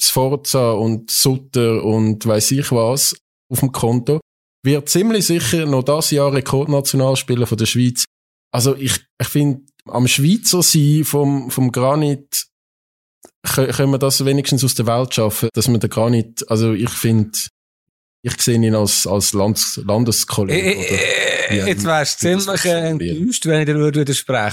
Sforza 0.00 0.72
und 0.72 1.10
Sutter 1.10 1.82
und 1.82 2.24
weiß 2.24 2.52
ich 2.52 2.70
was 2.70 3.16
auf 3.50 3.60
dem 3.60 3.72
Konto, 3.72 4.20
wird 4.64 4.88
ziemlich 4.88 5.26
sicher 5.26 5.66
noch 5.66 5.84
das 5.84 6.10
Jahr 6.10 6.32
Rekordnationalspieler 6.32 7.46
von 7.46 7.58
der 7.58 7.66
Schweiz. 7.66 8.04
Also 8.52 8.74
ich, 8.76 9.00
ich 9.20 9.28
finde, 9.28 9.62
am 9.86 10.08
Schweizer 10.08 10.62
sein 10.62 11.04
vom, 11.04 11.50
vom 11.50 11.72
Granit 11.72 12.46
können 13.42 13.90
wir 13.92 13.98
das 13.98 14.24
wenigstens 14.24 14.64
aus 14.64 14.74
der 14.74 14.86
Welt 14.86 15.14
schaffen, 15.14 15.48
dass 15.54 15.68
man 15.68 15.80
den 15.80 15.90
Granit, 15.90 16.48
also 16.50 16.72
ich 16.72 16.90
finde, 16.90 17.38
ich 18.22 18.40
sehe 18.40 18.56
ihn 18.56 18.74
als, 18.74 19.06
als 19.06 19.32
Landes 19.34 19.80
Landeskollege. 19.86 20.74
Äh, 20.74 21.58
äh, 21.58 21.66
jetzt 21.68 21.84
wärst 21.84 22.22
du 22.22 22.38
ziemlich 22.38 22.64
äh, 22.64 22.88
enttäuscht, 22.88 23.46
wenn 23.46 23.60
ich 23.60 23.66
dir 23.66 23.76
würde 23.76 24.04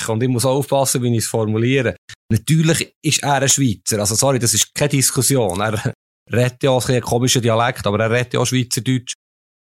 Und 0.09 0.23
ich 0.23 0.29
muss 0.29 0.45
aufpassen, 0.45 1.01
wie 1.01 1.11
ich 1.11 1.23
es 1.23 1.27
formuliere. 1.27 1.95
Natürlich 2.31 2.93
ist 3.01 3.23
er 3.23 3.41
ein 3.41 3.49
Schweizer. 3.49 3.99
Also 3.99 4.13
sorry, 4.13 4.37
das 4.37 4.53
ist 4.53 4.75
keine 4.75 4.89
Diskussion. 4.89 5.59
Er 5.59 5.93
redet 6.31 6.63
ja 6.63 6.71
auch 6.71 6.87
ein 6.89 7.01
komischer 7.01 7.41
Dialekt, 7.41 7.85
aber 7.87 7.99
er 7.99 8.11
redet 8.11 8.33
ja 8.33 8.39
auch 8.39 8.45
Schweizerdeutsch 8.45 9.13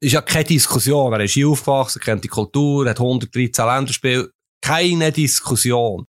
ist 0.05 0.13
ja 0.13 0.21
keine 0.21 0.45
Diskussion. 0.45 1.13
Er 1.13 1.21
ist 1.21 1.34
hier 1.34 1.49
aufgewachsen, 1.49 2.01
kennt 2.01 2.23
die 2.23 2.29
Kultur, 2.29 2.88
hat 2.88 2.99
113 2.99 3.65
Länderspiele. 3.65 4.31
Keine 4.62 5.12
Diskussion. 5.12 6.05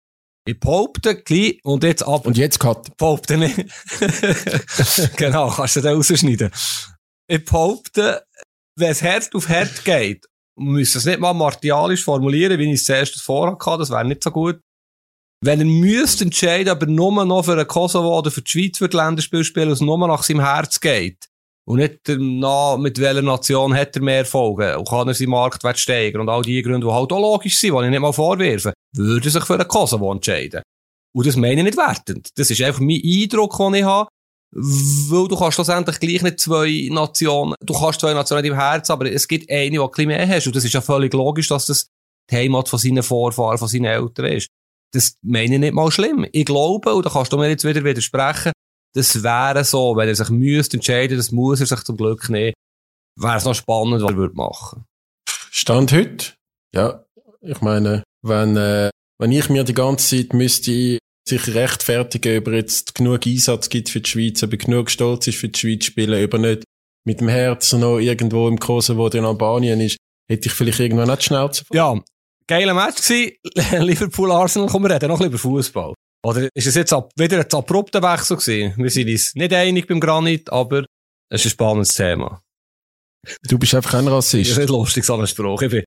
Ich 0.48 0.60
behaupte 0.60 1.22
gleich, 1.22 1.60
und 1.64 1.84
jetzt 1.84 2.04
ab. 2.04 2.26
Und 2.26 2.38
jetzt 2.38 2.60
cut. 2.60 2.96
Behaupte 2.98 3.38
nicht. 3.38 3.58
genau, 5.18 5.50
kannst 5.50 5.76
du 5.76 5.82
da 5.82 5.94
rausschneiden. 5.94 6.52
Ich 7.28 7.46
behaupte, 7.46 8.24
wenn 8.78 8.92
es 8.92 9.02
Herd 9.02 9.34
auf 9.36 9.48
Herd 9.48 9.86
geht, 9.86 10.26
müssen 10.58 10.98
es 10.98 11.06
nicht 11.06 11.20
mal 11.20 11.34
martialisch 11.34 12.04
formulieren, 12.04 12.58
wie 12.60 12.72
ich 12.72 12.80
es 12.80 12.86
zuerst 12.86 13.22
vorher 13.22 13.58
hatte, 13.60 13.80
das 13.80 13.90
wäre 13.90 14.06
nicht 14.06 14.24
so 14.24 14.32
gut. 14.32 14.60
Wenn 15.44 15.60
er 15.60 15.66
müsste 15.66 16.26
entscheiden, 16.26 16.70
aber 16.70 16.86
nur 16.86 17.26
noch 17.26 17.44
für 17.44 17.56
den 17.56 17.68
Kosovo 17.68 18.18
oder 18.18 18.30
für 18.30 18.42
die 18.42 18.52
Schweiz 18.52 18.78
für 18.78 18.86
Länderspiel 18.86 19.44
spielen, 19.44 19.72
was 19.72 19.82
nur 19.82 19.98
nach 20.08 20.24
seinem 20.24 20.42
Herz 20.42 20.80
geht. 20.80 21.28
Und 21.68 21.78
nicht 21.78 22.00
danach, 22.04 22.78
mit 22.78 23.00
welcher 23.00 23.22
Nation 23.22 23.76
hat 23.76 23.96
er 23.96 24.02
mehr 24.02 24.20
Erfolge 24.20 24.78
und 24.78 24.88
kann 24.88 25.08
er 25.08 25.14
seinen 25.14 25.30
Marktwert 25.30 25.80
steigern 25.80 26.22
und 26.22 26.30
all 26.30 26.42
die 26.42 26.62
Gründe, 26.62 26.88
die 26.88 26.94
halt 26.94 27.12
auch 27.12 27.20
logisch 27.20 27.58
sind, 27.58 27.76
die 27.76 27.84
ich 27.86 27.90
nicht 27.90 28.00
mal 28.00 28.14
vorwerfe, 28.14 28.74
würde 28.96 29.28
er 29.28 29.32
sich 29.32 29.46
für 29.46 29.58
den 29.58 29.68
Kosovo 29.68 30.12
entscheiden. 30.12 30.62
Und 31.14 31.26
das 31.26 31.36
meine 31.36 31.58
ich 31.58 31.64
nicht 31.64 31.78
wertend. 31.78 32.30
Das 32.36 32.50
ist 32.50 32.62
einfach 32.62 32.80
mein 32.80 33.02
Eindruck, 33.04 33.58
den 33.58 33.74
ich 33.76 33.84
habe. 33.84 34.10
Weil 34.54 35.28
du 35.30 35.38
kannst 35.38 35.56
schlussendlich 35.56 36.00
gleich 36.00 36.24
nicht 36.24 36.40
zwei 36.40 36.90
Nationen, 36.92 37.56
du 37.62 37.74
kannst 37.74 38.02
zwei 38.02 38.14
Nationen 38.14 38.44
im 38.44 38.56
Herz, 38.56 38.90
aber 38.90 39.10
es 39.10 39.28
gibt 39.28 39.50
eine, 39.50 39.70
die 39.70 39.80
ein 39.80 40.08
mehr 40.08 40.28
hast. 40.28 40.48
Und 40.48 40.56
das 40.56 40.66
ist 40.66 40.74
ja 40.74 40.82
völlig 40.82 41.14
logisch, 41.14 41.48
dass 41.48 41.68
das 41.68 41.88
die 42.30 42.36
Heimat 42.36 42.68
von 42.68 42.80
seinen 42.80 43.04
Vorfahren, 43.04 43.58
von 43.58 43.70
seinen 43.70 43.86
Eltern 43.86 44.26
ist. 44.26 44.48
Das 44.94 45.16
meine 45.22 45.54
ich 45.56 45.60
nicht 45.60 45.74
mal 45.74 45.92
schlimm. 45.92 46.28
Ich 46.32 46.46
glaube, 46.46 46.94
und 46.94 47.06
da 47.06 47.10
kannst 47.10 47.32
du 47.32 47.38
mir 47.38 47.50
jetzt 47.50 47.64
wieder 47.64 47.84
widersprechen, 47.84 48.52
das 48.94 49.24
wäre 49.24 49.64
so, 49.64 49.96
wenn 49.96 50.10
er 50.10 50.16
sich 50.16 50.30
müsste 50.30 50.78
entscheiden, 50.78 51.18
das 51.18 51.32
muss 51.32 51.62
er 51.62 51.66
sich 51.66 51.80
zum 51.84 51.96
Glück 51.96 52.30
nicht, 52.30 52.54
wäre 53.18 53.38
es 53.38 53.46
noch 53.46 53.56
spannend, 53.56 54.02
was 54.02 54.12
er 54.12 54.18
würde 54.18 54.36
machen. 54.36 54.86
Stand 55.50 55.94
heute? 55.94 56.34
Ja, 56.76 57.06
ich 57.42 57.62
meine, 57.62 58.04
wenn, 58.22 58.58
äh, 58.58 58.90
wenn 59.20 59.32
ich 59.32 59.50
mir 59.50 59.64
die 59.64 59.74
ganze 59.74 60.18
Zeit 60.18 60.34
müsste 60.34 61.00
sich 61.28 61.54
rechtfertigen, 61.54 62.40
ob 62.40 62.48
er 62.48 62.54
jetzt 62.56 62.96
genug 62.96 63.26
Einsatz 63.26 63.70
gibt 63.70 63.90
für 63.90 64.02
die 64.02 64.10
Schweiz, 64.10 64.44
ob 64.44 64.52
er 64.52 64.58
genug 64.58 64.90
stolz 64.90 65.28
ist 65.28 65.38
für 65.38 65.50
die 65.50 65.60
Schweiz 65.60 65.86
spielen, 65.86 66.24
ob 66.24 66.34
er 66.34 66.40
nicht 66.40 66.64
mit 67.06 67.20
dem 67.20 67.30
Herzen 67.30 67.82
noch 67.82 68.00
irgendwo 68.00 68.48
im 68.48 68.60
Kosovo 68.60 69.06
oder 69.06 69.20
in 69.20 69.26
Albanien 69.26 69.80
ist, 69.82 69.98
hätte 70.30 70.48
ich 70.48 70.54
vielleicht 70.54 70.80
irgendwann 70.80 71.10
nicht 71.10 71.24
schnell 71.24 71.52
zu 71.52 71.64
Ja, 71.74 72.00
geiler 72.48 72.74
Match 72.74 73.02
gewesen. 73.02 73.34
Liverpool-Arsenal, 73.86 74.70
kommen 74.70 74.90
wir 74.90 74.96
reden 74.96 75.08
noch 75.08 75.20
ein 75.20 75.32
bisschen 75.32 75.50
über 75.50 75.58
Fußball. 75.58 75.94
Oder 76.24 76.50
ist 76.54 76.68
es 76.68 76.76
jetzt 76.76 76.94
ab, 76.94 77.12
wieder 77.16 77.40
ein 77.40 77.52
abrupter 77.52 78.02
Wechsel 78.02 78.38
gewesen? 78.38 78.74
Wir 78.78 78.90
sind 78.90 79.10
uns 79.10 79.36
nicht 79.36 79.54
einig 79.54 79.88
beim 79.88 80.00
Granit, 80.00 80.52
aber 80.52 80.86
es 81.30 81.42
ist 81.42 81.48
ein 81.48 81.50
spannendes 81.52 81.94
Thema. 81.94 82.42
Du 83.48 83.58
bist 83.58 83.74
einfach 83.76 83.92
kein 83.92 84.08
Rassist. 84.08 84.50
Das 84.50 84.58
ist 84.58 84.58
nicht 84.58 84.70
lustig, 84.70 85.04
so 85.04 85.16
ein 85.16 85.28
Spruch. 85.28 85.62
Ich 85.62 85.70
bin 85.70 85.84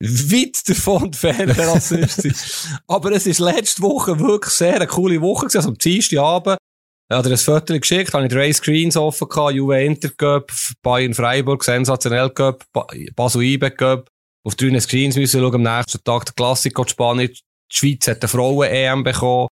weit 0.00 0.68
davon 0.68 1.04
entfernt, 1.04 1.58
ein 1.58 1.68
Rassist 1.68 2.22
zu 2.22 2.30
sein. 2.30 2.78
Aber 2.86 3.12
es 3.12 3.26
ist 3.26 3.38
letzte 3.38 3.82
Woche 3.82 4.18
wirklich 4.18 4.52
sehr 4.52 4.76
eine 4.76 4.86
coole 4.86 5.20
Woche 5.20 5.46
gewesen. 5.46 5.58
Also 5.58 5.68
am 5.70 5.78
Dienstagabend 5.78 6.58
ja, 7.10 7.22
dir 7.22 7.30
ein 7.30 7.36
Foto 7.36 7.78
geschickt, 7.78 8.12
habe 8.14 8.26
ich 8.26 8.32
drei 8.32 8.52
Screens 8.52 8.96
offen 8.96 9.28
gehabt, 9.28 9.54
Juve 9.54 9.80
Inter 9.80 10.10
Cup, 10.10 10.52
Bayern 10.82 11.14
Freiburg, 11.14 11.62
sensationell 11.62 12.30
Cup, 12.30 12.64
Basel 13.14 13.42
IBE 13.42 13.70
Cup. 13.70 14.10
Auf 14.46 14.54
drei 14.54 14.78
Screens 14.78 15.16
müssen 15.16 15.40
schauen, 15.40 15.66
am 15.66 15.76
nächsten 15.76 16.04
Tag 16.04 16.24
der 16.26 16.34
Klassiker 16.34 16.86
Spanien. 16.86 17.32
Die 17.32 17.76
Schweiz 17.76 18.06
hat 18.06 18.22
eine 18.22 18.28
Frauen-EM 18.28 19.02
bekommen. 19.02 19.48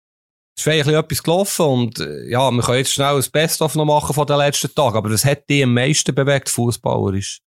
Es 0.55 0.67
ist 0.67 0.71
eigentlich 0.71 0.95
etwas 0.95 1.23
gelaufen 1.23 1.65
und 1.65 1.99
äh, 1.99 2.29
ja, 2.29 2.51
wir 2.51 2.61
können 2.61 2.77
jetzt 2.77 2.93
schnell 2.93 3.15
ein 3.15 3.25
Best-of 3.31 3.73
noch 3.73 3.85
machen 3.85 4.13
von 4.13 4.27
den 4.27 4.37
letzten 4.37 4.73
Tagen, 4.75 4.95
aber 4.95 5.09
das 5.09 5.25
hat 5.25 5.49
die 5.49 5.63
am 5.63 5.73
meisten 5.73 6.13
bewegt, 6.13 6.47
fußballerisch. 6.47 7.39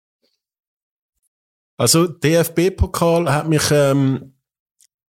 Also, 1.78 2.08
DFB-Pokal 2.08 3.32
hat 3.32 3.48
mich, 3.48 3.70
ähm, 3.70 4.34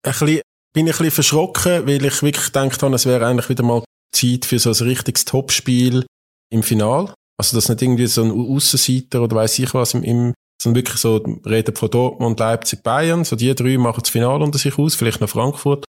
ein 0.01 0.11
bisschen, 0.11 0.41
bin 0.73 0.87
ich 0.87 0.93
ein 0.93 1.05
bisschen 1.05 1.11
verschrocken, 1.11 1.85
weil 1.85 2.03
ich 2.03 2.23
wirklich 2.23 2.45
gedacht 2.45 2.81
habe, 2.81 2.95
es 2.95 3.05
wäre 3.05 3.27
eigentlich 3.27 3.49
wieder 3.49 3.63
mal 3.63 3.83
Zeit 4.11 4.45
für 4.45 4.57
so 4.57 4.71
ein 4.71 4.87
richtiges 4.87 5.25
Topspiel 5.25 6.03
im 6.49 6.63
Final. 6.63 7.13
Also, 7.37 7.55
das 7.55 7.69
nicht 7.69 7.83
irgendwie 7.83 8.07
so 8.07 8.23
ein 8.23 8.31
Aussenseiter 8.31 9.21
oder 9.21 9.35
weiß 9.35 9.59
ich 9.59 9.71
was 9.75 9.93
im, 9.93 10.01
im 10.01 10.33
sondern 10.63 10.83
wirklich 10.83 10.99
so, 10.99 11.17
reden 11.45 11.75
von 11.75 11.91
Dortmund, 11.91 12.39
Leipzig, 12.39 12.83
Bayern, 12.83 13.23
so 13.23 13.35
die 13.35 13.53
drei 13.53 13.77
machen 13.77 14.01
das 14.01 14.09
Finale 14.09 14.43
unter 14.43 14.57
sich 14.57 14.77
aus, 14.77 14.95
vielleicht 14.95 15.21
noch 15.21 15.29
Frankfurt. 15.29 15.85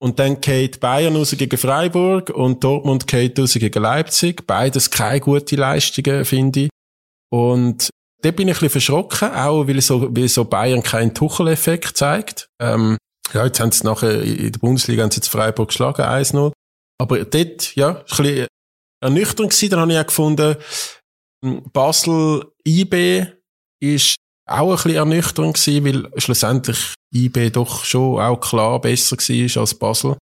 Und 0.00 0.18
dann 0.18 0.40
geht 0.40 0.80
Bayern 0.80 1.16
raus 1.16 1.34
gegen 1.36 1.58
Freiburg 1.58 2.30
und 2.30 2.62
Dortmund 2.62 3.06
geht 3.06 3.38
raus 3.38 3.54
gegen 3.54 3.82
Leipzig. 3.82 4.46
Beides 4.46 4.90
keine 4.90 5.20
gute 5.20 5.56
Leistungen, 5.56 6.24
finde 6.24 6.60
ich. 6.60 6.70
Und 7.30 7.90
da 8.22 8.30
bin 8.30 8.48
ich 8.48 8.56
ein 8.56 8.60
bisschen 8.60 8.70
verschrocken, 8.70 9.32
auch 9.32 9.66
weil 9.66 9.80
so, 9.80 10.14
weil 10.16 10.28
so 10.28 10.44
Bayern 10.44 10.82
keinen 10.82 11.14
Tuchel-Effekt 11.14 11.96
zeigt. 11.96 12.48
Ähm, 12.60 12.96
ja, 13.32 13.44
jetzt 13.44 13.60
haben 13.60 13.72
sie 13.72 13.84
nachher 13.84 14.22
in 14.22 14.52
der 14.52 14.58
Bundesliga 14.60 15.02
haben 15.02 15.10
sie 15.10 15.18
jetzt 15.18 15.28
Freiburg 15.28 15.68
geschlagen, 15.68 16.02
1-0. 16.02 16.52
Aber 17.00 17.24
dort, 17.24 17.74
ja, 17.74 17.98
ein 17.98 18.04
bisschen 18.04 18.46
ernüchternd 19.00 19.50
gewesen. 19.50 19.70
Dann 19.70 19.80
habe 19.80 19.92
ich 19.92 19.98
auch 19.98 20.06
gefunden, 20.06 20.56
hm, 21.44 21.62
Basel 21.72 22.52
IB 22.66 23.26
ist 23.80 24.16
auch 24.46 24.70
ein 24.70 24.76
bisschen 24.76 24.94
ernüchternd 24.94 25.54
gewesen, 25.54 25.84
weil 25.84 26.20
schlussendlich 26.20 26.94
IB 27.14 27.50
doch 27.50 27.84
schon 27.84 28.20
auch 28.20 28.40
klar 28.40 28.80
besser 28.80 29.16
war 29.16 29.60
als 29.60 29.74
Basel. 29.74 30.16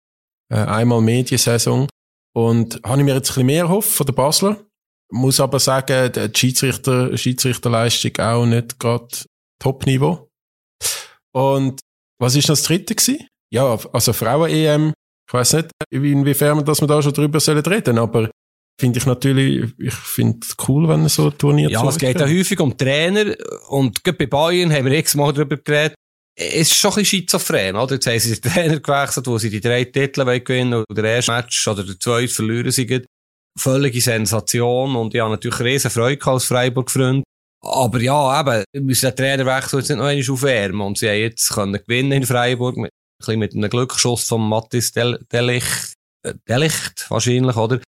Äh, 0.52 0.58
einmal 0.58 1.02
Mediensaison. 1.02 1.88
Und 2.36 2.82
habe 2.84 3.00
ich 3.00 3.06
mir 3.06 3.16
jetzt 3.16 3.30
ein 3.30 3.34
bisschen 3.34 3.46
mehr 3.46 3.64
erhofft 3.64 3.92
von 3.92 4.06
der 4.06 4.14
Basler. 4.14 4.64
Muss 5.12 5.40
aber 5.40 5.60
sagen, 5.60 6.12
die 6.12 6.40
Schiedsrichter, 6.40 7.16
Schiedsrichterleistung 7.16 8.18
auch 8.18 8.46
nicht 8.46 8.80
gerade 8.80 9.08
Top-Niveau. 9.60 10.28
Und 11.32 11.80
was 12.20 12.36
ist 12.36 12.50
das 12.50 12.64
dritte 12.64 12.96
gewesen? 12.96 13.28
Ja, 13.52 13.78
also 13.92 14.14
Frauen-EM. 14.14 14.94
Ich 15.28 15.34
weiß 15.34 15.54
nicht, 15.54 15.72
inwiefern 15.92 16.66
dass 16.66 16.82
wir 16.82 16.88
da 16.88 17.02
schon 17.02 17.14
drüber 17.14 17.40
sollen 17.40 17.66
reden, 17.66 17.98
aber 17.98 18.30
finde 18.80 19.00
ich 19.00 19.06
natürlich, 19.06 19.74
ich 19.78 19.94
finde 19.94 20.40
es 20.42 20.56
cool, 20.68 20.88
wenn 20.88 21.08
so 21.08 21.30
Turnier 21.32 21.70
Ja, 21.70 21.88
es 21.88 21.98
geht 21.98 22.20
ja 22.20 22.28
häufig 22.28 22.60
um 22.60 22.76
Trainer 22.78 23.36
und 23.70 24.04
gerade 24.04 24.18
bei 24.18 24.26
Bayern 24.26 24.72
haben 24.72 24.86
wir 24.86 24.94
x-mal 24.94 25.34
darüber 25.34 25.58
geredet. 25.58 25.96
Es 26.36 26.72
ist 26.72 26.76
schon 26.76 26.92
ein 26.92 26.96
bisschen 26.96 27.20
schizophren, 27.20 27.76
oder? 27.76 27.94
Jetzt 27.94 28.08
haben 28.08 28.20
sie 28.20 28.42
den 28.42 28.52
Trainer 28.52 28.80
gewechselt, 28.80 29.28
wo 29.28 29.38
sie 29.38 29.52
die 29.52 29.62
drei 29.62 29.84
Titel 29.84 30.26
gewinnen 30.40 30.84
und 30.88 30.98
der 30.98 31.06
erste 31.06 31.32
Match 31.32 31.68
oder 31.68 31.84
der 31.84 32.00
zweite 32.00 32.28
verlieren 32.28 32.72
sie. 32.72 33.06
Völlige 33.56 34.02
Sensation 34.02 34.96
und 34.96 35.14
ich 35.14 35.22
habe 35.22 35.30
natürlich 35.30 35.60
riesen 35.60 35.92
Freude 35.92 36.26
als 36.26 36.46
Freiburg-Freund. 36.46 37.24
Aber 37.62 38.02
ja, 38.02 38.42
eben, 38.42 38.64
wir 38.74 38.82
müssen 38.82 39.06
den 39.06 39.16
Trainer 39.16 39.46
wechseln 39.46 39.80
jetzt 39.80 39.90
nicht 39.90 39.98
noch 40.00 40.06
einmal 40.06 40.32
aufwärmen 40.32 40.82
und 40.82 40.98
sie 40.98 41.08
haben 41.08 41.20
jetzt 41.20 41.54
können 41.54 41.74
gewinnen 41.74 42.12
in 42.12 42.26
Freiburg 42.26 42.78
mit, 42.78 42.90
ein 42.90 43.18
bisschen 43.20 43.40
mit 43.40 43.54
einem 43.54 43.70
Glücksschuss 43.70 44.24
von 44.24 44.42
Mathis 44.50 44.92
Del 44.92 45.20
Delicht, 45.32 45.94
äh, 46.24 46.34
Delicht 46.50 47.06
wahrscheinlich, 47.10 47.56
oder? 47.56 47.80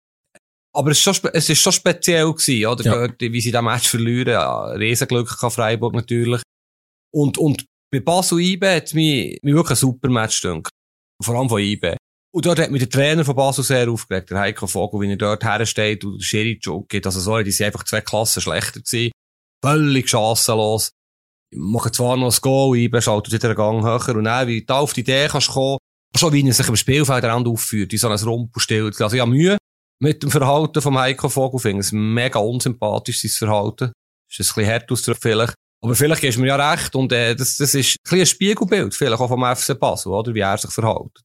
Aber 0.76 0.90
es 0.90 0.98
ist 0.98 1.04
schon, 1.04 1.30
es 1.32 1.48
ist 1.48 1.60
schon 1.62 1.72
speziell 1.72 2.32
gewesen, 2.32 2.66
oder? 2.66 3.06
Ja. 3.06 3.32
Wie 3.32 3.40
sie 3.40 3.52
den 3.52 3.64
Match 3.64 3.88
verlieren. 3.88 4.32
Ja, 4.32 4.66
Riesenglück 4.72 5.38
kann 5.38 5.50
Freiburg 5.50 5.94
natürlich. 5.94 6.42
Und, 7.12 7.38
und 7.38 7.64
bei 7.92 8.00
Basel 8.00 8.40
IB 8.40 8.66
hat 8.66 8.92
mich, 8.92 9.38
mich 9.42 9.54
wirklich 9.54 9.70
ein 9.70 9.76
super 9.76 10.08
Match 10.08 10.42
gedacht. 10.42 10.70
Vor 11.22 11.36
allem 11.36 11.48
von 11.48 11.60
IB. 11.60 11.96
Und 12.34 12.44
dort 12.44 12.58
hat 12.58 12.72
mich 12.72 12.80
der 12.80 12.90
Trainer 12.90 13.24
von 13.24 13.36
Basel 13.36 13.62
sehr 13.62 13.88
aufgeregt, 13.88 14.30
der 14.30 14.40
Heiko 14.40 14.66
Vogel, 14.66 15.00
wie 15.00 15.10
er 15.10 15.16
dort 15.16 15.44
hersteht 15.44 16.04
und 16.04 16.18
der 16.18 16.24
Schiri 16.24 16.58
geht. 16.88 17.06
Also 17.06 17.20
sorry, 17.20 17.44
die 17.44 17.52
sind 17.52 17.66
einfach 17.66 17.84
zwei 17.84 18.00
Klassen 18.00 18.42
schlechter 18.42 18.80
gewesen. 18.80 19.12
Völlig 19.64 20.08
chancenlos. 20.08 20.90
Machen 21.54 21.92
zwar 21.92 22.16
noch 22.16 22.34
ein 22.34 22.40
Goal, 22.42 22.76
IB 22.76 23.00
schaltet 23.00 23.32
wieder 23.32 23.50
einen 23.50 23.56
Gang 23.56 23.84
höher. 23.84 24.16
Und 24.16 24.24
dann, 24.24 24.48
wie 24.48 24.64
du 24.64 24.74
auf 24.74 24.92
die 24.92 25.02
Idee 25.02 25.28
kannst 25.30 25.50
kommen, 25.50 25.78
schon 26.16 26.32
wie 26.32 26.44
er 26.44 26.52
sich 26.52 26.68
im 26.68 26.74
Spielfeld 26.74 27.24
aufführt, 27.24 27.92
wie 27.92 27.96
so 27.96 28.08
ein 28.08 28.18
Rumpelstil. 28.18 28.90
Also 28.98 29.14
ja, 29.14 29.24
Mühe 29.24 29.56
mit 30.04 30.22
dem 30.22 30.30
Verhalten 30.30 30.82
vom 30.82 30.98
Heiko 30.98 31.30
Vogel. 31.30 31.56
Ich 31.56 31.62
finde 31.62 31.80
es 31.80 31.90
mega 31.90 32.38
unsympathisch, 32.38 33.22
sein 33.22 33.30
Verhalten. 33.30 33.92
Ist 34.30 34.38
ein 34.38 34.44
bisschen 34.44 34.66
hart 34.66 34.92
ausgedrückt 34.92 35.22
vielleicht. 35.22 35.54
Aber 35.82 35.94
vielleicht 35.94 36.22
du 36.22 36.40
mir 36.40 36.46
ja 36.48 36.72
recht 36.72 36.94
und 36.94 37.12
äh, 37.12 37.34
das, 37.34 37.56
das 37.56 37.74
ist 37.74 37.96
ein, 38.10 38.20
ein 38.20 38.26
Spiegelbild, 38.26 38.94
vielleicht 38.94 39.20
auch 39.20 39.28
vom 39.28 39.44
FC 39.44 39.78
Basel, 39.78 40.12
oder? 40.12 40.34
Wie 40.34 40.40
er 40.40 40.58
sich 40.58 40.70
verhält. 40.70 41.20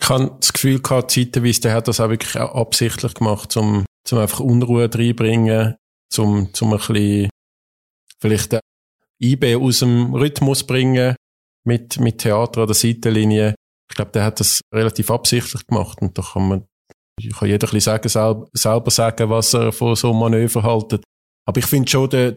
Ich 0.00 0.08
habe 0.08 0.36
das 0.38 0.52
Gefühl 0.52 0.80
gehabt, 0.80 1.10
zeitweise, 1.10 1.60
der 1.60 1.74
hat 1.74 1.88
das 1.88 2.00
auch 2.00 2.08
wirklich 2.08 2.36
absichtlich 2.36 3.14
gemacht, 3.14 3.56
um, 3.56 3.84
um 4.10 4.18
einfach 4.18 4.40
Unruhe 4.40 4.90
reinbringen, 4.92 5.76
um, 6.16 6.50
um 6.60 6.72
ein 6.72 6.78
bisschen, 6.78 7.30
vielleicht 8.20 8.58
IB 9.20 9.56
aus 9.56 9.78
dem 9.78 10.14
Rhythmus 10.14 10.64
bringen, 10.66 11.14
mit, 11.64 12.00
mit 12.00 12.18
Theater 12.18 12.62
an 12.62 12.66
der 12.66 12.74
Seitenlinie. 12.74 13.54
Ich 13.90 13.96
glaube, 13.96 14.10
der 14.12 14.24
hat 14.24 14.40
das 14.40 14.60
relativ 14.74 15.10
absichtlich 15.10 15.66
gemacht 15.66 16.00
und 16.00 16.18
da 16.18 16.22
kann 16.22 16.48
man 16.48 16.66
kann 17.30 17.48
jeder 17.48 17.66
ein 17.66 17.70
bisschen 17.70 17.80
sagen, 17.80 18.08
selber, 18.08 18.48
selber 18.52 18.90
sagen, 18.90 19.30
was 19.30 19.54
er 19.54 19.72
von 19.72 19.94
so 19.94 20.10
einem 20.10 20.20
Manöver 20.20 20.62
haltet. 20.62 21.04
Aber 21.46 21.58
ich 21.58 21.66
finde 21.66 21.90
schon, 21.90 22.08
der, 22.10 22.36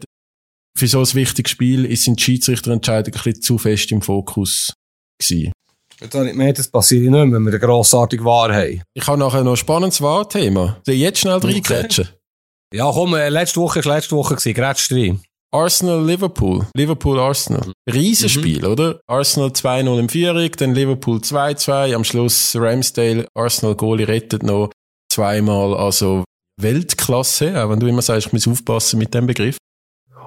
für 0.76 0.86
so 0.86 1.00
ein 1.00 1.14
wichtiges 1.14 1.50
Spiel 1.50 1.96
sind 1.96 2.18
die 2.18 2.22
Schiedsrichterentscheidungen 2.22 3.18
ein 3.18 3.24
bisschen 3.24 3.42
zu 3.42 3.58
fest 3.58 3.92
im 3.92 4.02
Fokus 4.02 4.72
gewesen. 5.18 5.52
Jetzt 6.00 6.14
habe 6.14 6.26
ich 6.26 6.32
gemerkt, 6.32 6.58
das 6.58 6.68
passiert 6.68 7.02
nicht 7.02 7.10
mehr, 7.10 7.22
wenn 7.22 7.42
wir 7.42 7.52
eine 7.52 7.58
grossartige 7.58 8.24
Wahr 8.24 8.52
haben. 8.52 8.82
Ich 8.92 9.06
habe 9.06 9.18
nachher 9.18 9.42
noch 9.42 9.52
ein 9.52 9.56
spannendes 9.56 10.02
Wahrthema. 10.02 10.80
Jetzt 10.86 11.20
schnell 11.20 11.38
reingrätschen. 11.38 12.08
Ja, 12.74 12.90
komm, 12.92 13.14
äh, 13.14 13.28
letzte 13.30 13.60
Woche 13.60 13.82
war 13.84 13.94
letzte 13.94 14.16
Woche, 14.16 14.34
grätsch 14.36 14.92
rein. 14.92 15.22
Arsenal-Liverpool. 15.56 16.66
Liverpool-Arsenal. 16.76 17.72
Riesenspiel, 17.90 18.60
mhm. 18.60 18.72
oder? 18.72 19.00
Arsenal 19.06 19.50
2-0 19.50 19.98
im 19.98 20.08
Führung, 20.08 20.50
dann 20.58 20.74
Liverpool 20.74 21.18
2-2, 21.18 21.94
am 21.94 22.04
Schluss 22.04 22.54
Ramsdale, 22.54 23.26
Arsenal-Goalie 23.34 24.06
rettet 24.06 24.42
noch 24.42 24.70
zweimal, 25.10 25.74
also 25.74 26.24
Weltklasse, 26.60 27.62
auch 27.62 27.70
wenn 27.70 27.80
du 27.80 27.86
immer 27.86 28.02
sagst, 28.02 28.26
ich 28.26 28.32
muss 28.32 28.48
aufpassen 28.48 28.98
mit 28.98 29.14
dem 29.14 29.26
Begriff. 29.26 29.56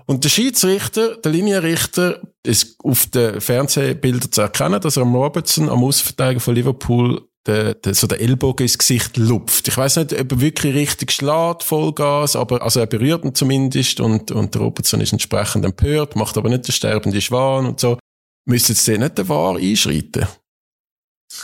Und 0.08 0.24
der 0.24 0.30
Schiedsrichter, 0.30 1.18
der 1.18 1.32
Linienrichter, 1.32 2.20
ist 2.44 2.78
auf 2.84 3.06
den 3.06 3.40
Fernsehbildern 3.40 4.32
zu 4.32 4.42
erkennen, 4.42 4.82
dass 4.82 4.98
er 4.98 5.04
am 5.04 5.14
Robertson, 5.14 5.70
am 5.70 5.84
Außenverteidiger 5.84 6.40
von 6.40 6.56
Liverpool, 6.56 7.29
der, 7.46 7.74
der, 7.74 7.94
so 7.94 8.08
der 8.08 8.22
Ellbogen 8.22 8.64
ins 8.64 8.78
Gesicht 8.78 9.18
lupft. 9.18 9.68
Ich 9.68 9.78
weiß 9.78 9.98
nicht, 9.98 10.14
ob 10.14 10.32
er 10.32 10.42
wirklich 10.42 10.76
richtig 10.76 11.12
schlägt, 11.12 11.64
Vollgas, 11.64 12.36
aber 12.36 12.62
also 12.62 12.80
er 12.80 12.88
berührt 12.88 13.24
ihn 13.24 13.36
zumindest 13.36 14.00
und, 14.00 14.32
und 14.32 14.54
der 14.54 14.62
Robertson 14.62 15.02
ist 15.02 15.14
entsprechend 15.14 15.66
empört, 15.66 16.16
macht 16.16 16.38
aber 16.38 16.50
nicht 16.50 16.68
den 16.68 16.74
sterbenden 16.74 17.22
Schwan 17.22 17.66
und 17.66 17.80
so. 17.80 17.98
Müsste 18.46 18.74
jetzt 18.74 18.88
nicht 18.88 19.18
der 19.18 19.30
Wahr 19.30 19.58
einschreiten? 19.58 20.28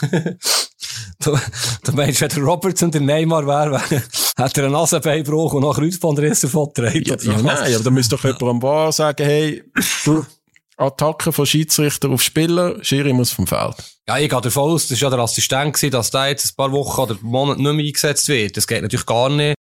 du, 1.20 1.38
du 1.84 1.92
meinst, 1.92 2.20
wenn 2.20 2.28
der 2.28 2.42
Robertson 2.42 2.90
der 2.90 3.00
Neymar 3.00 3.46
wäre, 3.46 3.80
hat 4.36 4.58
er 4.58 4.64
einen 4.64 4.72
Nasenbeinbruch 4.72 5.54
und 5.54 5.62
noch 5.62 5.76
Kreuzbandriss 5.76 6.40
davongetragen? 6.40 7.04
Ja, 7.04 7.16
ja, 7.20 7.42
nein, 7.42 7.74
aber 7.74 7.84
da 7.84 7.90
müsste 7.90 8.16
doch 8.16 8.24
jemand 8.24 8.42
am 8.42 8.60
Bar 8.60 8.92
sagen, 8.92 9.24
hey, 9.24 9.62
du, 10.04 10.24
Attacke 10.76 11.32
von 11.32 11.46
Schiedsrichter 11.46 12.10
auf 12.10 12.22
Spieler, 12.22 12.82
Schiri 12.84 13.12
muss 13.12 13.32
vom 13.32 13.46
Feld. 13.46 13.76
Ja, 14.08 14.18
ich 14.18 14.28
gehe 14.28 14.40
davon 14.40 14.72
aus, 14.72 14.88
das 14.88 15.00
war 15.00 15.10
ja 15.10 15.16
der 15.16 15.24
Assistent, 15.24 15.74
gewesen, 15.74 15.90
dass 15.90 16.10
der 16.10 16.28
jetzt 16.28 16.52
ein 16.52 16.56
paar 16.56 16.72
Wochen 16.72 17.00
oder 17.00 17.16
Monate 17.22 17.62
nicht 17.62 17.72
mehr 17.72 17.86
eingesetzt 17.86 18.28
wird. 18.28 18.56
Das 18.56 18.66
geht 18.66 18.82
natürlich 18.82 19.06
gar 19.06 19.30
nicht. 19.30 19.56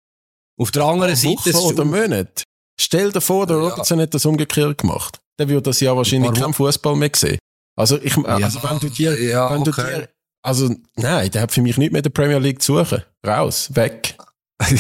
Auf 0.61 0.71
der 0.71 0.85
anderen 0.85 1.17
Seite... 1.17 1.55
Woche 1.55 1.75
oder 1.75 1.85
Monate? 1.85 2.43
Stell 2.81 3.13
dir 3.13 3.21
vor, 3.21 3.47
der 3.47 3.57
Robertson 3.57 3.99
ja. 3.99 4.03
hat 4.03 4.15
das 4.15 4.27
umgekehrt 4.27 4.79
gemacht. 4.79 5.19
Dann 5.37 5.49
würde 5.49 5.63
das 5.63 5.81
ja 5.81 5.97
wahrscheinlich 5.97 6.33
kein 6.33 6.53
Fußball 6.53 6.97
mehr 6.97 7.11
sehen. 7.15 7.39
Also, 7.77 7.99
ich, 8.01 8.17
also 8.17 8.63
wenn 8.63 8.79
du 8.79 8.89
dir, 8.89 9.21
ja, 9.21 9.51
wenn 9.51 9.63
okay. 9.63 9.71
du 9.71 9.83
dir, 9.83 10.09
also, 10.43 10.71
nein, 10.97 11.31
der 11.31 11.43
hat 11.43 11.53
für 11.53 11.63
mich 11.63 11.77
nicht 11.77 11.93
mehr 11.93 12.03
der 12.03 12.11
Premier 12.11 12.39
League 12.39 12.63
zu 12.63 12.79
suchen. 12.79 13.03
Raus, 13.27 13.75
weg. 13.75 14.17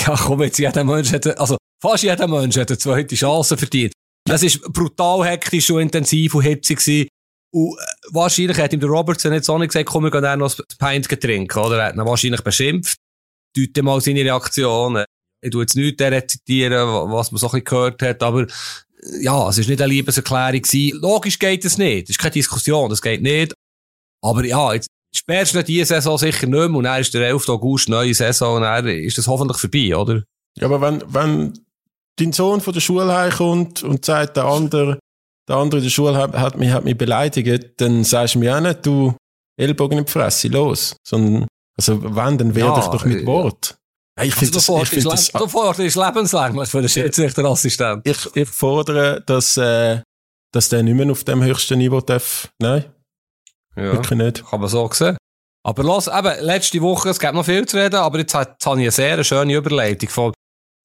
Ja, 0.07 0.16
komm, 0.16 0.41
jetzt 0.43 0.59
jeder 0.59 0.85
Mensch 0.85 1.12
hat, 1.12 1.26
also, 1.39 1.57
fast 1.82 2.05
jeder 2.05 2.28
Mensch 2.28 2.57
hat 2.57 2.70
eine 2.70 2.78
zweite 2.78 3.16
Chance 3.16 3.57
verdient. 3.57 3.93
Es 4.29 4.62
war 4.62 4.70
brutal 4.70 5.27
hektisch 5.27 5.70
und 5.70 5.81
intensiv 5.81 6.35
und 6.35 6.43
hitzig. 6.43 7.09
Und 7.53 7.79
äh, 7.79 7.83
wahrscheinlich 8.11 8.59
hat 8.59 8.72
ihm 8.72 8.81
der 8.81 8.89
Robertson 8.89 9.33
jetzt 9.33 9.49
auch 9.49 9.59
nicht 9.59 9.68
gesagt, 9.68 9.89
komm, 9.89 10.05
wir 10.05 10.11
gehen 10.11 10.22
dann 10.22 10.39
noch 10.39 10.53
das 10.53 10.77
Pint 10.77 11.09
trinken, 11.09 11.59
oder? 11.59 11.79
Er 11.79 11.87
hat 11.87 11.95
ihn 11.95 12.05
wahrscheinlich 12.05 12.41
beschimpft. 12.41 12.97
Deute 13.57 13.83
mal 13.83 14.01
seine 14.01 14.25
Reaktionen. 14.25 15.05
Ich 15.41 15.51
tu 15.51 15.61
jetzt 15.61 15.77
nicht 15.77 16.01
rezitieren, 16.01 16.89
was 17.12 17.31
man 17.31 17.39
so 17.39 17.47
ein 17.49 17.51
bisschen 17.51 17.64
gehört 17.64 18.03
hat, 18.03 18.22
aber 18.22 18.47
ja, 19.20 19.49
es 19.49 19.59
ist 19.59 19.68
nicht 19.68 19.83
eine 19.83 19.93
Liebeserklärung 19.93 20.62
gewesen. 20.62 20.99
Logisch 21.01 21.39
geht 21.39 21.64
es 21.64 21.77
nicht. 21.77 22.05
Es 22.05 22.11
ist 22.11 22.18
keine 22.18 22.33
Diskussion, 22.33 22.89
das 22.89 23.03
geht 23.03 23.22
nicht. 23.22 23.53
Aber 24.22 24.45
ja, 24.45 24.72
jetzt 24.72 24.89
spätestens 25.14 25.64
diese 25.64 25.85
Saison 25.85 26.18
sicher 26.18 26.47
nicht 26.47 26.57
mehr 26.57 26.70
und 26.70 26.85
dann 26.85 27.01
ist 27.01 27.12
der 27.12 27.29
11. 27.29 27.49
August 27.51 27.89
neue 27.89 28.14
Saison 28.14 28.57
und 28.57 28.62
dann 28.62 28.87
ist 28.89 29.18
das 29.18 29.29
hoffentlich 29.29 29.59
vorbei, 29.59 29.95
oder? 29.95 30.22
Ja, 30.57 30.66
aber 30.66 30.81
wenn, 30.81 31.03
wenn 31.12 31.53
dein 32.19 32.33
Sohn 32.33 32.61
von 32.61 32.73
der 32.73 32.81
Schule 32.81 33.12
heimkommt 33.12 33.83
und 33.83 34.05
sagt, 34.05 34.37
der 34.37 34.45
andere, 34.45 34.99
der 35.49 35.57
andere 35.57 35.79
in 35.79 35.85
der 35.85 35.91
Schule 35.91 36.17
hat, 36.17 36.33
hat, 36.35 36.57
mich, 36.57 36.71
hat 36.71 36.85
mich 36.85 36.97
beleidigt, 36.97 37.81
dann 37.81 38.05
sagst 38.05 38.35
du 38.35 38.39
mir 38.39 38.57
auch 38.57 38.61
nicht, 38.61 38.85
du 38.87 39.15
Ellbogen 39.57 39.99
in 39.99 40.05
die 40.05 40.11
Fresse, 40.12 40.49
los. 40.49 40.97
Sondern, 41.07 41.47
also 41.77 42.03
wenn, 42.03 42.39
dann 42.39 42.55
werde 42.55 42.71
ja, 42.71 42.79
ich 42.79 42.87
doch 42.87 43.05
mit 43.05 43.23
äh, 43.23 43.27
Wort. 43.27 43.77
Ich 44.23 44.35
finde 44.35 44.55
also, 44.55 44.79
das, 44.79 44.83
ich 44.85 44.89
find 44.91 45.12
das, 45.12 45.33
du 45.33 45.49
forderst 45.49 45.97
lebenslang 45.97 46.67
für 46.67 46.81
den 46.81 46.89
Schiedsrichterassistent. 46.89 48.07
Ich, 48.07 48.37
ich 48.37 48.49
fordere, 48.49 49.23
dass, 49.27 49.57
äh, 49.57 50.01
dass 50.53 50.69
der 50.69 50.85
nicht 50.85 50.95
mehr 50.95 51.11
auf 51.11 51.25
dem 51.25 51.43
höchsten 51.43 51.79
Niveau 51.79 52.01
darf. 52.01 52.49
Nein. 52.61 52.85
Ja, 53.77 53.93
wirklich 53.93 54.19
nicht. 54.19 54.47
Kann 54.47 54.61
man 54.61 54.69
so 54.69 54.89
sehen. 54.93 55.17
Aber 55.67 55.83
los, 55.83 56.07
eben, 56.07 56.45
letzte 56.45 56.81
Woche, 56.81 57.09
es 57.09 57.19
gibt 57.19 57.35
noch 57.35 57.45
viel 57.45 57.67
zu 57.67 57.77
reden, 57.77 57.97
aber 57.97 58.19
jetzt, 58.19 58.35
jetzt 58.35 58.67
habe 58.67 58.77
ich 58.81 58.85
eine 58.85 58.91
sehr 58.91 59.25
schöne 59.25 59.55
Überleitung 59.55 60.09
von 60.11 60.33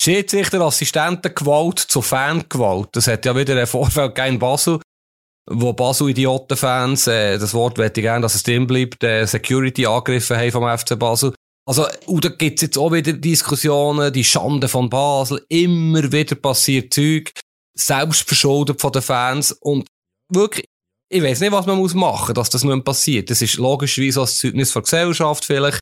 Schiedsrichterassistentengewalt 0.01 1.79
zu 1.79 2.01
Fangewalt. 2.01 2.89
Das 2.93 3.07
hat 3.07 3.25
ja 3.25 3.35
wieder 3.35 3.59
ein 3.59 3.67
Vorfall 3.67 4.13
in 4.27 4.39
Basel, 4.39 4.79
wo 5.49 5.73
Basel-Idioten-Fans, 5.73 7.07
äh, 7.07 7.37
das 7.37 7.53
Wort 7.53 7.77
möchte 7.77 7.99
ich 7.99 8.05
gerne, 8.05 8.21
dass 8.21 8.35
es 8.35 8.43
drin 8.43 8.67
bleibt, 8.67 9.03
äh, 9.03 9.25
Security 9.25 9.85
angegriffen 9.85 10.37
haben 10.37 10.51
vom 10.51 10.77
FC 10.77 10.97
Basel. 10.97 11.33
Also, 11.67 11.85
und 12.05 12.25
da 12.25 12.29
gibt's 12.29 12.61
jetzt 12.61 12.77
auch 12.77 12.91
wieder 12.91 13.13
Diskussionen, 13.13 14.13
die 14.13 14.23
Schande 14.23 14.67
von 14.67 14.89
Basel, 14.89 15.45
immer 15.49 16.11
wieder 16.11 16.35
passiert 16.35 16.93
Zeug, 16.93 17.31
selbstverschuldet 17.77 18.79
von 18.81 18.91
den 18.91 19.01
Fans 19.01 19.51
und 19.51 19.87
wirklich, 20.31 20.65
ich 21.11 21.21
weiß 21.21 21.41
nicht, 21.41 21.51
was 21.51 21.65
man 21.65 21.77
muss 21.77 21.93
machen, 21.93 22.35
dass 22.35 22.49
das 22.49 22.63
nicht 22.63 22.85
passiert. 22.85 23.29
Das 23.29 23.41
ist 23.41 23.57
logischerweise 23.57 24.21
als 24.21 24.39
Zeugnis 24.39 24.71
von 24.71 24.83
Gesellschaft 24.83 25.45
vielleicht, 25.45 25.79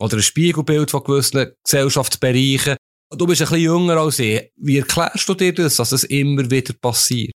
oder 0.00 0.16
ein 0.16 0.22
Spiegelbild 0.22 0.90
von 0.90 1.04
gewissen 1.04 1.52
Gesellschaftsbereichen. 1.64 2.76
Du 3.16 3.26
bist 3.26 3.42
ein 3.42 3.48
bisschen 3.48 3.62
jünger 3.62 3.96
als 3.96 4.18
ich. 4.18 4.50
Wie 4.56 4.78
erklärst 4.78 5.28
du 5.28 5.34
dir 5.34 5.54
das, 5.54 5.76
dass 5.76 5.90
das 5.90 6.04
immer 6.04 6.50
wieder 6.50 6.74
passiert? 6.74 7.32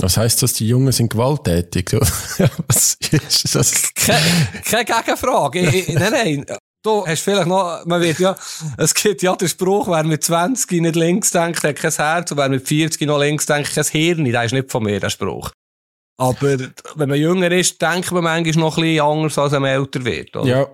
Was 0.00 0.16
heisst 0.16 0.42
das, 0.42 0.52
die 0.52 0.68
Jungen 0.68 0.92
sind 0.92 1.10
gewalttätig? 1.10 1.92
Was 2.68 2.96
ist 3.10 3.54
das? 3.54 3.92
Keine, 3.94 4.22
keine 4.64 4.84
Gegenfrage. 4.84 5.62
nein, 5.94 6.12
nein. 6.12 6.46
Du 6.84 7.04
hast 7.04 7.22
vielleicht 7.22 7.48
noch, 7.48 7.84
man 7.86 8.00
wird 8.00 8.20
ja, 8.20 8.36
es 8.76 8.94
gibt 8.94 9.22
ja 9.22 9.34
den 9.34 9.48
Spruch, 9.48 9.88
wer 9.88 10.04
mit 10.04 10.22
20 10.22 10.80
nicht 10.80 10.94
links 10.94 11.32
denkt, 11.32 11.64
hat 11.64 11.74
kein 11.74 11.90
Herz, 11.90 12.30
und 12.30 12.38
wer 12.38 12.48
mit 12.48 12.66
40 12.68 13.00
noch 13.08 13.18
links 13.18 13.46
denkt, 13.46 13.74
kein 13.74 13.84
Hirn. 13.84 14.24
Der 14.24 14.44
ist 14.44 14.52
nicht 14.52 14.70
von 14.70 14.84
mir, 14.84 15.00
der 15.00 15.10
Spruch. 15.10 15.50
Aber 16.20 16.58
wenn 16.94 17.08
man 17.08 17.18
jünger 17.18 17.50
ist, 17.50 17.82
denkt 17.82 18.12
man 18.12 18.24
manchmal 18.24 18.64
noch 18.64 18.76
ein 18.76 18.82
bisschen 18.82 19.04
anders, 19.04 19.38
als 19.38 19.52
man 19.52 19.64
älter 19.64 20.04
wird. 20.04 20.36
Oder? 20.36 20.46
Ja. 20.48 20.66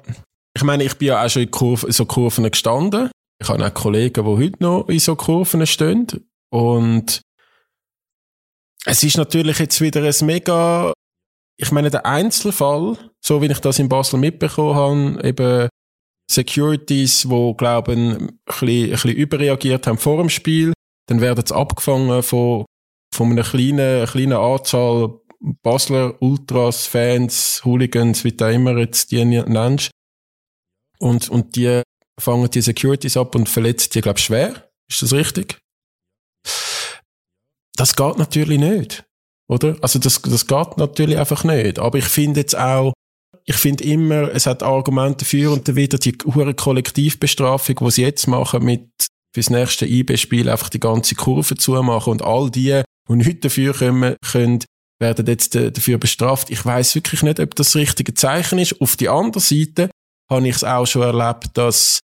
Ich 0.55 0.63
meine, 0.63 0.85
ich 0.85 0.95
bin 0.97 1.09
ja 1.09 1.25
auch 1.25 1.29
schon 1.29 1.43
in, 1.43 1.51
Kurve, 1.51 1.87
in 1.87 1.93
so 1.93 2.05
Kurven 2.05 2.51
gestanden. 2.51 3.11
Ich 3.45 3.51
habe 3.51 3.63
auch 3.63 3.75
Kollegen, 3.75 4.25
die 4.25 4.45
heute 4.45 4.63
noch 4.63 4.89
in 4.89 4.99
so 4.99 5.17
Kurven 5.17 5.67
stehen. 5.67 6.07
Und 6.51 7.21
es 8.87 9.03
ist 9.03 9.19
natürlich 9.19 9.59
jetzt 9.59 9.83
wieder 9.83 10.03
ein 10.03 10.27
mega, 10.27 10.95
ich 11.59 11.71
meine, 11.71 11.91
der 11.91 12.07
Einzelfall, 12.07 12.97
so 13.21 13.43
wie 13.43 13.47
ich 13.47 13.59
das 13.59 13.79
in 13.79 13.91
Basel 13.91 14.19
mitbekommen 14.19 14.75
habe, 14.75 15.29
eben 15.29 15.69
Securities, 16.31 17.29
wo 17.29 17.53
glauben, 17.53 18.17
ein 18.17 18.39
bisschen, 18.47 18.85
ein 18.85 18.91
bisschen 18.93 19.11
überreagiert 19.11 19.87
haben 19.87 19.99
vor 19.99 20.17
dem 20.17 20.31
Spiel. 20.31 20.73
Dann 21.07 21.21
werden 21.21 21.45
sie 21.45 21.55
abgefangen 21.55 22.23
von, 22.23 22.65
von 23.15 23.31
einer 23.31 23.43
kleinen, 23.43 24.07
kleinen 24.07 24.39
Anzahl 24.39 25.21
Basler 25.63 26.15
Ultras, 26.23 26.87
Fans, 26.87 27.61
Hooligans, 27.63 28.25
wie 28.25 28.33
du 28.33 28.51
immer 28.51 28.79
jetzt 28.79 29.11
die 29.11 29.23
nennst. 29.23 29.91
Und, 30.99 31.29
und 31.29 31.57
die 31.57 31.83
fangen 32.21 32.51
die 32.51 32.61
Securities 32.61 33.17
ab 33.17 33.35
und 33.35 33.49
verletzen 33.49 33.91
die, 33.95 34.01
glaube 34.01 34.19
ich, 34.19 34.25
schwer. 34.25 34.71
Ist 34.89 35.03
das 35.03 35.13
richtig? 35.13 35.59
Das 37.77 37.97
geht 37.97 38.19
natürlich 38.19 38.59
nicht. 38.59 39.05
Oder? 39.49 39.77
Also 39.81 39.99
das, 39.99 40.23
das 40.23 40.47
geht 40.47 40.77
natürlich 40.79 41.19
einfach 41.19 41.45
nicht. 41.45 41.79
Aber 41.79 41.99
ich 41.99 42.07
finde 42.07 42.41
jetzt 42.41 42.57
auch, 42.57 42.93
ich 43.45 43.57
finde 43.57 43.85
immer, 43.85 44.33
es 44.33 44.47
hat 44.47 44.63
Argumente 44.63 45.25
dafür 45.25 45.53
und 45.53 45.75
wieder 45.75 45.99
die 45.99 46.17
hohe 46.25 46.55
Kollektivbestrafung, 46.55 47.77
die 47.77 47.91
sie 47.91 48.03
jetzt 48.03 48.27
machen 48.27 48.65
mit 48.65 48.89
fürs 49.35 49.51
nächste 49.51 49.87
IB-Spiel 49.87 50.49
einfach 50.49 50.69
die 50.69 50.81
ganze 50.81 51.17
Kurve 51.17 51.57
zumachen 51.57 52.13
und 52.13 52.23
all 52.23 52.51
die, 52.51 52.83
die 53.09 53.15
nicht 53.15 53.45
dafür 53.45 53.75
kommen 53.75 54.17
können, 54.25 54.61
werden 55.01 55.27
jetzt 55.27 55.57
dafür 55.57 55.99
bestraft. 55.99 56.51
Ich 56.51 56.65
weiß 56.65 56.95
wirklich 56.95 57.23
nicht, 57.23 57.41
ob 57.41 57.55
das 57.57 57.73
das 57.73 57.77
richtige 57.77 58.15
Zeichen 58.15 58.61
ist. 58.61 58.81
Auf 58.81 58.97
die 58.97 59.09
andere 59.09 59.41
Seite 59.41 59.91
habe 60.31 60.49
ich 60.49 60.57
es 60.57 60.65
auch 60.65 60.87
schon 60.87 61.03
erlebt, 61.03 61.51
dass, 61.55 62.01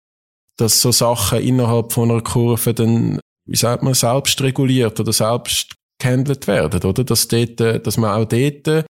dass 0.57 0.81
so 0.81 0.91
Sachen 0.91 1.39
innerhalb 1.39 1.93
von 1.93 2.11
einer 2.11 2.21
Kurve 2.21 2.73
dann, 2.73 3.19
wie 3.47 3.55
sagt 3.55 3.83
man, 3.83 3.93
selbst 3.93 4.41
reguliert 4.41 4.99
oder 4.99 5.13
selbst 5.13 5.75
gehandelt 5.99 6.47
werden, 6.47 6.83
oder? 6.83 7.03
Dass 7.03 7.27
dort, 7.27 7.59
dass 7.59 7.97
man 7.97 8.11
auch 8.11 8.25
dort 8.25 8.85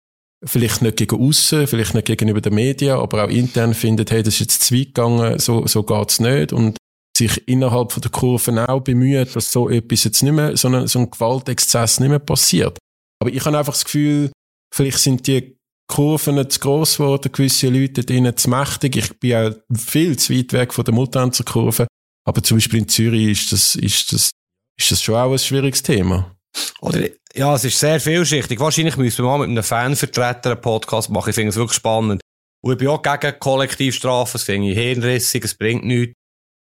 vielleicht 0.44 0.82
nicht 0.82 0.98
gegen 0.98 1.20
aussen, 1.20 1.68
vielleicht 1.68 1.94
nicht 1.94 2.06
gegenüber 2.06 2.42
den 2.42 2.54
Medien, 2.54 2.98
aber 2.98 3.26
auch 3.26 3.30
intern 3.30 3.74
findet, 3.74 4.12
hey, 4.12 4.22
das 4.24 4.36
ist 4.36 4.40
jetzt 4.42 4.64
zu 4.64 4.76
weit 4.76 4.88
gegangen, 4.88 5.40
so, 5.40 5.66
so 5.66 5.84
geht's 5.84 6.20
nicht 6.20 6.54
und 6.54 6.78
sich 7.18 7.48
innerhalb 7.48 7.92
von 7.92 8.02
der 8.02 8.12
Kurven 8.12 8.60
auch 8.60 8.82
bemüht, 8.82 9.36
dass 9.36 9.52
so 9.52 9.70
etwas 9.70 10.04
jetzt 10.04 10.22
nicht 10.22 10.34
mehr, 10.34 10.56
so 10.58 10.68
ein, 10.68 10.88
so 10.88 11.00
ein 11.00 11.10
Gewaltexzess 11.10 12.00
nicht 12.00 12.10
mehr 12.10 12.20
passiert. 12.20 12.78
Aber 13.22 13.32
ich 13.32 13.44
habe 13.46 13.58
einfach 13.58 13.74
das 13.74 13.86
Gefühl, 13.86 14.32
vielleicht 14.74 15.00
sind 15.00 15.26
die 15.28 15.58
Kurven 15.88 16.50
zu 16.50 16.60
gross 16.60 16.98
geworden, 16.98 17.32
gewisse 17.32 17.70
Leute 17.70 18.04
drinnen 18.04 18.36
zu 18.36 18.50
mächtig. 18.50 18.96
Ich 18.96 19.20
bin 19.20 19.30
ja 19.30 19.56
viel 19.74 20.18
zu 20.18 20.34
weit 20.34 20.54
weg 20.54 20.74
von 20.74 20.84
der 20.84 20.94
Mutanzer 20.94 21.44
Kurve. 21.44 21.88
Aber 22.28 22.42
zum 22.42 22.58
Beispiel 22.58 22.80
in 22.80 22.90
Zürich 22.90 23.30
ist 23.30 23.52
das, 23.52 23.76
ist 23.76 24.12
das, 24.12 24.32
ist 24.78 24.92
das 24.92 25.02
schon 25.02 25.16
auch 25.16 25.32
ein 25.32 25.40
schwieriges 25.40 25.84
Thema. 25.84 26.36
Oder, 26.82 27.08
ja, 27.36 27.54
es 27.54 27.66
ist 27.66 27.80
sehr 27.80 28.00
vielschichtig. 28.00 28.60
Wahrscheinlich 28.60 28.98
müssen 28.98 29.24
wir 29.24 29.30
mal 29.30 29.40
mit 29.40 29.50
einem 29.50 29.64
Fanvertreter 29.64 30.52
einen 30.52 30.62
Podcast 30.62 31.10
machen. 31.10 31.30
Ich 31.30 31.36
finde 31.36 31.50
es 31.50 31.56
wirklich 31.56 31.76
spannend. 31.78 32.22
Und 32.64 32.72
ich 32.72 32.78
bin 32.80 32.88
auch 32.88 33.02
gegen 33.02 33.40
Kollektivstrafen. 33.40 34.34
Das 34.34 34.44
finde 34.44 34.72
ich 34.72 34.78
hirnrissig. 34.78 35.44
Es 35.44 35.54
bringt 35.54 35.86
nichts. 35.86 36.14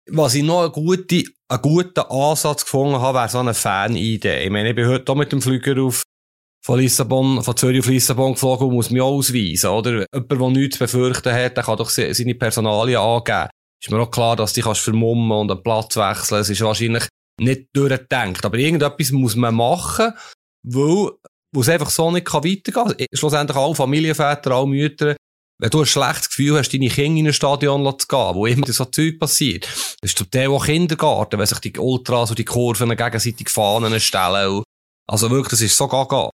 Was 0.10 0.34
ich 0.34 0.44
noch 0.44 0.64
einen 0.64 0.72
guten, 0.72 1.24
einen 1.48 1.62
guten 1.62 2.00
Ansatz 2.00 2.64
gefunden 2.64 3.00
habe, 3.00 3.20
wäre 3.20 3.30
so 3.30 3.40
eine 3.40 3.54
Fan-Idee. 3.54 4.44
Ich 4.44 4.50
meine, 4.50 4.70
ich 4.70 4.76
bin 4.76 4.88
heute 4.88 5.12
auch 5.12 5.16
mit 5.16 5.32
dem 5.32 5.42
Flüger 5.42 5.82
auf 5.82 6.04
von 6.66 6.80
Lissabon, 6.80 7.44
von 7.44 7.58
Zürich 7.58 7.80
auf 7.80 7.88
Lissabon 7.88 8.34
geflogen 8.34 8.72
muss 8.72 8.90
mich 8.90 9.02
auch 9.02 9.18
ausweisen, 9.18 9.70
oder? 9.70 10.06
Jemand, 10.14 10.32
der 10.32 10.50
nichts 10.50 10.78
zu 10.78 10.84
befürchten 10.84 11.34
hat, 11.34 11.58
der 11.58 11.64
kann 11.64 11.78
doch 11.78 11.90
seine 11.90 12.36
Personalien 12.36 13.00
angeben. 13.00 13.50
Ist 13.84 13.92
mir 13.92 14.00
auch 14.00 14.12
klar, 14.12 14.38
dass 14.38 14.54
du 14.54 14.62
dich 14.62 14.78
vermummen 14.78 15.38
und 15.38 15.52
einen 15.52 15.62
Platz 15.62 15.98
wechseln. 15.98 16.40
Es 16.40 16.50
ist 16.50 16.62
wahrscheinlich 16.62 17.06
nicht 17.40 17.68
durchdenkt. 17.74 18.46
Aber 18.46 18.58
irgendetwas 18.58 19.12
muss 19.12 19.36
man 19.36 19.56
machen. 19.56 20.14
weil, 20.64 21.12
weil 21.52 21.62
es 21.62 21.70
einfach 21.70 21.90
so 21.90 22.10
nicht 22.10 22.34
weitergehen 22.34 22.74
kann. 22.74 22.96
Schlussendlich 23.14 23.58
alle 23.58 23.76
Familienväter, 23.76 24.52
alle 24.52 24.68
Mütter, 24.68 25.18
wenn 25.60 25.70
du 25.70 25.82
ein 25.82 25.86
schlechtes 25.86 26.30
Gefühl 26.30 26.58
hast, 26.58 26.74
deine 26.74 26.88
Kinder 26.88 27.20
in 27.20 27.28
ein 27.28 27.34
Stadion 27.34 27.84
zu 28.00 28.08
gehen, 28.08 28.36
wo 28.36 28.46
immer 28.46 28.68
so 28.68 28.86
Zeug 28.86 29.20
passiert, 29.20 29.66
das 29.66 30.12
ist 30.12 30.18
zum 30.18 30.32
Teil 30.32 30.48
auch 30.48 30.66
Kindergarten, 30.66 31.38
wenn 31.38 31.46
sich 31.46 31.60
die 31.60 31.78
Ultras 31.78 32.30
und 32.30 32.40
die 32.40 32.46
Kurven 32.46 32.96
gegenseitig 32.96 33.50
Fahnen 33.50 34.00
stellen. 34.00 34.64
Also 35.08 35.30
wirklich, 35.30 35.50
das 35.50 35.62
ist 35.62 35.78
so 35.78 35.88
gaga. 35.88 36.30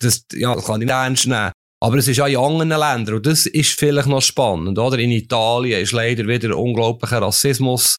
Das, 0.00 0.24
ja, 0.32 0.54
das 0.54 0.64
kann 0.64 0.80
ich 0.80 0.86
nicht 0.86 0.94
ernst 0.94 1.26
nehmen. 1.26 1.52
Aber 1.82 1.96
es 1.96 2.08
ist 2.08 2.20
auch 2.20 2.26
in 2.26 2.36
anderen 2.36 2.68
Ländern, 2.68 3.16
und 3.16 3.26
das 3.26 3.46
ist 3.46 3.78
vielleicht 3.78 4.08
noch 4.08 4.20
spannend, 4.20 4.78
oder? 4.78 4.98
In 4.98 5.10
Italien 5.10 5.80
ist 5.80 5.92
leider 5.92 6.26
wieder 6.26 6.56
unglaublicher 6.56 7.22
Rassismus, 7.22 7.96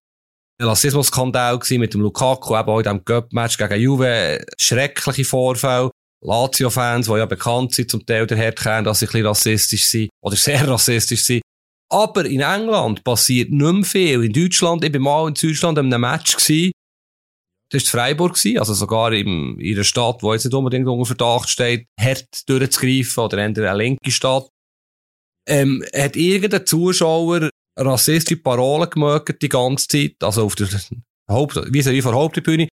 ein 0.61 0.67
Rassismus-Skandal 0.67 1.59
mit 1.71 1.93
dem 1.93 2.01
Lukaku, 2.01 2.55
eben 2.55 2.69
auch 2.69 2.77
in 2.77 2.83
diesem 2.83 3.03
Cup-Match 3.03 3.57
gegen 3.57 3.81
Juve, 3.81 4.45
schreckliche 4.59 5.25
Vorfälle. 5.25 5.89
Lazio-Fans, 6.23 7.07
die 7.07 7.13
ja 7.13 7.25
bekannt 7.25 7.73
sind, 7.73 7.89
zum 7.89 8.05
Teil 8.05 8.27
daher 8.27 8.51
kennen, 8.51 8.85
dass 8.85 8.99
sie 8.99 9.07
ein 9.11 9.25
rassistisch 9.25 9.85
sind, 9.85 10.09
oder 10.23 10.35
sehr 10.35 10.67
rassistisch 10.67 11.23
sind. 11.23 11.41
Aber 11.91 12.25
in 12.25 12.41
England 12.41 13.03
passiert 13.03 13.49
nicht 13.49 13.73
mehr 13.73 13.83
viel. 13.83 14.23
In 14.23 14.31
Deutschland, 14.31 14.85
ich 14.85 14.93
war 14.93 14.99
mal 14.99 15.27
in 15.29 15.33
Deutschland 15.33 15.79
in 15.79 15.91
einem 15.91 16.01
Match 16.01 16.37
gewesen, 16.37 16.71
das 17.71 17.85
war 17.85 18.01
Freiburg, 18.01 18.37
also 18.57 18.73
sogar 18.73 19.13
in 19.13 19.57
ihrer 19.59 19.85
Stadt, 19.85 20.21
wo 20.21 20.33
jetzt 20.33 20.43
nicht 20.43 20.53
unbedingt 20.53 20.87
unter 20.87 21.05
Verdacht 21.05 21.49
steht, 21.49 21.87
hart 21.99 22.47
durchzugreifen 22.47 23.23
oder 23.23 23.45
in 23.45 23.57
eine 23.57 23.77
linke 23.77 24.11
Stadt. 24.11 24.49
Ähm, 25.47 25.83
hat 25.95 26.15
irgendein 26.15 26.65
Zuschauer 26.65 27.49
rassistische 27.79 28.41
Parolen 28.41 28.89
gemögt 28.89 29.41
die 29.41 29.49
ganze 29.49 29.87
Zeit, 29.87 30.15
also 30.21 30.45
auf 30.45 30.55
der 30.55 30.67
Haupt, 31.29 31.55
wie 31.73 31.85
wie 31.85 32.01
vor 32.01 32.11
der 32.11 32.21
Haupttribüne. 32.21 32.67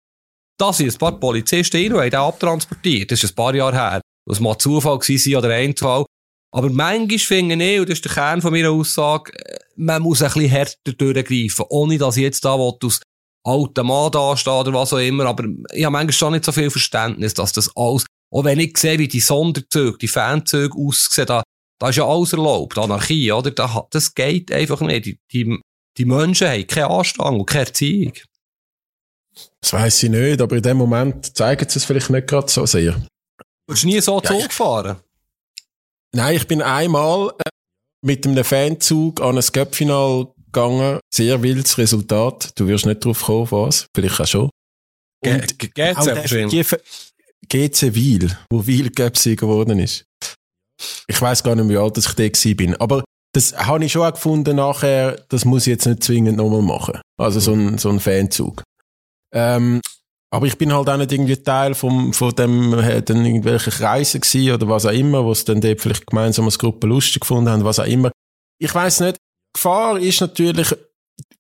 Da 0.59 0.73
sind 0.73 0.93
ein 0.93 0.99
paar 0.99 1.19
Polizisten 1.19 1.77
rein 1.77 1.93
und 1.93 2.01
haben 2.01 2.29
abtransportiert. 2.29 3.13
Das 3.13 3.23
ist 3.23 3.31
ein 3.31 3.37
paar 3.37 3.55
Jahre 3.55 3.77
her. 3.77 4.01
Das 4.27 4.41
mal 4.41 4.59
Zufall 4.59 4.99
gewesen 4.99 5.37
oder 5.37 5.51
Einfall. 5.51 6.05
Aber 6.53 6.71
manchmal 6.71 7.19
finde 7.19 7.65
ich, 7.65 7.79
und 7.79 7.89
das 7.89 7.99
ist 7.99 8.05
der 8.05 8.13
Kern 8.13 8.43
von 8.43 8.53
meiner 8.53 8.71
Aussage, 8.71 9.33
man 9.77 10.03
muss 10.03 10.23
ein 10.23 10.33
bisschen 10.33 10.51
härter 10.51 10.93
durchgreifen, 10.93 11.67
ohne 11.69 11.99
dass 11.99 12.17
ich 12.17 12.25
jetzt 12.25 12.45
da 12.45 12.55
aus 12.55 13.01
alten 13.45 13.87
Mann 13.87 14.11
dastehe 14.11 14.53
oder 14.53 14.73
was 14.73 14.93
auch 14.93 14.99
immer. 14.99 15.27
Aber 15.27 15.45
ich 15.73 15.85
habe 15.85 15.93
manchmal 15.93 16.13
schon 16.13 16.33
nicht 16.33 16.45
so 16.45 16.53
viel 16.53 16.71
Verständnis, 16.71 17.35
dass 17.35 17.53
das 17.53 17.71
alles, 17.77 18.07
auch 18.31 18.45
wenn 18.45 18.61
ich 18.61 18.77
sehe, 18.77 18.99
wie 18.99 19.09
die 19.09 19.21
Sonderzüge, 19.21 19.99
die 19.99 20.09
Fanzüge 20.09 20.77
aussehen, 20.77 21.27
da, 21.27 21.43
da 21.79 21.89
ist 21.89 21.97
ja 21.97 22.07
alles 22.07 22.33
erlaubt, 22.33 22.79
Anarchie, 22.79 23.33
oder? 23.33 23.51
Da, 23.51 23.87
das 23.91 24.15
geht 24.15 24.53
einfach 24.53 24.81
nicht. 24.81 25.07
Die, 25.07 25.19
die, 25.33 25.59
die 25.97 26.05
Menschen 26.05 26.49
haben 26.49 26.67
keine 26.67 26.91
Anstand 26.91 27.39
und 27.39 27.47
keine 27.47 27.67
Erziehung. 27.67 28.13
Das 29.61 29.73
weiss 29.73 30.03
ich 30.03 30.11
nicht, 30.11 30.41
aber 30.41 30.57
in 30.57 30.63
dem 30.63 30.77
Moment 30.77 31.37
zeigen 31.37 31.69
sie 31.69 31.79
es 31.79 31.85
vielleicht 31.85 32.11
nicht 32.11 32.27
gerade 32.27 32.51
so 32.51 32.67
sehr. 32.67 32.93
Du 32.93 33.75
bist 33.75 33.85
nie 33.85 34.01
so 34.01 34.21
ja, 34.21 34.23
Zug 34.23 34.49
gefahren? 34.49 34.97
Nein, 36.13 36.37
ich 36.37 36.47
bin 36.47 36.63
einmal 36.63 37.31
äh, 37.39 37.51
mit 38.03 38.27
einem 38.27 38.45
Fanzug 38.45 39.21
an 39.21 39.37
ein 39.37 39.45
Cup-Final 39.45 40.29
gegangen. 40.59 41.01
Sehr 41.13 41.43
wildes 41.43 41.79
Resultat. 41.79 42.51
Du 42.59 42.67
wirst 42.67 42.87
nicht 42.87 43.05
drauf 43.05 43.23
kommen, 43.23 43.51
was? 43.51 43.87
Vielleicht 43.95 44.21
auch 44.21 44.27
schon. 44.27 44.51
Und 45.25 45.59
GC 45.59 46.81
GC 47.49 47.95
Wiel, 47.95 48.37
wo 48.51 48.67
Wiel 48.67 48.91
Cup-Sieger 48.91 49.47
geworden 49.47 49.79
ist. 49.79 50.05
Ich 51.07 51.21
weiß 51.21 51.43
gar 51.43 51.55
nicht, 51.55 51.69
wie 51.69 51.77
alt 51.77 51.97
ich 51.99 52.07
da 52.07 52.55
bin. 52.55 52.77
Aber 52.77 53.05
das 53.33 53.57
habe 53.57 53.85
ich 53.85 53.93
schon 53.93 54.03
auch 54.03 54.13
gefunden 54.13 54.57
nachher, 54.57 55.25
das 55.29 55.45
muss 55.45 55.67
ich 55.67 55.73
jetzt 55.73 55.87
nicht 55.87 56.03
zwingend 56.03 56.37
nochmal 56.37 56.63
machen. 56.63 57.01
Also 57.19 57.41
so 57.41 57.53
ein, 57.53 57.79
so 57.79 57.91
ein 57.91 58.01
Fanzug. 58.01 58.63
Ähm, 59.35 59.81
aber 60.31 60.47
ich 60.47 60.59
bin 60.59 60.73
halt 60.73 60.89
auch 60.89 60.97
nicht 60.97 61.13
irgendwie 61.13 61.37
Teil 61.37 61.75
vom, 61.75 62.13
von 62.13 62.35
dem, 62.35 62.75
äh, 62.75 63.03
dann 63.03 63.25
irgendwelche 63.25 63.71
Kreise 63.71 64.21
gewesen 64.21 64.55
oder 64.55 64.69
was 64.69 64.87
auch 64.87 64.93
immer, 64.93 65.25
wo 65.25 65.33
es 65.33 65.45
dann 65.45 65.61
dort 65.61 65.81
vielleicht 65.81 66.07
gemeinsam 66.07 66.45
als 66.45 66.59
Gruppe 66.59 66.87
lustig 66.87 67.21
gefunden 67.21 67.51
haben, 67.51 67.65
was 67.65 67.79
auch 67.79 67.87
immer. 67.87 68.11
Ich 68.59 68.75
weiß 68.75 69.01
nicht. 69.01 69.17
Gefahr 69.53 69.99
ist 69.99 70.21
natürlich, 70.21 70.75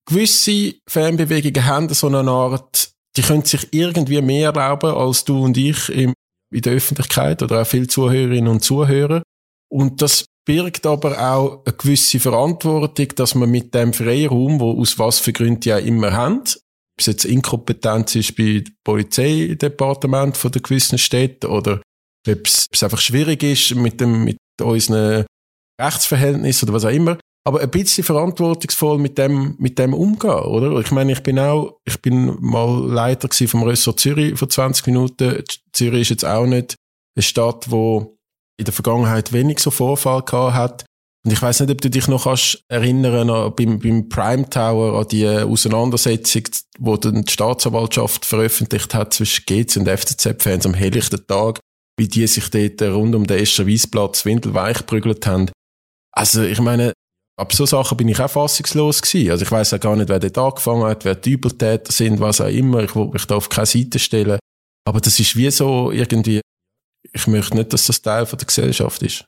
gewisse 0.07 0.75
Fanbewegungen 0.89 1.67
haben 1.67 1.93
so 1.93 2.07
eine 2.07 2.31
Art, 2.31 2.91
die 3.17 3.23
können 3.23 3.45
sich 3.45 3.69
irgendwie 3.73 4.23
mehr 4.23 4.49
erlauben 4.49 4.95
als 4.95 5.25
du 5.25 5.45
und 5.45 5.57
ich 5.57 5.89
im, 5.89 6.15
in 6.53 6.63
der 6.63 6.75
Öffentlichkeit 6.75 7.43
oder 7.43 7.63
auch 7.63 7.67
viele 7.67 7.89
Zuhörerinnen 7.89 8.49
und 8.49 8.65
Zuhörer. 8.65 9.23
Und 9.71 10.01
das 10.01 10.25
birgt 10.47 10.87
aber 10.87 11.19
auch 11.31 11.63
eine 11.67 11.77
gewisse 11.77 12.19
Verantwortung, 12.19 13.09
dass 13.17 13.35
man 13.35 13.51
mit 13.51 13.75
dem 13.75 13.93
Freiraum, 13.93 14.61
wo 14.61 14.81
aus 14.81 14.99
was 14.99 15.19
für 15.19 15.35
Gründen 15.35 15.69
ja 15.69 15.79
immer 15.79 16.13
haben, 16.13 16.41
ob 16.41 17.01
es 17.01 17.07
jetzt 17.07 17.27
Inkompetenz 17.27 18.15
ist 18.15 18.35
bei 18.35 18.65
Polizeidepartement 18.83 20.37
von 20.39 20.51
der 20.51 20.63
gewissen 20.63 20.97
Städte 20.97 21.49
oder 21.49 21.83
ob 22.27 22.47
es, 22.47 22.67
einfach 22.83 22.99
schwierig 22.99 23.43
ist 23.43 23.75
mit 23.75 24.01
dem, 24.01 24.25
mit 24.25 24.39
unseren 24.61 25.27
Rechtsverhältnissen 25.81 26.69
oder 26.69 26.77
was 26.77 26.85
auch 26.87 26.91
immer. 26.91 27.19
Aber 27.49 27.63
ein 27.63 27.71
bisschen 27.71 28.05
verantwortungsvoll 28.05 28.99
mit 28.99 29.17
dem, 29.17 29.55
mit 29.59 29.79
dem 29.79 29.95
umgehen, 29.95 30.29
oder? 30.33 30.79
Ich 30.81 30.91
meine, 30.91 31.13
ich 31.13 31.23
bin 31.23 31.39
auch, 31.39 31.79
ich 31.87 31.99
bin 32.03 32.37
mal 32.43 32.87
Leiter 32.87 33.31
vom 33.47 33.63
Ressort 33.63 34.01
Zürich 34.01 34.39
vor 34.39 34.51
20 34.51 34.87
Minuten. 34.87 35.43
Zürich 35.73 36.03
ist 36.03 36.11
jetzt 36.11 36.27
auch 36.27 36.45
nicht 36.45 36.75
eine 37.17 37.23
Stadt, 37.23 37.71
wo 37.71 38.19
in 38.59 38.67
der 38.67 38.75
Vergangenheit 38.75 39.33
wenig 39.33 39.61
so 39.61 39.71
Vorfall 39.71 40.25
gehabt 40.25 40.55
hat. 40.55 40.85
Und 41.25 41.33
ich 41.33 41.41
weiß 41.41 41.61
nicht, 41.61 41.71
ob 41.71 41.81
du 41.81 41.89
dich 41.89 42.07
noch 42.07 42.25
kannst 42.25 42.61
erinnern 42.69 43.31
an, 43.31 43.55
beim, 43.57 43.79
beim 43.79 44.11
Prime 44.11 44.51
Tower 44.51 45.01
an 45.01 45.09
die 45.09 45.27
Auseinandersetzung, 45.27 46.43
wo 46.79 46.99
dann 46.99 47.25
die 47.25 47.33
Staatsanwaltschaft 47.33 48.27
veröffentlicht 48.27 48.93
hat 48.93 49.15
zwischen 49.15 49.47
GZ 49.47 49.79
und 49.79 49.89
FCZ-Fans 49.89 50.67
am 50.67 50.75
helllichten 50.75 51.27
Tag, 51.27 51.61
wie 51.99 52.09
die 52.09 52.27
sich 52.27 52.51
dort 52.51 52.83
rund 52.83 53.15
um 53.15 53.27
den 53.27 53.39
Escher 53.39 53.65
Wiesplatz 53.65 54.27
windelweich 54.27 54.77
geprügelt 54.77 55.27
haben. 55.27 55.51
Also 56.13 56.43
ich 56.43 56.61
meine, 56.61 56.93
ab 57.39 57.53
so 57.53 57.67
Sachen 57.67 57.97
bin 57.97 58.09
ich 58.09 58.21
auch 58.21 58.31
fassungslos 58.31 59.01
gewesen. 59.01 59.31
Also 59.31 59.45
ich 59.45 59.51
weiß 59.51 59.75
auch 59.75 59.81
gar 59.81 59.97
nicht, 59.97 60.09
wer 60.09 60.19
dort 60.19 60.39
angefangen 60.39 60.85
hat, 60.85 61.05
wer 61.05 61.15
die 61.15 61.33
Übeltäter 61.33 61.93
sind, 61.93 62.21
was 62.21 62.41
auch 62.41 62.49
immer. 62.49 62.83
Ich 62.83 62.95
will 62.95 63.09
mich 63.09 63.27
da 63.27 63.37
auf 63.37 63.49
keine 63.49 63.67
Seite 63.67 63.99
stellen. 63.99 64.39
Aber 64.85 65.01
das 65.01 65.19
ist 65.21 65.37
wie 65.37 65.51
so 65.51 65.91
irgendwie, 65.93 66.41
ich 67.13 67.27
möchte 67.27 67.57
nicht, 67.57 67.73
dass 67.73 67.87
das 67.87 68.03
Teil 68.03 68.27
von 68.27 68.39
der 68.39 68.47
Gesellschaft 68.47 69.03
ist. 69.03 69.25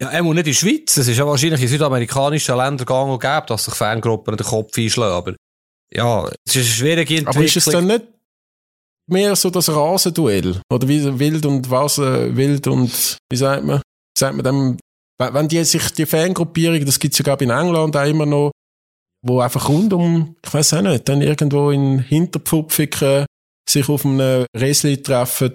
Ja, 0.00 0.08
einmal 0.08 0.34
nicht 0.34 0.46
in 0.46 0.52
der 0.52 0.58
Schweiz. 0.58 0.96
Es 0.96 1.08
ist 1.08 1.18
ja 1.18 1.26
wahrscheinlich 1.26 1.60
in 1.60 1.68
südamerikanischen 1.68 2.56
Ländern 2.56 2.86
gang 2.86 3.10
und 3.10 3.20
gäbe, 3.20 3.44
dass 3.46 3.66
sich 3.66 3.74
Fangruppen 3.74 4.36
den 4.36 4.46
Kopf 4.46 4.76
einschlagen. 4.78 5.14
Aber 5.14 5.36
ja, 5.92 6.24
es 6.46 6.56
ist 6.56 6.56
eine 6.56 6.64
schwierige 6.64 7.16
Entwicklung. 7.18 7.36
Aber 7.36 7.44
ist 7.44 7.56
es 7.56 7.64
dann 7.66 7.86
nicht 7.86 8.04
mehr 9.06 9.36
so 9.36 9.50
das 9.50 9.68
Rasenduell? 9.68 10.60
Oder 10.72 10.88
wie 10.88 11.18
wild 11.18 11.44
und 11.44 11.70
was, 11.70 11.98
äh, 11.98 12.34
wild 12.34 12.66
und, 12.68 13.18
wie 13.30 13.36
sagt 13.36 13.64
man, 13.64 13.82
sagt 14.16 14.36
man 14.36 14.44
dem, 14.44 14.78
wenn 15.20 15.48
die 15.48 15.62
sich, 15.64 15.90
die 15.92 16.06
Fangruppierung, 16.06 16.84
das 16.84 16.98
gibt's 16.98 17.18
ja 17.18 17.22
glaube 17.22 17.44
in 17.44 17.50
England 17.50 17.96
auch 17.96 18.06
immer 18.06 18.26
noch, 18.26 18.50
wo 19.22 19.40
einfach 19.40 19.68
rund 19.68 19.92
um, 19.92 20.36
ich 20.44 20.52
weiß 20.52 20.74
auch 20.74 20.82
nicht, 20.82 21.08
dann 21.08 21.20
irgendwo 21.20 21.70
in 21.70 21.98
Hinterpfupfiken 21.98 23.26
sich 23.68 23.88
auf 23.88 24.04
einem 24.04 24.46
Resli 24.56 25.02
treffen, 25.02 25.54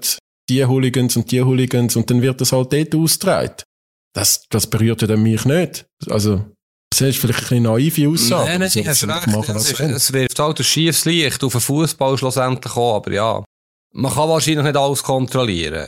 die 0.49 0.63
Hooligans 0.63 1.17
und 1.17 1.31
die 1.31 1.41
Hooligans 1.41 1.95
und 1.95 2.09
dann 2.09 2.21
wird 2.21 2.39
das 2.39 2.51
halt 2.51 2.71
dort 2.71 2.95
ausgetragen 2.95 3.63
das, 4.15 4.47
das 4.49 4.67
berührt 4.67 5.01
ja 5.01 5.07
dann 5.07 5.21
mich 5.21 5.45
nicht. 5.45 5.85
Also, 6.09 6.45
das 6.89 7.01
ist 7.01 7.17
vielleicht 7.17 7.39
ein 7.39 7.41
bisschen 7.41 7.63
naive 7.63 8.07
Aussage. 8.07 8.49
Nein, 8.49 8.59
nein, 8.61 8.69
so, 8.69 8.85
hast 8.85 9.07
recht. 9.07 9.27
Machen, 9.27 9.55
es, 9.57 9.71
ist, 9.71 9.79
es 9.79 10.13
wirft 10.13 10.39
halt 10.39 10.59
ein 10.59 10.63
schiefes 10.63 11.05
Licht 11.05 11.43
auf 11.43 11.51
den 11.51 11.61
Fußball 11.61 12.17
schlussendlich 12.17 12.75
auch, 12.75 12.95
aber 12.95 13.11
ja. 13.11 13.43
Man 13.93 14.13
kann 14.13 14.29
wahrscheinlich 14.29 14.63
nicht 14.63 14.77
alles 14.77 15.03
kontrollieren. 15.03 15.87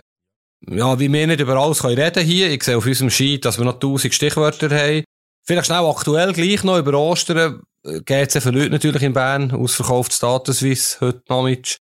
Ja, 0.66 1.00
wie 1.00 1.12
wir 1.12 1.28
nicht 1.28 1.40
über 1.40 1.56
alles 1.56 1.80
können 1.80 2.00
reden 2.00 2.26
hier. 2.26 2.52
Ich 2.52 2.64
sehe 2.64 2.78
auf 2.78 2.86
unserem 2.86 3.10
Sheet, 3.10 3.46
dass 3.46 3.58
wir 3.58 3.66
noch 3.66 3.80
tausend 3.80 4.14
Stichwörter 4.14 4.70
haben. 4.70 5.04
Vielleicht 5.46 5.68
schnell 5.68 5.86
aktuell 5.86 6.34
gleich 6.34 6.64
noch 6.64 6.78
über 6.78 6.94
Ostern. 6.94 7.62
GC 7.84 8.42
verliert 8.42 8.72
natürlich 8.72 9.04
in 9.04 9.14
Bern. 9.14 9.52
Ausverkauft 9.52 10.12
Status 10.12 10.60
Suisse 10.60 11.00
heute 11.00 11.22
Nachmittag. 11.30 11.78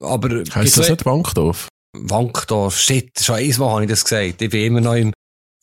Aber. 0.00 0.44
Heißt 0.54 0.76
das 0.78 0.90
nicht 0.90 1.06
Wankdorf? 1.06 1.68
Wankdorf, 1.92 2.78
shit, 2.78 3.18
schon 3.18 3.36
einmal 3.36 3.70
habe 3.70 3.84
ich 3.84 3.90
das 3.90 4.04
gesagt. 4.04 4.42
Ich 4.42 4.50
bin 4.50 4.66
immer 4.66 4.80
noch 4.80 4.94
im 4.94 5.12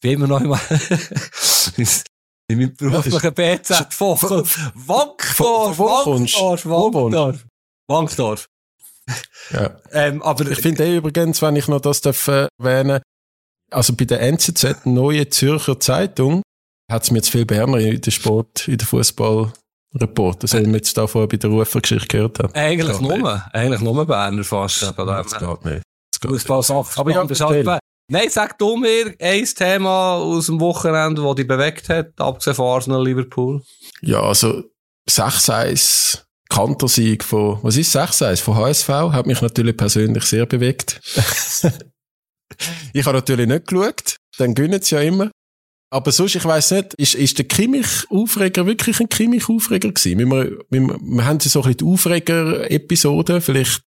bin 0.01 0.13
immer 0.13 0.27
noch 0.27 0.41
einmal 0.41 0.59
in 1.77 2.57
meinem 2.57 2.75
beruflichen 2.75 3.33
BZ 3.33 3.93
Fochel. 3.93 4.43
Wankdorf, 4.75 5.79
Wankdorf, 5.79 6.65
Wankdorf. 6.65 7.45
Wankdorf. 7.87 8.47
Ja. 9.51 9.79
ähm, 9.91 10.21
aber 10.21 10.49
ich 10.49 10.59
finde 10.59 10.85
eh 10.85 10.97
übrigens, 10.97 11.41
wenn 11.41 11.55
ich 11.55 11.67
noch 11.67 11.81
das 11.81 12.01
darf 12.01 12.27
erwähnen, 12.27 13.01
also 13.71 13.93
bei 13.93 14.05
der 14.05 14.21
NZZ, 14.21 14.85
Neue 14.85 15.29
Zürcher 15.29 15.79
Zeitung, 15.79 16.41
hat 16.91 17.03
es 17.03 17.11
mir 17.11 17.17
jetzt 17.17 17.29
viel 17.29 17.45
Berner 17.45 17.79
in 17.79 17.99
der 17.99 18.11
Sport, 18.11 18.67
in 18.67 18.77
der 18.77 18.87
Fußball 18.87 19.51
Report, 19.95 20.43
das 20.43 20.53
haben 20.53 20.67
wir 20.67 20.75
jetzt 20.75 20.97
da 20.97 21.07
vorher 21.07 21.27
bei 21.27 21.37
der 21.37 21.49
Rufergeschichte 21.49 22.07
gehört 22.07 22.39
haben. 22.39 22.53
Eigentlich 22.53 22.99
nur, 22.99 23.43
eigentlich 23.53 23.81
nur 23.81 24.05
Berner 24.05 24.43
fast. 24.43 24.81
Ja, 24.81 24.91
das 24.91 25.39
geht 25.39 25.65
nicht. 25.65 25.83
Fußball-Sachen. 26.21 26.99
Aber 26.99 27.11
ja, 27.11 27.79
Nein, 28.07 28.29
sag 28.29 28.59
du 28.59 28.75
mir 28.75 29.15
ein 29.19 29.45
Thema 29.45 30.15
aus 30.15 30.45
dem 30.45 30.59
Wochenende, 30.59 31.23
das 31.23 31.35
dich 31.35 31.47
bewegt 31.47 31.89
hat, 31.89 32.19
abgesehen 32.19 32.55
von 32.55 32.75
Arsenal 32.75 33.03
Liverpool. 33.03 33.63
Ja, 34.01 34.21
also 34.21 34.63
6-1 35.09 36.23
Kantersieg 36.49 37.23
von, 37.23 37.59
was 37.63 37.77
ist 37.77 37.95
6-1 37.95 38.41
von 38.41 38.55
HSV, 38.55 38.89
hat 38.89 39.25
mich 39.25 39.41
natürlich 39.41 39.75
persönlich 39.75 40.23
sehr 40.23 40.45
bewegt. 40.45 41.01
ich 42.93 43.05
habe 43.05 43.17
natürlich 43.17 43.47
nicht 43.47 43.67
geschaut, 43.67 44.15
dann 44.37 44.53
gönnen 44.53 44.81
sie 44.81 44.95
ja 44.95 45.01
immer. 45.01 45.31
Aber 45.91 46.11
sonst, 46.11 46.35
ich 46.35 46.45
weiss 46.45 46.71
nicht, 46.71 46.93
ist, 46.95 47.15
ist 47.15 47.37
der 47.37 47.45
Kimmich-Aufreger 47.45 48.65
wirklich 48.65 48.99
ein 48.99 49.09
Kimmich-Aufreger 49.09 49.91
gewesen? 49.91 50.19
Wir, 50.19 50.27
wir, 50.69 50.99
wir, 50.99 51.25
haben 51.25 51.39
so 51.39 51.61
ein 51.61 51.63
bisschen 51.63 51.77
die 51.77 51.85
Aufreger-Episode, 51.85 53.41
vielleicht 53.41 53.81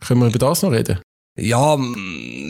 können 0.00 0.20
wir 0.20 0.28
über 0.28 0.38
das 0.38 0.62
noch 0.62 0.72
reden? 0.72 1.00
Ja, 1.38 1.78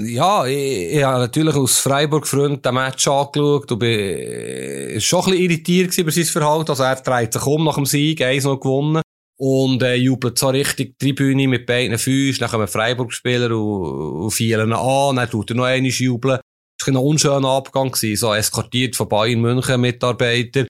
ja, 0.04 0.46
ich, 0.46 0.92
ich 0.92 1.02
habe 1.02 1.18
natürlich 1.18 1.56
aus 1.56 1.78
Freiburg-Freund 1.78 2.64
den 2.64 2.74
Match 2.74 3.08
angeschaut 3.08 3.72
und 3.72 3.78
bin 3.80 3.90
äh, 3.90 5.00
schon 5.00 5.24
ein 5.24 5.24
bisschen 5.24 5.42
irritiert 5.42 5.98
über 5.98 6.12
sein 6.12 6.24
Verhalten. 6.24 6.70
Also 6.70 6.84
er 6.84 6.94
dreht 6.94 7.32
sich 7.32 7.44
um 7.44 7.64
nach 7.64 7.74
dem 7.74 7.84
Sieg, 7.84 8.22
eins 8.22 8.44
noch 8.44 8.60
gewonnen. 8.60 9.02
Und 9.38 9.82
äh, 9.82 9.96
jubelt 9.96 10.38
so 10.38 10.48
richtig 10.48 10.98
die 10.98 11.06
Tribüne 11.06 11.48
mit 11.48 11.66
beiden 11.66 11.98
Füßen, 11.98 12.40
dann 12.40 12.48
kommen 12.48 12.68
Freiburg-Spieler 12.68 13.50
und, 13.56 14.22
und 14.22 14.30
fielen 14.30 14.72
an, 14.72 15.16
dann 15.16 15.28
tut 15.28 15.50
er 15.50 15.56
noch 15.56 15.64
einmal 15.64 15.90
jubeln. 15.90 16.38
Das 16.78 16.86
war 16.86 16.94
ein 16.94 17.04
unschöner 17.04 17.48
Abgang, 17.48 17.90
gewesen, 17.90 18.16
so 18.16 18.32
eskortiert 18.32 18.94
von 18.94 19.08
Bayern 19.08 19.40
München 19.40 19.80
Mitarbeiter. 19.80 20.66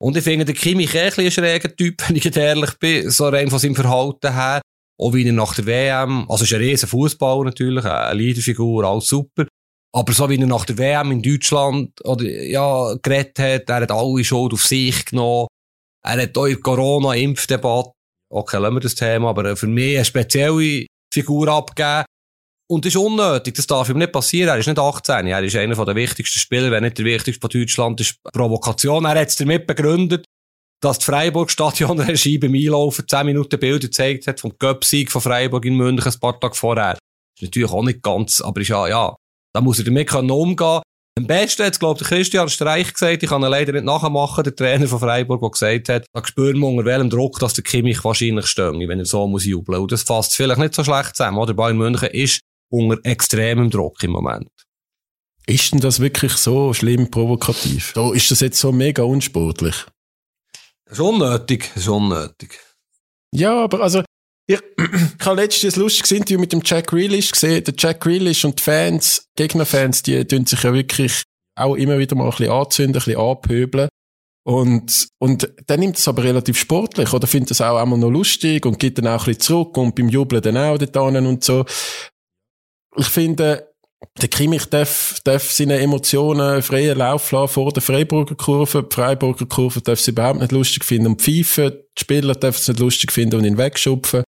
Und 0.00 0.16
ich 0.16 0.24
finde, 0.24 0.46
der 0.46 0.54
Kimmich 0.54 0.98
ein, 0.98 1.12
ein 1.16 1.30
schräger 1.30 1.74
Typ, 1.76 2.02
wenn 2.08 2.16
ich 2.16 2.34
ehrlich 2.34 2.78
bin, 2.78 3.10
so 3.10 3.28
rein 3.28 3.50
von 3.50 3.58
seinem 3.58 3.76
Verhalten 3.76 4.32
her. 4.32 4.62
Auch 5.00 5.14
wie 5.14 5.24
er 5.24 5.32
nach 5.32 5.54
der 5.54 5.66
WM, 5.66 6.26
also 6.28 6.44
ist 6.44 6.52
ein 6.52 6.60
riesen 6.60 6.88
Fußball 6.88 7.44
natürlich, 7.44 7.84
eine 7.84 8.18
Leaderfigur, 8.18 8.84
alles 8.84 9.06
super. 9.06 9.46
Aber 9.94 10.12
so 10.12 10.28
wie 10.28 10.38
er 10.38 10.46
nach 10.46 10.64
der 10.64 10.76
WM 10.76 11.12
in 11.12 11.22
Deutschland, 11.22 12.04
oder, 12.04 12.24
ja, 12.24 12.94
geredet 13.00 13.38
hat, 13.38 13.70
er 13.70 13.82
hat 13.82 13.90
alle 13.92 14.24
Schuld 14.24 14.52
auf 14.52 14.64
sich 14.64 15.04
genommen. 15.04 15.46
Er 16.04 16.22
hat 16.22 16.36
auch 16.36 16.46
in 16.46 16.60
Corona-Impfdebatte, 16.60 17.92
okay, 18.32 18.58
lassen 18.58 18.74
wir 18.74 18.80
das 18.80 18.94
Thema, 18.94 19.30
aber 19.30 19.56
für 19.56 19.66
mich 19.66 19.96
eine 19.96 20.04
spezielle 20.04 20.86
Figur 21.12 21.48
abgegeben. 21.48 22.04
Und 22.70 22.84
das 22.84 22.94
ist 22.94 23.00
unnötig, 23.00 23.54
das 23.54 23.66
darf 23.66 23.88
ihm 23.88 23.98
nicht 23.98 24.12
passieren. 24.12 24.50
Er 24.50 24.58
ist 24.58 24.66
nicht 24.66 24.78
18, 24.78 25.26
er 25.26 25.42
ist 25.42 25.56
einer 25.56 25.84
der 25.84 25.94
wichtigsten 25.94 26.38
Spieler, 26.38 26.70
wenn 26.70 26.84
nicht 26.84 26.98
der 26.98 27.06
wichtigste 27.06 27.40
von 27.40 27.50
Deutschland. 27.50 27.98
Das 27.98 28.10
ist 28.10 28.22
Provokation. 28.22 29.06
Er 29.06 29.18
hat 29.18 29.28
es 29.28 29.36
damit 29.36 29.66
begründet, 29.66 30.26
dass 30.80 30.98
die 30.98 31.06
Freiburg-Stadion-Regie 31.06 32.38
beim 32.38 32.54
Einlaufen 32.54 33.06
10 33.06 33.26
Minuten 33.26 33.58
Bilder 33.58 33.86
gezeigt 33.86 34.26
hat 34.26 34.40
vom 34.40 34.52
Göpsieg 34.58 35.10
von 35.10 35.20
Freiburg 35.20 35.64
in 35.64 35.74
München 35.74 36.12
ein 36.12 36.20
paar 36.20 36.38
Tage 36.38 36.54
vorher. 36.54 36.98
Ist 37.36 37.42
natürlich 37.42 37.70
auch 37.70 37.84
nicht 37.84 38.02
ganz, 38.02 38.40
aber 38.40 38.60
ist 38.60 38.68
ja, 38.68 38.86
ja, 38.88 39.16
da 39.52 39.60
muss 39.60 39.78
er 39.78 39.84
damit 39.84 40.08
können 40.08 40.30
umgehen. 40.30 40.82
Am 41.16 41.26
besten 41.26 41.64
hat 41.64 41.80
glaube 41.80 42.00
ich, 42.00 42.06
Christian 42.06 42.48
Streich 42.48 42.92
gesagt, 42.92 43.24
ich 43.24 43.28
kann 43.28 43.42
ihn 43.42 43.50
leider 43.50 43.72
nicht 43.72 43.84
nachmachen, 43.84 44.44
der 44.44 44.54
Trainer 44.54 44.86
von 44.86 45.00
Freiburg, 45.00 45.40
der 45.40 45.50
gesagt 45.50 45.88
hat, 45.88 46.06
da 46.12 46.24
spüren 46.24 46.60
wir 46.60 46.68
unter 46.68 46.84
welchem 46.84 47.10
Druck, 47.10 47.40
dass 47.40 47.54
der 47.54 47.64
Kimmich 47.64 48.04
wahrscheinlich 48.04 48.46
stönge, 48.46 48.86
wenn 48.86 49.00
er 49.00 49.04
so 49.04 49.26
muss 49.26 49.44
jubeln. 49.44 49.80
Und 49.80 49.90
das 49.90 50.04
fasst 50.04 50.36
vielleicht 50.36 50.60
nicht 50.60 50.74
so 50.74 50.84
schlecht 50.84 51.16
zusammen, 51.16 51.38
oder? 51.38 51.54
Bayern 51.54 51.76
München 51.76 52.08
ist 52.10 52.40
unter 52.70 52.98
extremem 53.02 53.68
Druck 53.68 54.00
im 54.04 54.12
Moment. 54.12 54.48
Ist 55.46 55.72
denn 55.72 55.80
das 55.80 55.98
wirklich 55.98 56.34
so 56.34 56.72
schlimm 56.72 57.10
provokativ? 57.10 57.94
Da 57.94 58.12
ist 58.12 58.30
das 58.30 58.38
jetzt 58.38 58.60
so 58.60 58.70
mega 58.70 59.02
unsportlich? 59.02 59.86
Unnötig, 60.96 61.70
das 61.74 61.82
ist 61.82 61.88
unnötig. 61.88 62.58
Ja, 63.34 63.62
aber 63.64 63.80
also, 63.80 64.02
ich, 64.46 64.60
ich 65.20 65.26
habe 65.26 65.40
letztens 65.40 65.76
ein 65.76 65.80
lustiges 65.80 66.12
Interview 66.12 66.40
mit 66.40 66.52
dem 66.52 66.62
Jack 66.64 66.88
Grealish 66.88 67.30
gesehen. 67.30 67.62
Der 67.64 67.74
Jack 67.76 68.00
Grealish 68.00 68.44
und 68.44 68.58
die 68.58 68.62
Fans, 68.62 69.26
Gegnerfans, 69.36 70.02
die 70.02 70.24
tun 70.24 70.46
sich 70.46 70.62
ja 70.62 70.72
wirklich 70.72 71.24
auch 71.56 71.74
immer 71.74 71.98
wieder 71.98 72.16
mal 72.16 72.24
ein 72.24 72.30
bisschen 72.30 72.52
anzünden, 72.52 72.94
ein 72.96 73.04
bisschen 73.04 73.20
anpöbeln. 73.20 73.88
Und, 74.46 75.08
und 75.18 75.52
dann 75.66 75.80
nimmt 75.80 75.98
es 75.98 76.08
aber 76.08 76.24
relativ 76.24 76.58
sportlich 76.58 77.12
oder 77.12 77.26
findet 77.26 77.50
es 77.50 77.60
auch 77.60 77.76
einmal 77.76 77.98
noch 77.98 78.08
lustig 78.08 78.64
und 78.64 78.78
geht 78.78 78.96
dann 78.96 79.06
auch 79.08 79.20
ein 79.20 79.26
bisschen 79.26 79.40
zurück 79.40 79.76
und 79.76 79.94
beim 79.94 80.08
Jubeln 80.08 80.40
dann 80.40 80.56
auch 80.56 80.78
dort 80.78 80.96
und 80.96 81.44
so. 81.44 81.66
Ich 82.96 83.08
finde, 83.08 83.67
der 84.20 84.28
Kimmich 84.28 84.66
darf, 84.66 85.18
darf 85.24 85.50
seine 85.50 85.78
Emotionen 85.78 86.62
freien 86.62 86.98
Lauf 86.98 87.30
lassen 87.32 87.52
vor 87.52 87.72
der 87.72 87.82
Freiburger 87.82 88.34
Kurve. 88.34 88.84
Die 88.84 88.94
Freiburger 88.94 89.46
Kurve 89.46 89.80
darf 89.80 90.00
sie 90.00 90.12
überhaupt 90.12 90.40
nicht 90.40 90.52
lustig 90.52 90.84
finden 90.84 91.08
und 91.08 91.22
pfeifen. 91.22 91.72
Die 91.96 92.00
Spieler 92.00 92.34
dürfen 92.34 92.58
es 92.60 92.68
nicht 92.68 92.80
lustig 92.80 93.12
finden 93.12 93.36
und 93.36 93.44
ihn 93.44 93.58
wegschupfen. 93.58 94.22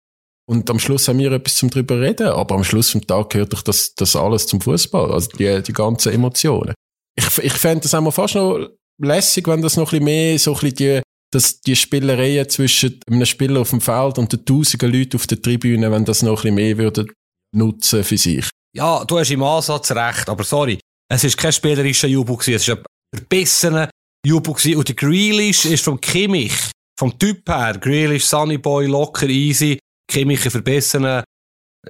Und 0.48 0.68
am 0.68 0.80
Schluss 0.80 1.06
haben 1.06 1.20
wir 1.20 1.30
etwas 1.30 1.56
zum 1.56 1.70
drüber 1.70 2.00
reden. 2.00 2.28
Aber 2.28 2.56
am 2.56 2.64
Schluss 2.64 2.90
vom 2.90 3.06
Tag 3.06 3.30
gehört 3.30 3.52
doch 3.52 3.62
das, 3.62 3.94
das 3.94 4.16
alles 4.16 4.46
zum 4.46 4.60
Fußball. 4.60 5.12
Also 5.12 5.28
die, 5.38 5.62
die 5.62 5.72
ganzen 5.72 6.12
Emotionen. 6.12 6.74
Ich, 7.16 7.38
ich 7.38 7.52
fände 7.52 7.82
das 7.82 7.94
auch 7.94 8.10
fast 8.10 8.34
noch 8.34 8.68
lässig, 9.00 9.46
wenn 9.46 9.62
das 9.62 9.76
noch 9.76 9.92
ein 9.92 10.00
bisschen 10.00 10.04
mehr 10.04 10.38
so 10.38 10.54
ein 10.54 10.60
bisschen 10.60 10.76
die, 10.76 11.02
dass 11.32 11.60
die 11.60 11.76
Spielereien 11.76 12.48
zwischen 12.48 12.98
einem 13.08 13.24
Spieler 13.24 13.60
auf 13.60 13.70
dem 13.70 13.80
Feld 13.80 14.18
und 14.18 14.32
den 14.32 14.44
tausenden 14.44 14.92
Leuten 14.92 15.16
auf 15.16 15.28
der 15.28 15.40
Tribüne, 15.40 15.90
wenn 15.92 16.04
das 16.04 16.22
noch 16.22 16.44
ein 16.44 16.54
bisschen 16.54 16.54
mehr 16.56 16.78
würde 16.78 17.06
nutzen 17.54 18.02
für 18.02 18.18
sich. 18.18 18.48
Ja, 18.76 19.04
du 19.04 19.18
hast 19.18 19.30
im 19.30 19.42
Ansatz 19.42 19.90
recht, 19.90 20.28
aber 20.28 20.44
sorry. 20.44 20.78
Es 21.12 21.24
ist 21.24 21.36
kein 21.36 21.52
spielerischer 21.52 22.06
Jubel 22.06 22.36
gewesen, 22.36 22.54
es 22.54 22.68
ist 22.68 22.76
ein 22.76 22.84
verbissener 23.14 23.90
Jubel 24.24 24.54
gewesen. 24.54 24.76
Und 24.76 24.88
der 24.88 24.94
Grealish 24.94 25.64
ist 25.64 25.84
vom 25.84 26.00
Kimmich, 26.00 26.70
vom 26.98 27.18
Typ 27.18 27.48
her, 27.48 27.78
Grealish, 27.78 28.26
Sunny 28.26 28.58
Boy, 28.58 28.86
locker, 28.86 29.28
easy, 29.28 29.78
Kimmich 30.08 30.44
ein 30.44 30.52
verbissener, 30.52 31.24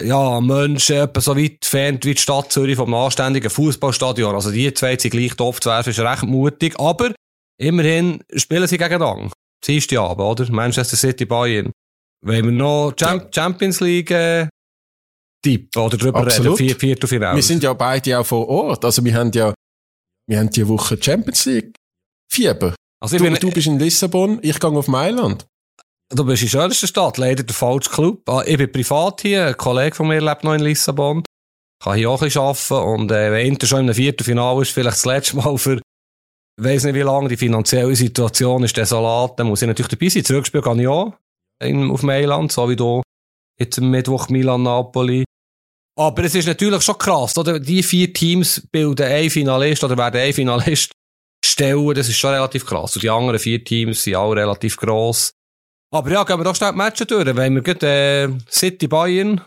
ja, 0.01 0.41
Mensch, 0.41 0.91
etwa 0.91 1.21
so 1.21 1.37
weit 1.37 1.53
entfernt 1.55 2.05
wie 2.05 2.15
die 2.15 2.21
Stadt 2.21 2.53
Zürich 2.53 2.77
vom 2.77 2.95
anständigen 2.95 3.51
Fußballstadion. 3.51 4.35
Also 4.35 4.51
die 4.51 4.73
zwei 4.73 4.97
sind 4.97 5.11
gleich 5.11 5.35
doof 5.35 5.61
zu 5.61 5.69
werfen, 5.69 5.91
ist 5.91 5.99
recht 5.99 6.23
mutig, 6.23 6.79
aber 6.79 7.13
immerhin 7.61 8.23
spielen 8.37 8.69
sie 8.69 8.79
gegeneinander. 8.79 9.33
Siehst 9.65 9.91
du 9.93 10.01
aber, 10.01 10.31
oder? 10.31 10.51
Manchester 10.51 10.97
City 10.97 11.27
Bayern. 11.27 11.73
Wenn 12.25 12.45
wir 12.47 12.53
noch 12.53 12.95
Champions 12.97 13.81
League 13.81 14.11
äh, 14.11 14.49
Tipp 15.43 15.77
oder 15.77 15.97
drüber 15.97 16.21
Absolut. 16.21 16.59
reden, 16.59 16.69
Viert 16.69 16.81
Viertelfinale. 16.81 17.37
Wir 17.37 17.43
sind 17.43 17.63
ja 17.63 17.73
beide 17.73 18.19
auch 18.19 18.27
vor 18.27 18.49
Ort. 18.49 18.85
Also 18.85 19.05
wir 19.05 19.15
haben 19.15 19.33
ja, 19.33 19.55
wir 20.29 20.39
haben 20.39 20.51
die 20.51 20.67
Woche 20.67 20.99
Champions 21.01 21.47
League 21.47 21.75
Fieber. 22.31 22.75
Also 23.03 23.17
du, 23.17 23.25
bin, 23.25 23.35
du 23.35 23.51
bist 23.51 23.67
in 23.67 23.79
Lissabon, 23.79 24.39
ich 24.43 24.61
gehe 24.61 24.71
auf 24.71 24.89
Mailand. 24.89 25.47
Du 26.15 26.25
bist 26.25 26.43
in 26.43 26.49
der 26.49 26.59
schönsten 26.59 26.87
Stadt, 26.87 27.19
leider 27.19 27.43
der 27.43 27.55
falsche 27.55 27.91
Club. 27.91 28.29
Ah, 28.29 28.43
ich 28.45 28.59
bin 28.59 28.71
privat 28.71 29.23
hier, 29.23 29.47
ein 29.47 29.57
Kollege 29.57 29.97
von 29.97 30.09
mir 30.09 30.21
lebt 30.21 30.45
noch 30.45 30.55
in 30.55 30.61
Lissabon. 30.61 31.23
Kann 31.83 31.97
hier 31.97 32.11
auch 32.11 32.21
ein 32.21 32.27
bisschen 32.27 32.43
arbeiten 32.43 33.01
und 33.01 33.11
äh, 33.11 33.33
wenn 33.33 33.47
Inter 33.47 33.67
schon 33.67 33.89
im 33.89 33.95
Viertelfinale 33.95 34.63
ist, 34.63 34.73
vielleicht 34.73 34.99
das 34.99 35.07
letzte 35.07 35.37
Mal 35.37 35.57
für 35.57 35.81
ich 36.61 36.65
weiss 36.67 36.85
nicht 36.85 36.95
wie 36.95 37.01
lange, 37.01 37.29
die 37.29 37.39
finanzielle 37.39 37.97
Situation 37.97 38.63
ist 38.65 38.77
desolat, 38.77 39.39
dann 39.39 39.47
muss 39.47 39.63
ich 39.63 39.69
natürlich 39.69 39.89
dabei 39.89 40.11
sein. 40.11 40.25
Zurückspielen 40.25 40.63
kann 40.63 40.79
ich 40.79 40.89
auch 40.89 41.15
in, 41.63 41.91
auf 41.91 42.03
Mailand, 42.03 42.53
so 42.53 42.69
wie 42.69 42.77
du 42.77 43.01
jetzt 43.59 43.79
am 43.79 43.91
Mittwoch 43.91 44.29
Milan-Napoli. 44.29 45.25
Aber 46.01 46.25
es 46.25 46.35
ist 46.35 46.47
natürlich 46.47 46.83
schon 46.83 46.97
krass, 46.97 47.37
oder? 47.37 47.61
Die 47.61 47.83
vier 47.83 48.11
Teams 48.11 48.67
bilden 48.73 49.07
ein 49.07 49.29
Finalist 49.29 49.85
oder 49.85 49.99
werden 49.99 50.19
ein 50.19 50.33
Finalist 50.33 50.93
stellen. 51.45 51.95
Das 51.95 52.09
ist 52.09 52.17
schon 52.17 52.33
relativ 52.33 52.65
krass. 52.65 52.97
Und 52.97 53.03
die 53.03 53.11
anderen 53.11 53.39
vier 53.39 53.63
Teams 53.63 54.03
sind 54.03 54.15
auch 54.15 54.33
relativ 54.33 54.79
gross. 54.79 55.35
Aber 55.93 56.11
ja, 56.11 56.25
gehen 56.25 56.39
wir 56.39 56.45
doch 56.45 56.57
schnell 56.57 56.73
die 56.73 56.79
Matches 56.79 57.07
durch. 57.07 57.27
Wenn 57.37 57.55
wir 57.55 57.61
gerade, 57.61 57.87
äh, 57.87 58.29
City 58.51 58.89
Bayern. 58.89 59.43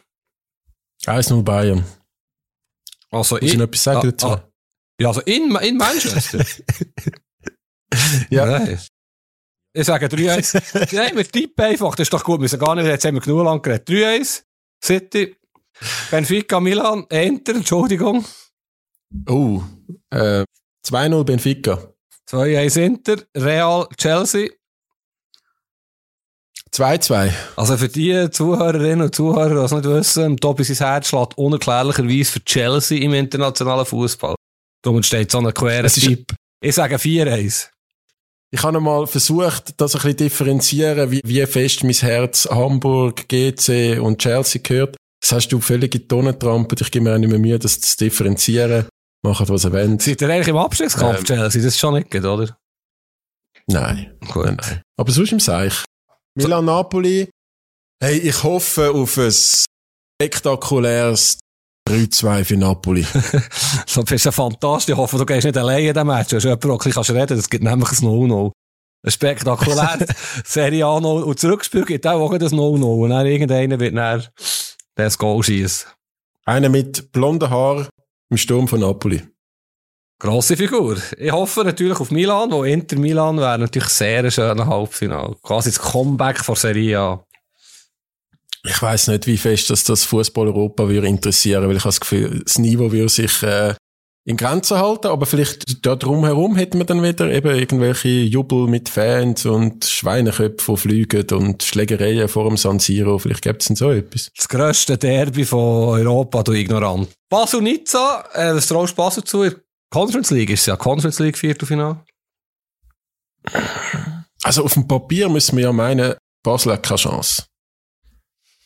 1-0 1.07 1.41
Bayern. 1.41 1.83
Also 3.09 3.37
noch 3.37 3.41
etwas 3.41 3.83
sagen 3.83 4.11
dazu? 4.11 4.27
Ah, 4.27 4.47
ja, 5.01 5.07
also 5.07 5.21
in, 5.21 5.55
in 5.55 5.77
Manchester. 5.77 6.45
ja. 8.29 8.45
Nein. 8.45 8.79
Ich 9.75 9.85
sage 9.87 10.05
3-1. 10.05 10.95
Nein, 10.95 11.17
wir 11.17 11.27
tippen 11.27 11.65
einfach. 11.65 11.95
Das 11.95 12.05
ist 12.05 12.13
doch 12.13 12.23
gut. 12.23 12.37
Wir 12.37 12.41
müssen 12.43 12.59
gar 12.59 12.75
nicht, 12.75 12.85
jetzt 12.85 13.05
haben 13.05 13.15
wir 13.15 13.21
genug 13.21 13.43
lang 13.43 13.59
geredet. 13.59 13.89
3-1. 13.89 14.43
City. 14.83 15.35
Benfica, 16.11 16.59
Milan, 16.59 17.05
Enter, 17.09 17.55
Entschuldigung. 17.55 18.25
Oh, 19.27 19.61
äh, 20.09 20.43
2-0 20.85 21.23
Benfica. 21.23 21.79
2-1 22.29 22.81
Inter, 22.81 23.17
Real, 23.35 23.87
Chelsea. 23.97 24.49
2-2. 26.73 27.31
Also 27.55 27.77
für 27.77 27.87
die 27.87 28.29
Zuhörerinnen 28.31 29.03
und 29.03 29.15
Zuhörer, 29.15 29.53
die 29.53 29.65
es 29.65 29.71
nicht 29.71 29.85
wissen, 29.85 30.37
Tobi 30.37 30.63
sein 30.63 30.87
Herz 30.87 31.07
schlägt 31.07 31.37
unerklärlicherweise 31.37 32.31
für 32.31 32.43
Chelsea 32.43 33.01
im 33.01 33.13
internationalen 33.13 33.85
Fußball. 33.85 34.35
Darum 34.81 34.97
entsteht 34.97 35.31
so 35.31 35.37
ein 35.37 35.53
querer 35.53 35.87
Typ. 35.87 36.33
Ich 36.61 36.75
sage 36.75 36.95
4-1. 36.95 37.69
Ich 38.51 38.63
habe 38.63 38.79
mal 38.79 39.05
versucht, 39.07 39.79
das 39.81 39.95
ein 39.95 40.01
bisschen 40.01 40.17
differenzieren, 40.17 41.11
wie, 41.11 41.21
wie 41.23 41.45
fest 41.45 41.83
mein 41.83 41.93
Herz 41.93 42.47
Hamburg, 42.49 43.27
GC 43.27 43.99
und 43.99 44.19
Chelsea 44.19 44.61
gehört. 44.63 44.95
Das 45.23 45.31
hast 45.31 45.47
du 45.47 45.61
völlig 45.61 45.95
in 45.95 46.01
die 46.01 46.07
Tonne 46.07 46.37
trampelt. 46.37 46.81
Ich 46.81 46.91
gebe 46.91 47.05
mir 47.05 47.15
auch 47.15 47.17
nicht 47.17 47.29
mehr 47.29 47.39
Mühe, 47.39 47.57
das 47.57 47.79
zu 47.79 47.95
differenzieren. 47.95 48.87
Machen, 49.25 49.47
was 49.47 49.63
ihr 49.63 49.71
wollt. 49.71 50.01
Seid 50.01 50.21
ihr 50.21 50.29
eigentlich 50.29 50.49
im 50.49 50.57
Abstiegskampf, 50.57 51.19
ähm, 51.19 51.23
Chelsea? 51.23 51.61
Das 51.61 51.73
ist 51.73 51.79
schon 51.79 51.93
nicht 51.93 52.13
oder? 52.13 52.57
Nein. 53.67 54.17
Gut. 54.33 54.45
Nein, 54.45 54.57
nein. 54.59 54.81
Aber 54.99 55.11
sonst 55.13 55.31
im 55.31 55.39
Seich. 55.39 55.85
Milan 56.35 56.65
Napoli. 56.65 57.29
Hey, 58.03 58.17
ich 58.17 58.43
hoffe 58.43 58.91
auf 58.91 59.17
ein 59.17 59.31
spektakuläres 60.21 61.39
3-2 61.89 62.43
für 62.43 62.57
Napoli. 62.57 63.07
das 63.95 64.11
ist 64.11 64.25
ja 64.25 64.31
fantastisch. 64.33 64.91
Ich 64.91 64.97
hoffe, 64.97 65.17
du 65.17 65.25
gehst 65.25 65.45
nicht 65.45 65.57
alleine 65.57 65.87
in 65.87 65.93
den 65.93 66.05
Match. 66.05 66.31
Du 66.31 66.35
hast 66.35 66.43
jemanden, 66.43 66.67
der 66.67 66.91
kannst 66.91 67.09
reden 67.11 67.39
Es 67.39 67.49
gibt 67.49 67.63
nämlich 67.63 67.91
ein 67.93 68.05
No-No. 68.05 68.51
Ein 69.05 69.11
spektakulär 69.11 70.05
Serie 70.43 70.85
A 70.85 70.97
-No. 70.97 71.21
Und 71.21 71.39
zurückspielen 71.39 71.85
gibt 71.85 72.05
auch 72.05 72.29
ein 72.29 72.41
No-No. 72.41 73.03
Und 73.03 73.11
dann 73.11 73.25
irgendeiner 73.25 73.79
wird 73.79 73.95
dann 73.95 74.27
das 74.95 75.17
Goal 75.17 75.43
schießen. 75.43 75.89
Einer 76.45 76.69
mit 76.69 77.11
blonden 77.11 77.49
Haar, 77.49 77.87
im 78.29 78.37
Sturm 78.37 78.67
von 78.67 78.79
Napoli. 78.79 79.21
Grosse 80.19 80.55
Figur. 80.55 80.97
Ich 81.17 81.31
hoffe 81.31 81.63
natürlich 81.63 81.99
auf 81.99 82.11
Milan, 82.11 82.51
wo 82.51 82.63
Inter 82.63 82.97
Milan 82.97 83.37
wäre 83.37 83.59
natürlich 83.59 83.89
sehr 83.89 84.23
ein 84.23 84.31
schöner 84.31 84.67
Halbfinale. 84.67 85.35
Quasi 85.41 85.69
das 85.69 85.79
Comeback 85.79 86.39
von 86.39 86.55
Serie 86.55 86.99
A. 86.99 87.25
Ich 88.65 88.81
weiß 88.81 89.09
nicht, 89.09 89.27
wie 89.27 89.37
fest 89.37 89.69
dass 89.69 89.83
das 89.83 90.05
Fußball 90.05 90.47
Europa 90.47 90.87
würde 90.87 91.07
interessieren, 91.07 91.67
weil 91.67 91.75
ich 91.75 91.83
habe 91.83 91.89
das 91.89 91.99
Gefühl, 91.99 92.41
das 92.43 92.57
Niveau 92.57 92.91
würde 92.91 93.09
sich 93.09 93.43
äh, 93.43 93.75
in 94.25 94.37
Grenzen 94.37 94.77
halten, 94.77 95.07
aber 95.07 95.25
vielleicht 95.25 95.85
da 95.85 95.95
drumherum 95.95 96.55
hätten 96.55 96.77
wir 96.77 96.85
dann 96.85 97.03
wieder 97.03 97.29
eben 97.29 97.55
irgendwelche 97.55 98.07
Jubel 98.07 98.67
mit 98.67 98.87
Fans 98.87 99.45
und 99.45 99.83
Schweineköpfe, 99.83 100.71
die 100.73 100.77
fliegen 100.77 101.25
und 101.31 101.63
Schlägereien 101.63 102.29
vor 102.29 102.47
dem 102.47 102.55
San 102.55 102.79
Siro. 102.79 103.19
Vielleicht 103.19 103.41
gibt 103.41 103.61
es 103.61 103.67
denn 103.67 103.75
so 103.75 103.91
etwas. 103.91 104.29
Das 104.35 104.47
grösste 104.47 104.97
Derby 104.97 105.43
von 105.43 105.89
Europa, 105.99 106.41
du 106.43 106.53
Ignorant. 106.53 107.09
Basel-Nizza, 107.29 108.23
äh, 108.33 108.55
was 108.55 108.67
traust 108.67 108.93
du 108.93 108.95
Basel 108.95 109.23
zu? 109.25 109.51
Conference 109.89 110.31
League 110.31 110.49
ist 110.49 110.65
ja 110.65 110.77
Conference 110.77 111.19
League 111.19 111.37
Viertelfinale. 111.37 111.99
Also 114.43 114.63
auf 114.63 114.73
dem 114.73 114.87
Papier 114.87 115.27
müssen 115.27 115.57
wir 115.57 115.65
ja 115.65 115.73
meinen, 115.73 116.15
Basel 116.43 116.73
hat 116.73 116.83
keine 116.83 116.97
Chance. 116.97 117.43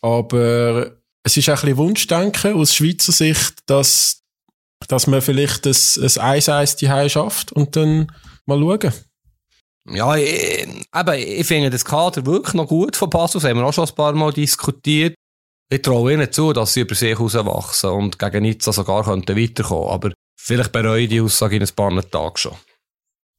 Aber 0.01 0.97
es 1.24 1.36
ist 1.36 1.49
ein 1.49 1.55
bisschen 1.55 1.78
Wunschdenken 1.78 2.53
aus 2.53 2.76
Schweizer 2.76 3.12
Sicht, 3.12 3.55
dass, 3.66 4.22
dass 4.88 5.07
man 5.07 5.21
vielleicht 5.21 5.65
ein, 5.65 5.71
ein 5.71 6.41
1-1 6.41 6.78
die 6.78 7.09
schafft 7.09 7.51
und 7.51 7.75
dann 7.75 8.11
mal 8.45 8.59
schauen. 8.59 8.93
Ja, 9.89 10.15
ich, 10.15 10.67
eben, 10.67 11.13
ich 11.13 11.47
finde 11.47 11.69
das 11.69 11.86
Kader 11.86 12.25
wirklich 12.25 12.53
noch 12.53 12.67
gut 12.67 12.95
von. 12.95 13.09
Das 13.09 13.36
haben 13.36 13.57
wir 13.57 13.65
auch 13.65 13.73
schon 13.73 13.88
ein 13.88 13.95
paar 13.95 14.13
Mal 14.13 14.34
diskutiert. 14.34 15.15
Ich 15.69 15.82
traue 15.82 16.13
ihnen 16.13 16.32
zu, 16.32 16.53
dass 16.53 16.73
sie 16.73 16.82
über 16.82 16.95
sich 16.95 17.09
herauswachsen 17.09 17.89
und 17.89 18.19
gegen 18.19 18.43
Nizza 18.43 18.71
sogar 18.71 19.03
könnten 19.03 19.38
weiterkommen. 19.38 19.89
Aber 19.89 20.11
vielleicht 20.39 20.71
bereue 20.71 21.03
ich 21.03 21.09
die 21.09 21.21
Aussage 21.21 21.55
in 21.57 21.63
ein 21.63 21.75
paar 21.75 22.09
Tagen 22.09 22.38
schon. 22.38 22.55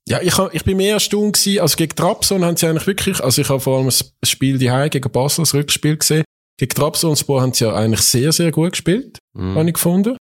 Ja, 0.09 0.23
ich, 0.23 0.39
ich 0.53 0.65
bin 0.65 0.79
mehr 0.79 0.95
erstaunt 0.95 1.35
gewesen, 1.35 1.61
also 1.61 1.77
gegen 1.77 1.95
Trabzon 1.95 2.43
haben 2.43 2.57
sie 2.57 2.67
eigentlich 2.67 2.87
wirklich, 2.87 3.23
also 3.23 3.43
ich 3.43 3.49
habe 3.51 3.61
vor 3.61 3.77
allem 3.77 3.89
ein 3.89 4.27
Spiel 4.27 4.57
die 4.57 4.71
gegen 4.91 5.13
Basel, 5.13 5.43
das 5.43 5.53
Rückspiel 5.53 5.99
gesehen. 5.99 6.25
Gegen 6.59 6.75
Trabzonspor 6.75 7.43
haben 7.43 7.53
sie 7.53 7.65
ja 7.65 7.75
eigentlich 7.75 8.01
sehr, 8.01 8.33
sehr 8.33 8.51
gut 8.51 8.73
gespielt, 8.73 9.19
mm. 9.35 9.55
habe 9.55 9.69
ich 9.69 9.75
gefunden. 9.75 10.17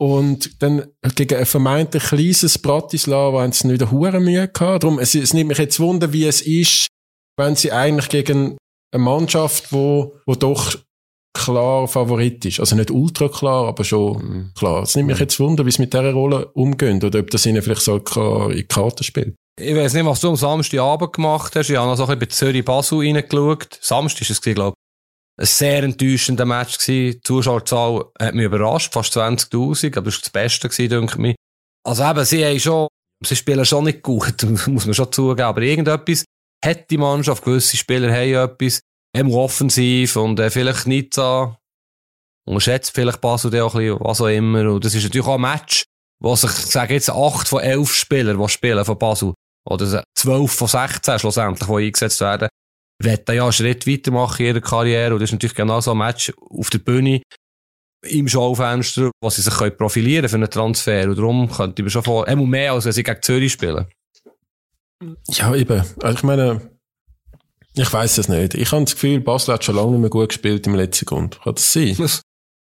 Und 0.00 0.62
dann 0.62 0.86
gegen 1.14 1.38
ein 1.38 1.44
vermeintlich 1.44 2.04
kleines 2.04 2.58
Bratislava 2.58 3.42
haben 3.42 3.52
sie 3.52 3.70
wieder 3.70 3.90
hure 3.90 4.18
Mühe 4.18 4.48
gehabt. 4.48 4.82
Darum, 4.82 4.98
es, 4.98 5.14
es 5.14 5.34
nimmt 5.34 5.48
mich 5.48 5.58
jetzt 5.58 5.78
Wunder, 5.78 6.12
wie 6.14 6.24
es 6.24 6.40
ist, 6.40 6.86
wenn 7.36 7.54
sie 7.54 7.70
eigentlich 7.70 8.08
gegen 8.08 8.56
eine 8.92 9.04
Mannschaft, 9.04 9.72
wo, 9.72 10.16
wo 10.24 10.34
doch 10.34 10.74
klar 11.34 11.86
Favorit 11.86 12.44
ist. 12.46 12.60
Also 12.60 12.76
nicht 12.76 12.90
ultra 12.90 13.28
klar, 13.28 13.68
aber 13.68 13.84
schon 13.84 14.16
mm. 14.16 14.52
klar. 14.54 14.84
Es 14.84 14.96
nimmt 14.96 15.08
mich 15.08 15.18
jetzt 15.18 15.38
Wunder, 15.38 15.66
wie 15.66 15.70
sie 15.70 15.82
mit 15.82 15.92
dieser 15.92 16.12
Rolle 16.12 16.46
umgehen 16.54 17.02
oder 17.04 17.18
ob 17.18 17.30
das 17.30 17.44
ihnen 17.44 17.60
vielleicht 17.60 17.82
so 17.82 17.98
in 17.98 18.56
die 18.56 18.64
Karten 18.64 19.04
spielt. 19.04 19.34
Ich 19.60 19.76
weiß 19.76 19.92
nicht, 19.92 20.06
was 20.06 20.20
du 20.20 20.30
am 20.30 20.36
Samstagabend 20.36 21.12
gemacht 21.12 21.54
hast. 21.54 21.68
Ich 21.68 21.76
habe 21.76 21.86
noch 21.86 21.96
so 21.96 22.04
ein 22.06 22.18
bisschen 22.18 22.20
bei 22.20 22.52
Zürich-Basel 22.52 22.98
reingeschaut. 23.00 23.78
Samstag 23.82 24.22
ist 24.22 24.30
es, 24.30 24.40
glaube 24.40 24.72
ich, 24.74 24.79
ein 25.40 25.46
sehr 25.46 25.82
enttäuschender 25.82 26.44
Match 26.44 26.78
gewesen. 26.78 27.12
Die 27.12 27.22
Zuschauerzahl 27.22 28.04
hat 28.20 28.34
mich 28.34 28.44
überrascht, 28.44 28.92
fast 28.92 29.16
20.000, 29.16 29.96
aber 29.96 30.04
das 30.06 30.16
war 30.16 30.20
das 30.20 30.30
Beste 30.30 30.68
gewesen, 30.68 30.90
denke 30.90 31.28
ich. 31.28 31.36
Also 31.82 32.04
eben, 32.04 32.24
sie 32.24 32.44
haben 32.44 32.60
schon, 32.60 32.88
sie 33.24 33.36
spielen 33.36 33.64
schon 33.64 33.84
nicht 33.84 34.02
gut, 34.02 34.42
muss 34.66 34.84
man 34.84 34.94
schon 34.94 35.10
zugeben, 35.10 35.42
aber 35.42 35.62
irgendetwas 35.62 36.24
hat 36.62 36.90
die 36.90 36.98
Mannschaft, 36.98 37.42
gewisse 37.42 37.76
Spieler 37.76 38.12
haben 38.12 38.50
etwas, 38.50 38.80
eben 39.16 39.32
offensiv 39.32 40.16
und 40.16 40.38
äh, 40.38 40.50
vielleicht 40.50 40.86
nicht 40.86 41.14
so, 41.14 41.56
unterschätzt 42.46 42.94
vielleicht 42.94 43.22
Basel 43.22 43.58
auch 43.60 43.74
ein 43.74 43.80
bisschen, 43.80 44.00
was 44.00 44.20
auch 44.20 44.26
immer. 44.26 44.72
Und 44.72 44.84
das 44.84 44.94
ist 44.94 45.04
natürlich 45.04 45.26
auch 45.26 45.36
ein 45.36 45.40
Match, 45.40 45.84
wo 46.20 46.36
sich, 46.36 46.50
ich 46.50 46.66
sage 46.66 46.94
jetzt, 46.94 47.08
acht 47.08 47.48
von 47.48 47.60
elf 47.60 47.94
Spielern, 47.94 48.38
die 48.38 48.48
spielen 48.48 48.84
von 48.84 48.98
Basel, 48.98 49.32
oder 49.64 50.04
zwölf 50.14 50.52
von 50.52 50.68
16 50.68 51.18
schlussendlich, 51.18 51.68
die 51.68 51.86
eingesetzt 51.86 52.20
werden, 52.20 52.48
wollen 53.06 53.36
ja 53.36 53.42
einen 53.42 53.52
Schritt 53.52 53.86
weitermachen 53.86 54.42
in 54.42 54.48
ihrer 54.48 54.60
Karriere. 54.60 55.14
Und 55.14 55.20
das 55.20 55.30
ist 55.30 55.32
natürlich 55.32 55.54
genau 55.54 55.80
so 55.80 55.92
ein 55.92 55.98
Match 55.98 56.32
auf 56.50 56.70
der 56.70 56.78
Bühne, 56.78 57.22
im 58.02 58.28
Schaufenster, 58.28 59.10
wo 59.20 59.30
sie 59.30 59.42
sich 59.42 59.54
können 59.54 59.76
profilieren 59.76 60.28
für 60.28 60.36
einen 60.36 60.50
Transfer. 60.50 61.08
Und 61.08 61.18
darum 61.18 61.50
könnte 61.50 61.82
ich 61.82 61.84
mir 61.84 61.90
schon 61.90 62.02
vor, 62.02 62.26
immer 62.28 62.46
mehr, 62.46 62.72
als 62.72 62.86
wenn 62.86 62.92
sie 62.92 63.02
gegen 63.02 63.22
Zürich 63.22 63.52
spielen. 63.52 63.86
Ja, 65.28 65.54
eben. 65.54 65.84
Also 66.02 66.16
ich 66.16 66.22
meine, 66.22 66.70
ich 67.74 67.92
weiß 67.92 68.18
es 68.18 68.28
nicht. 68.28 68.54
Ich 68.54 68.72
habe 68.72 68.84
das 68.84 68.94
Gefühl, 68.94 69.20
Basel 69.20 69.54
hat 69.54 69.64
schon 69.64 69.76
lange 69.76 69.92
nicht 69.92 70.00
mehr 70.00 70.10
gut 70.10 70.28
gespielt 70.28 70.66
im 70.66 70.74
letzten 70.74 71.06
Grund. 71.06 71.40
Kann 71.42 71.54
das 71.54 71.72
sein? 71.72 71.96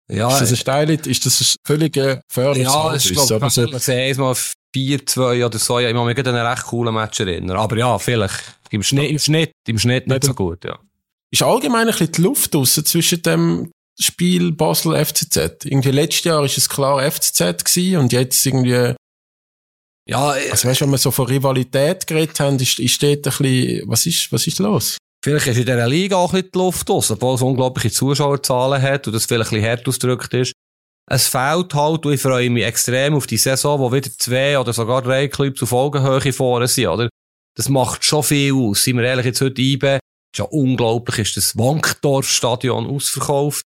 Ja, 0.09 0.28
ist 0.28 0.41
das 0.41 0.51
ein 0.51 0.57
Steil, 0.57 0.91
ist 0.91 1.26
das 1.26 1.41
ein 1.41 1.57
völliger 1.66 2.22
Förder? 2.30 2.61
Ja, 2.61 2.93
ist, 2.95 3.12
glaube 3.12 3.49
ich, 3.49 3.53
so, 3.53 3.62
einmal 3.91 4.37
4-2 4.77 5.47
oder 5.47 5.59
so. 5.59 5.79
Ja, 5.79 5.89
ich 5.89 5.95
muss 5.95 6.07
mich 6.07 6.18
an 6.18 6.29
einen 6.29 6.47
recht 6.47 6.64
coolen 6.64 6.95
Match 6.95 7.20
erinnern. 7.20 7.57
Aber 7.57 7.77
ja, 7.77 7.99
vielleicht. 7.99 8.57
Im 8.70 8.83
Schnitt, 8.83 9.11
im 9.11 9.18
Schnitt, 9.18 9.53
im 9.66 9.79
Schnitt 9.79 10.07
nicht 10.09 10.24
so 10.24 10.35
gut, 10.35 10.64
ja. 10.64 10.79
Ist 11.31 11.43
allgemein 11.43 11.87
ein 11.87 11.93
bisschen 11.93 12.12
die 12.12 12.22
Luft 12.22 12.55
draussen 12.55 12.85
zwischen 12.85 13.22
dem 13.22 13.70
Spiel 13.99 14.53
Basel 14.53 15.05
FCZ. 15.05 15.64
Irgendwie 15.64 15.91
letztes 15.91 16.24
Jahr 16.24 16.45
ist 16.45 16.59
es 16.59 16.68
klar 16.68 17.01
FCZ 17.11 17.64
gewesen 17.64 17.99
und 17.99 18.12
jetzt 18.12 18.45
irgendwie 18.45 18.95
ja, 20.09 20.29
also 20.29 20.68
weißt, 20.68 20.83
wenn 20.83 20.91
wir 20.91 20.99
so 20.99 21.11
von 21.11 21.27
Rivalität 21.27 22.07
geredet 22.07 22.39
haben, 22.39 22.59
ist, 22.61 22.79
ist 22.79 23.03
dort 23.03 23.16
ein 23.16 23.22
bisschen, 23.22 23.89
was 23.89 24.07
ist, 24.07 24.33
was 24.33 24.47
ist 24.47 24.61
los? 24.61 24.99
Vielleicht 25.24 25.49
ist 25.49 25.57
in 25.57 25.66
dieser 25.66 25.89
Liga 25.89 26.16
auch 26.16 26.33
ein 26.33 26.43
bisschen 26.43 26.53
die 26.53 26.59
Luft 26.59 26.91
aus, 26.91 27.11
obwohl 27.11 27.35
es 27.35 27.43
unglaubliche 27.43 27.91
Zuschauerzahlen 27.91 28.81
hat 28.81 29.09
und 29.09 29.12
das 29.12 29.27
vielleicht 29.27 29.51
ein 29.51 29.57
bisschen 29.57 29.70
hart 29.70 29.89
ausgedrückt 29.89 30.35
ist. 30.35 30.53
Es 31.09 31.29
fehlt 31.29 31.73
halt 31.75 32.05
und 32.05 32.13
ich 32.13 32.21
freue 32.21 32.51
mich 32.51 32.65
extrem 32.65 33.15
auf 33.15 33.27
die 33.27 33.37
Saison, 33.37 33.79
wo 33.79 33.93
wieder 33.93 34.11
zwei 34.11 34.59
oder 34.59 34.73
sogar 34.73 35.03
drei 35.03 35.29
Clubs 35.29 35.63
auf 35.63 35.73
Augenhöhe 35.73 36.33
vorne 36.33 36.67
sind, 36.67 36.89
oder? 36.89 37.09
Das 37.57 37.69
macht 37.69 38.05
schon 38.05 38.23
viel 38.23 38.55
aus. 38.55 38.85
Seien 38.85 38.97
wir 38.97 39.05
ehrlich, 39.05 39.27
jetzt 39.27 39.41
heute 39.41 39.63
IBE, 39.63 39.95
ist 39.97 40.39
ja 40.39 40.45
unglaublich, 40.45 41.19
ist 41.19 41.37
das 41.37 41.57
Wankdorf-Stadion 41.57 42.87
ausverkauft. 42.87 43.63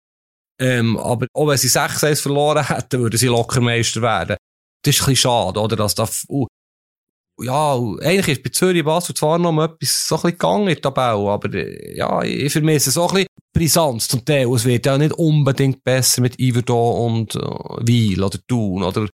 Ähm, 0.60 0.98
aber 0.98 1.28
auch 1.34 1.48
wenn 1.48 1.58
sie 1.58 1.68
6-1 1.68 2.22
verloren 2.24 2.68
hätten, 2.68 3.00
würden 3.00 3.18
sie 3.18 3.28
locker 3.28 3.62
Meister 3.62 4.02
werden 4.02 4.38
das 4.88 4.96
ist 4.96 5.02
ein 5.02 5.06
bisschen 5.12 5.16
schade, 5.16 5.60
oder? 5.60 5.76
Dass 5.76 5.96
da, 5.96 6.08
uh, 6.30 6.48
ja, 7.40 7.76
eigentlich 8.02 8.28
ist 8.30 8.44
bei 8.44 8.50
Zürich 8.50 8.84
Basel 8.84 9.16
zwar 9.16 9.38
noch 9.38 9.64
etwas 9.64 10.08
so 10.08 10.16
ein 10.16 10.22
bisschen 10.22 10.38
gegangen 10.38 10.68
in 10.68 10.82
Tabelle, 10.82 11.30
aber 11.30 11.54
äh, 11.54 11.96
ja, 11.96 12.24
ich 12.24 12.52
vermisse 12.52 12.92
so 12.92 13.08
ein 13.08 13.14
bisschen 13.14 13.28
Brisanz 13.54 14.08
zum 14.08 14.26
Teil. 14.26 14.52
Es 14.54 14.66
wird 14.66 14.86
ja 14.86 14.98
nicht 14.98 15.14
unbedingt 15.14 15.84
besser 15.84 16.22
mit 16.22 16.40
Iverdon 16.40 17.12
und 17.12 17.36
äh, 17.36 17.88
Wiel 17.88 18.24
oder 18.24 18.40
Thun 18.48 18.84
oder 18.84 19.08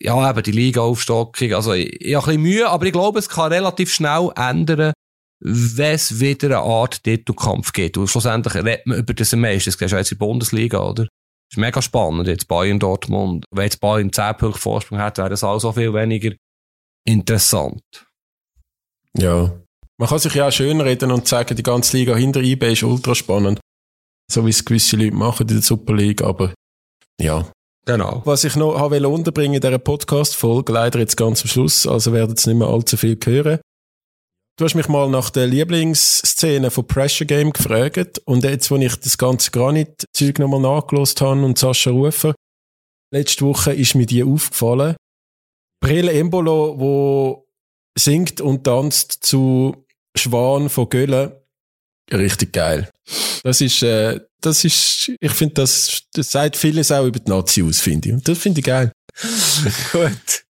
ja, 0.00 0.30
eben 0.30 0.42
die 0.42 0.52
Liga-Aufstockung. 0.52 1.54
Also 1.54 1.72
ich, 1.72 2.00
ich 2.00 2.14
habe 2.14 2.26
ein 2.26 2.36
bisschen 2.36 2.42
Mühe, 2.42 2.68
aber 2.68 2.86
ich 2.86 2.92
glaube, 2.92 3.18
es 3.18 3.28
kann 3.28 3.52
relativ 3.52 3.92
schnell 3.92 4.30
ändern, 4.36 4.92
wenn 5.40 5.94
es 5.94 6.20
wieder 6.20 6.48
eine 6.48 6.58
Art 6.58 7.02
Titelkampf 7.02 7.72
gibt. 7.72 7.96
Und 7.96 8.08
schlussendlich 8.08 8.54
redet 8.54 8.86
man 8.86 8.98
über 8.98 9.14
das 9.14 9.32
am 9.32 9.40
meisten. 9.40 9.70
Das 9.70 9.78
siehst 9.78 9.92
du 9.92 9.96
jetzt 9.96 10.12
in 10.12 10.18
der 10.18 10.26
Bundesliga, 10.26 10.82
oder? 10.82 11.08
ist 11.50 11.58
mega 11.58 11.80
spannend. 11.80 12.28
Jetzt 12.28 12.48
Bayern 12.48 12.78
Dortmund. 12.78 13.44
Wenn 13.50 13.64
jetzt 13.64 13.80
Bayern 13.80 14.12
10 14.12 14.36
Punkte 14.36 14.60
Vorsprung 14.60 14.98
hat, 14.98 15.18
wäre 15.18 15.30
das 15.30 15.44
auch 15.44 15.58
so 15.58 15.72
viel 15.72 15.92
weniger 15.94 16.32
interessant. 17.06 17.82
Ja. 19.16 19.52
Man 19.98 20.08
kann 20.08 20.18
sich 20.18 20.34
ja 20.34 20.48
auch 20.48 20.52
schön 20.52 20.80
reden 20.80 21.10
und 21.10 21.26
sagen, 21.26 21.56
die 21.56 21.62
ganze 21.62 21.96
Liga 21.96 22.14
hinter 22.14 22.42
IB 22.42 22.72
ist 22.72 22.82
ultra 22.82 23.14
spannend. 23.14 23.60
So 24.30 24.44
wie 24.44 24.50
es 24.50 24.64
gewisse 24.64 24.96
Leute 24.96 25.16
machen 25.16 25.48
in 25.48 25.54
der 25.54 25.62
Super 25.62 25.94
League, 25.94 26.22
aber 26.22 26.52
ja. 27.20 27.50
Genau. 27.86 28.20
Was 28.24 28.44
ich 28.44 28.56
noch 28.56 28.78
habe 28.78 29.08
unterbringen 29.08 29.54
in 29.54 29.60
dieser 29.60 29.78
Podcast-Folge, 29.78 30.72
leider 30.72 30.98
jetzt 30.98 31.16
ganz 31.16 31.42
am 31.42 31.48
Schluss, 31.48 31.86
also 31.86 32.12
werden 32.12 32.34
es 32.36 32.46
nicht 32.46 32.56
mehr 32.56 32.66
allzu 32.66 32.96
viel 32.96 33.16
hören. 33.24 33.60
Du 34.58 34.64
hast 34.64 34.74
mich 34.74 34.88
mal 34.88 35.08
nach 35.08 35.30
der 35.30 35.46
Lieblingsszene 35.46 36.70
von 36.70 36.86
Pressure 36.86 37.26
Game 37.26 37.52
gefragt 37.52 38.20
und 38.24 38.42
jetzt, 38.42 38.70
wo 38.70 38.76
ich 38.76 38.96
das 38.96 39.18
ganze 39.18 39.50
Granit-Zeug 39.50 40.38
nochmal 40.38 40.60
nachgelost 40.60 41.20
habe 41.20 41.44
und 41.44 41.58
Sascha 41.58 41.90
Rufer, 41.90 42.34
letzte 43.12 43.44
Woche 43.44 43.74
ist 43.74 43.94
mir 43.94 44.06
die 44.06 44.24
aufgefallen. 44.24 44.96
Brille 45.80 46.12
Embolo, 46.12 46.78
wo 46.78 47.48
singt 47.98 48.40
und 48.40 48.64
tanzt 48.64 49.18
zu 49.24 49.86
Schwan 50.16 50.68
von 50.68 50.88
Gölle, 50.88 51.46
richtig 52.12 52.52
geil. 52.52 52.90
Das 53.42 53.60
ist, 53.60 53.82
äh, 53.82 54.20
das 54.40 54.64
ist, 54.64 55.12
ich 55.20 55.32
finde, 55.32 55.54
das, 55.54 56.02
das 56.12 56.30
sagt 56.30 56.56
vieles 56.56 56.90
auch 56.92 57.06
über 57.06 57.18
die 57.18 57.30
Nazi 57.30 57.62
aus, 57.62 57.80
finde 57.80 58.08
ich. 58.08 58.14
Und 58.14 58.28
das 58.28 58.38
finde 58.38 58.60
ich 58.60 58.66
geil. 58.66 58.92
Gut. 59.92 60.44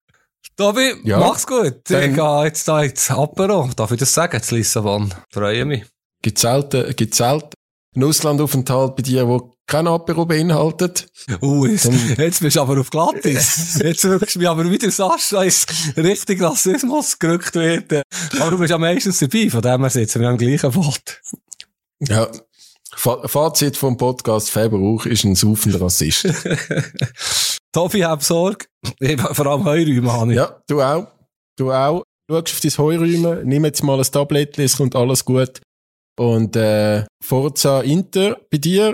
Tobi, 0.57 0.93
ja, 1.03 1.19
mach's 1.19 1.45
gut. 1.45 1.81
Ich 1.89 2.15
gehe 2.15 2.43
jetzt 2.45 2.65
da 2.65 2.81
ins 2.81 3.11
Apero. 3.11 3.69
Darf 3.75 3.91
ich 3.91 3.99
das 3.99 4.13
sagen, 4.13 4.41
zu 4.41 4.55
Lissabon? 4.55 5.13
Freue 5.29 5.65
mich. 5.65 5.83
Gibt 6.21 6.39
selten, 6.39 6.95
gibt 6.95 7.13
selten 7.13 7.49
einen 7.93 8.05
Auslandaufenthalt 8.05 8.95
bei 8.95 9.01
dir, 9.01 9.25
der 9.25 9.41
kein 9.67 9.87
Apero 9.87 10.25
beinhaltet. 10.25 11.07
Uh, 11.41 11.65
jetzt, 11.65 11.89
jetzt 12.17 12.39
bist 12.41 12.55
du 12.55 12.61
aber 12.61 12.79
auf 12.79 12.89
Glattis. 12.89 13.79
jetzt 13.83 14.03
wirkst 14.03 14.35
du 14.35 14.39
mich 14.39 14.47
aber 14.47 14.69
wieder 14.69 14.91
Sascha 14.91 15.43
ins 15.43 15.65
richtig 15.97 16.41
Rassismus 16.41 17.17
gerückt 17.17 17.55
werden. 17.55 18.03
Aber 18.39 18.51
du 18.51 18.57
bist 18.59 18.71
ja 18.71 18.77
meistens 18.77 19.19
dabei, 19.19 19.49
von 19.49 19.61
dem 19.61 19.81
her 19.81 19.89
sitzen 19.89 20.21
wir 20.21 20.29
am 20.29 20.37
gleichen 20.37 20.71
Boot. 20.71 21.21
Ja. 21.99 22.29
Fazit 22.95 23.75
vom 23.75 23.97
Podcast 23.97 24.49
Faber 24.49 25.05
ist 25.05 25.25
ein 25.25 25.35
saufender 25.35 25.81
Rassist. 25.81 26.27
Tobi, 27.73 28.05
hab 28.05 28.23
Sorge. 28.23 28.65
Vor 29.33 29.47
allem 29.47 29.65
Heuräume 29.65 30.13
habe 30.13 30.31
ich. 30.31 30.37
Ja, 30.37 30.61
du 30.67 30.81
auch. 30.81 31.07
Du 31.57 31.71
auch. 31.73 32.03
Schau 32.29 32.37
auf 32.37 32.59
dein 32.59 32.77
Heuräume, 32.77 33.41
nimm 33.43 33.65
jetzt 33.65 33.83
mal 33.83 33.99
ein 33.99 34.11
Tablet, 34.11 34.57
es 34.57 34.77
kommt 34.77 34.95
alles 34.95 35.25
gut. 35.25 35.61
Und 36.17 36.55
äh, 36.55 37.03
Forza 37.21 37.81
Inter 37.81 38.39
bei 38.49 38.57
dir. 38.57 38.93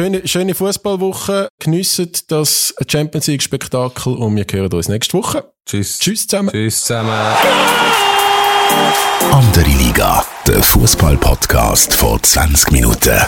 Schöne, 0.00 0.26
schöne 0.26 0.54
Fußballwoche. 0.54 1.48
Geniessen 1.58 2.10
das 2.28 2.74
Champions 2.88 3.26
League 3.26 3.42
Spektakel 3.42 4.14
und 4.14 4.34
wir 4.34 4.46
hören 4.50 4.72
uns 4.72 4.88
nächste 4.88 5.18
Woche. 5.18 5.52
Tschüss. 5.66 5.98
Tschüss 5.98 6.26
zusammen. 6.26 6.48
Tschüss 6.48 6.84
zusammen. 6.84 7.10
Andere 9.30 9.68
Liga, 9.68 10.24
der 10.46 10.62
Fußball-Podcast 10.62 11.92
vor 11.92 12.18
20 12.22 12.70
Minuten. 12.70 13.20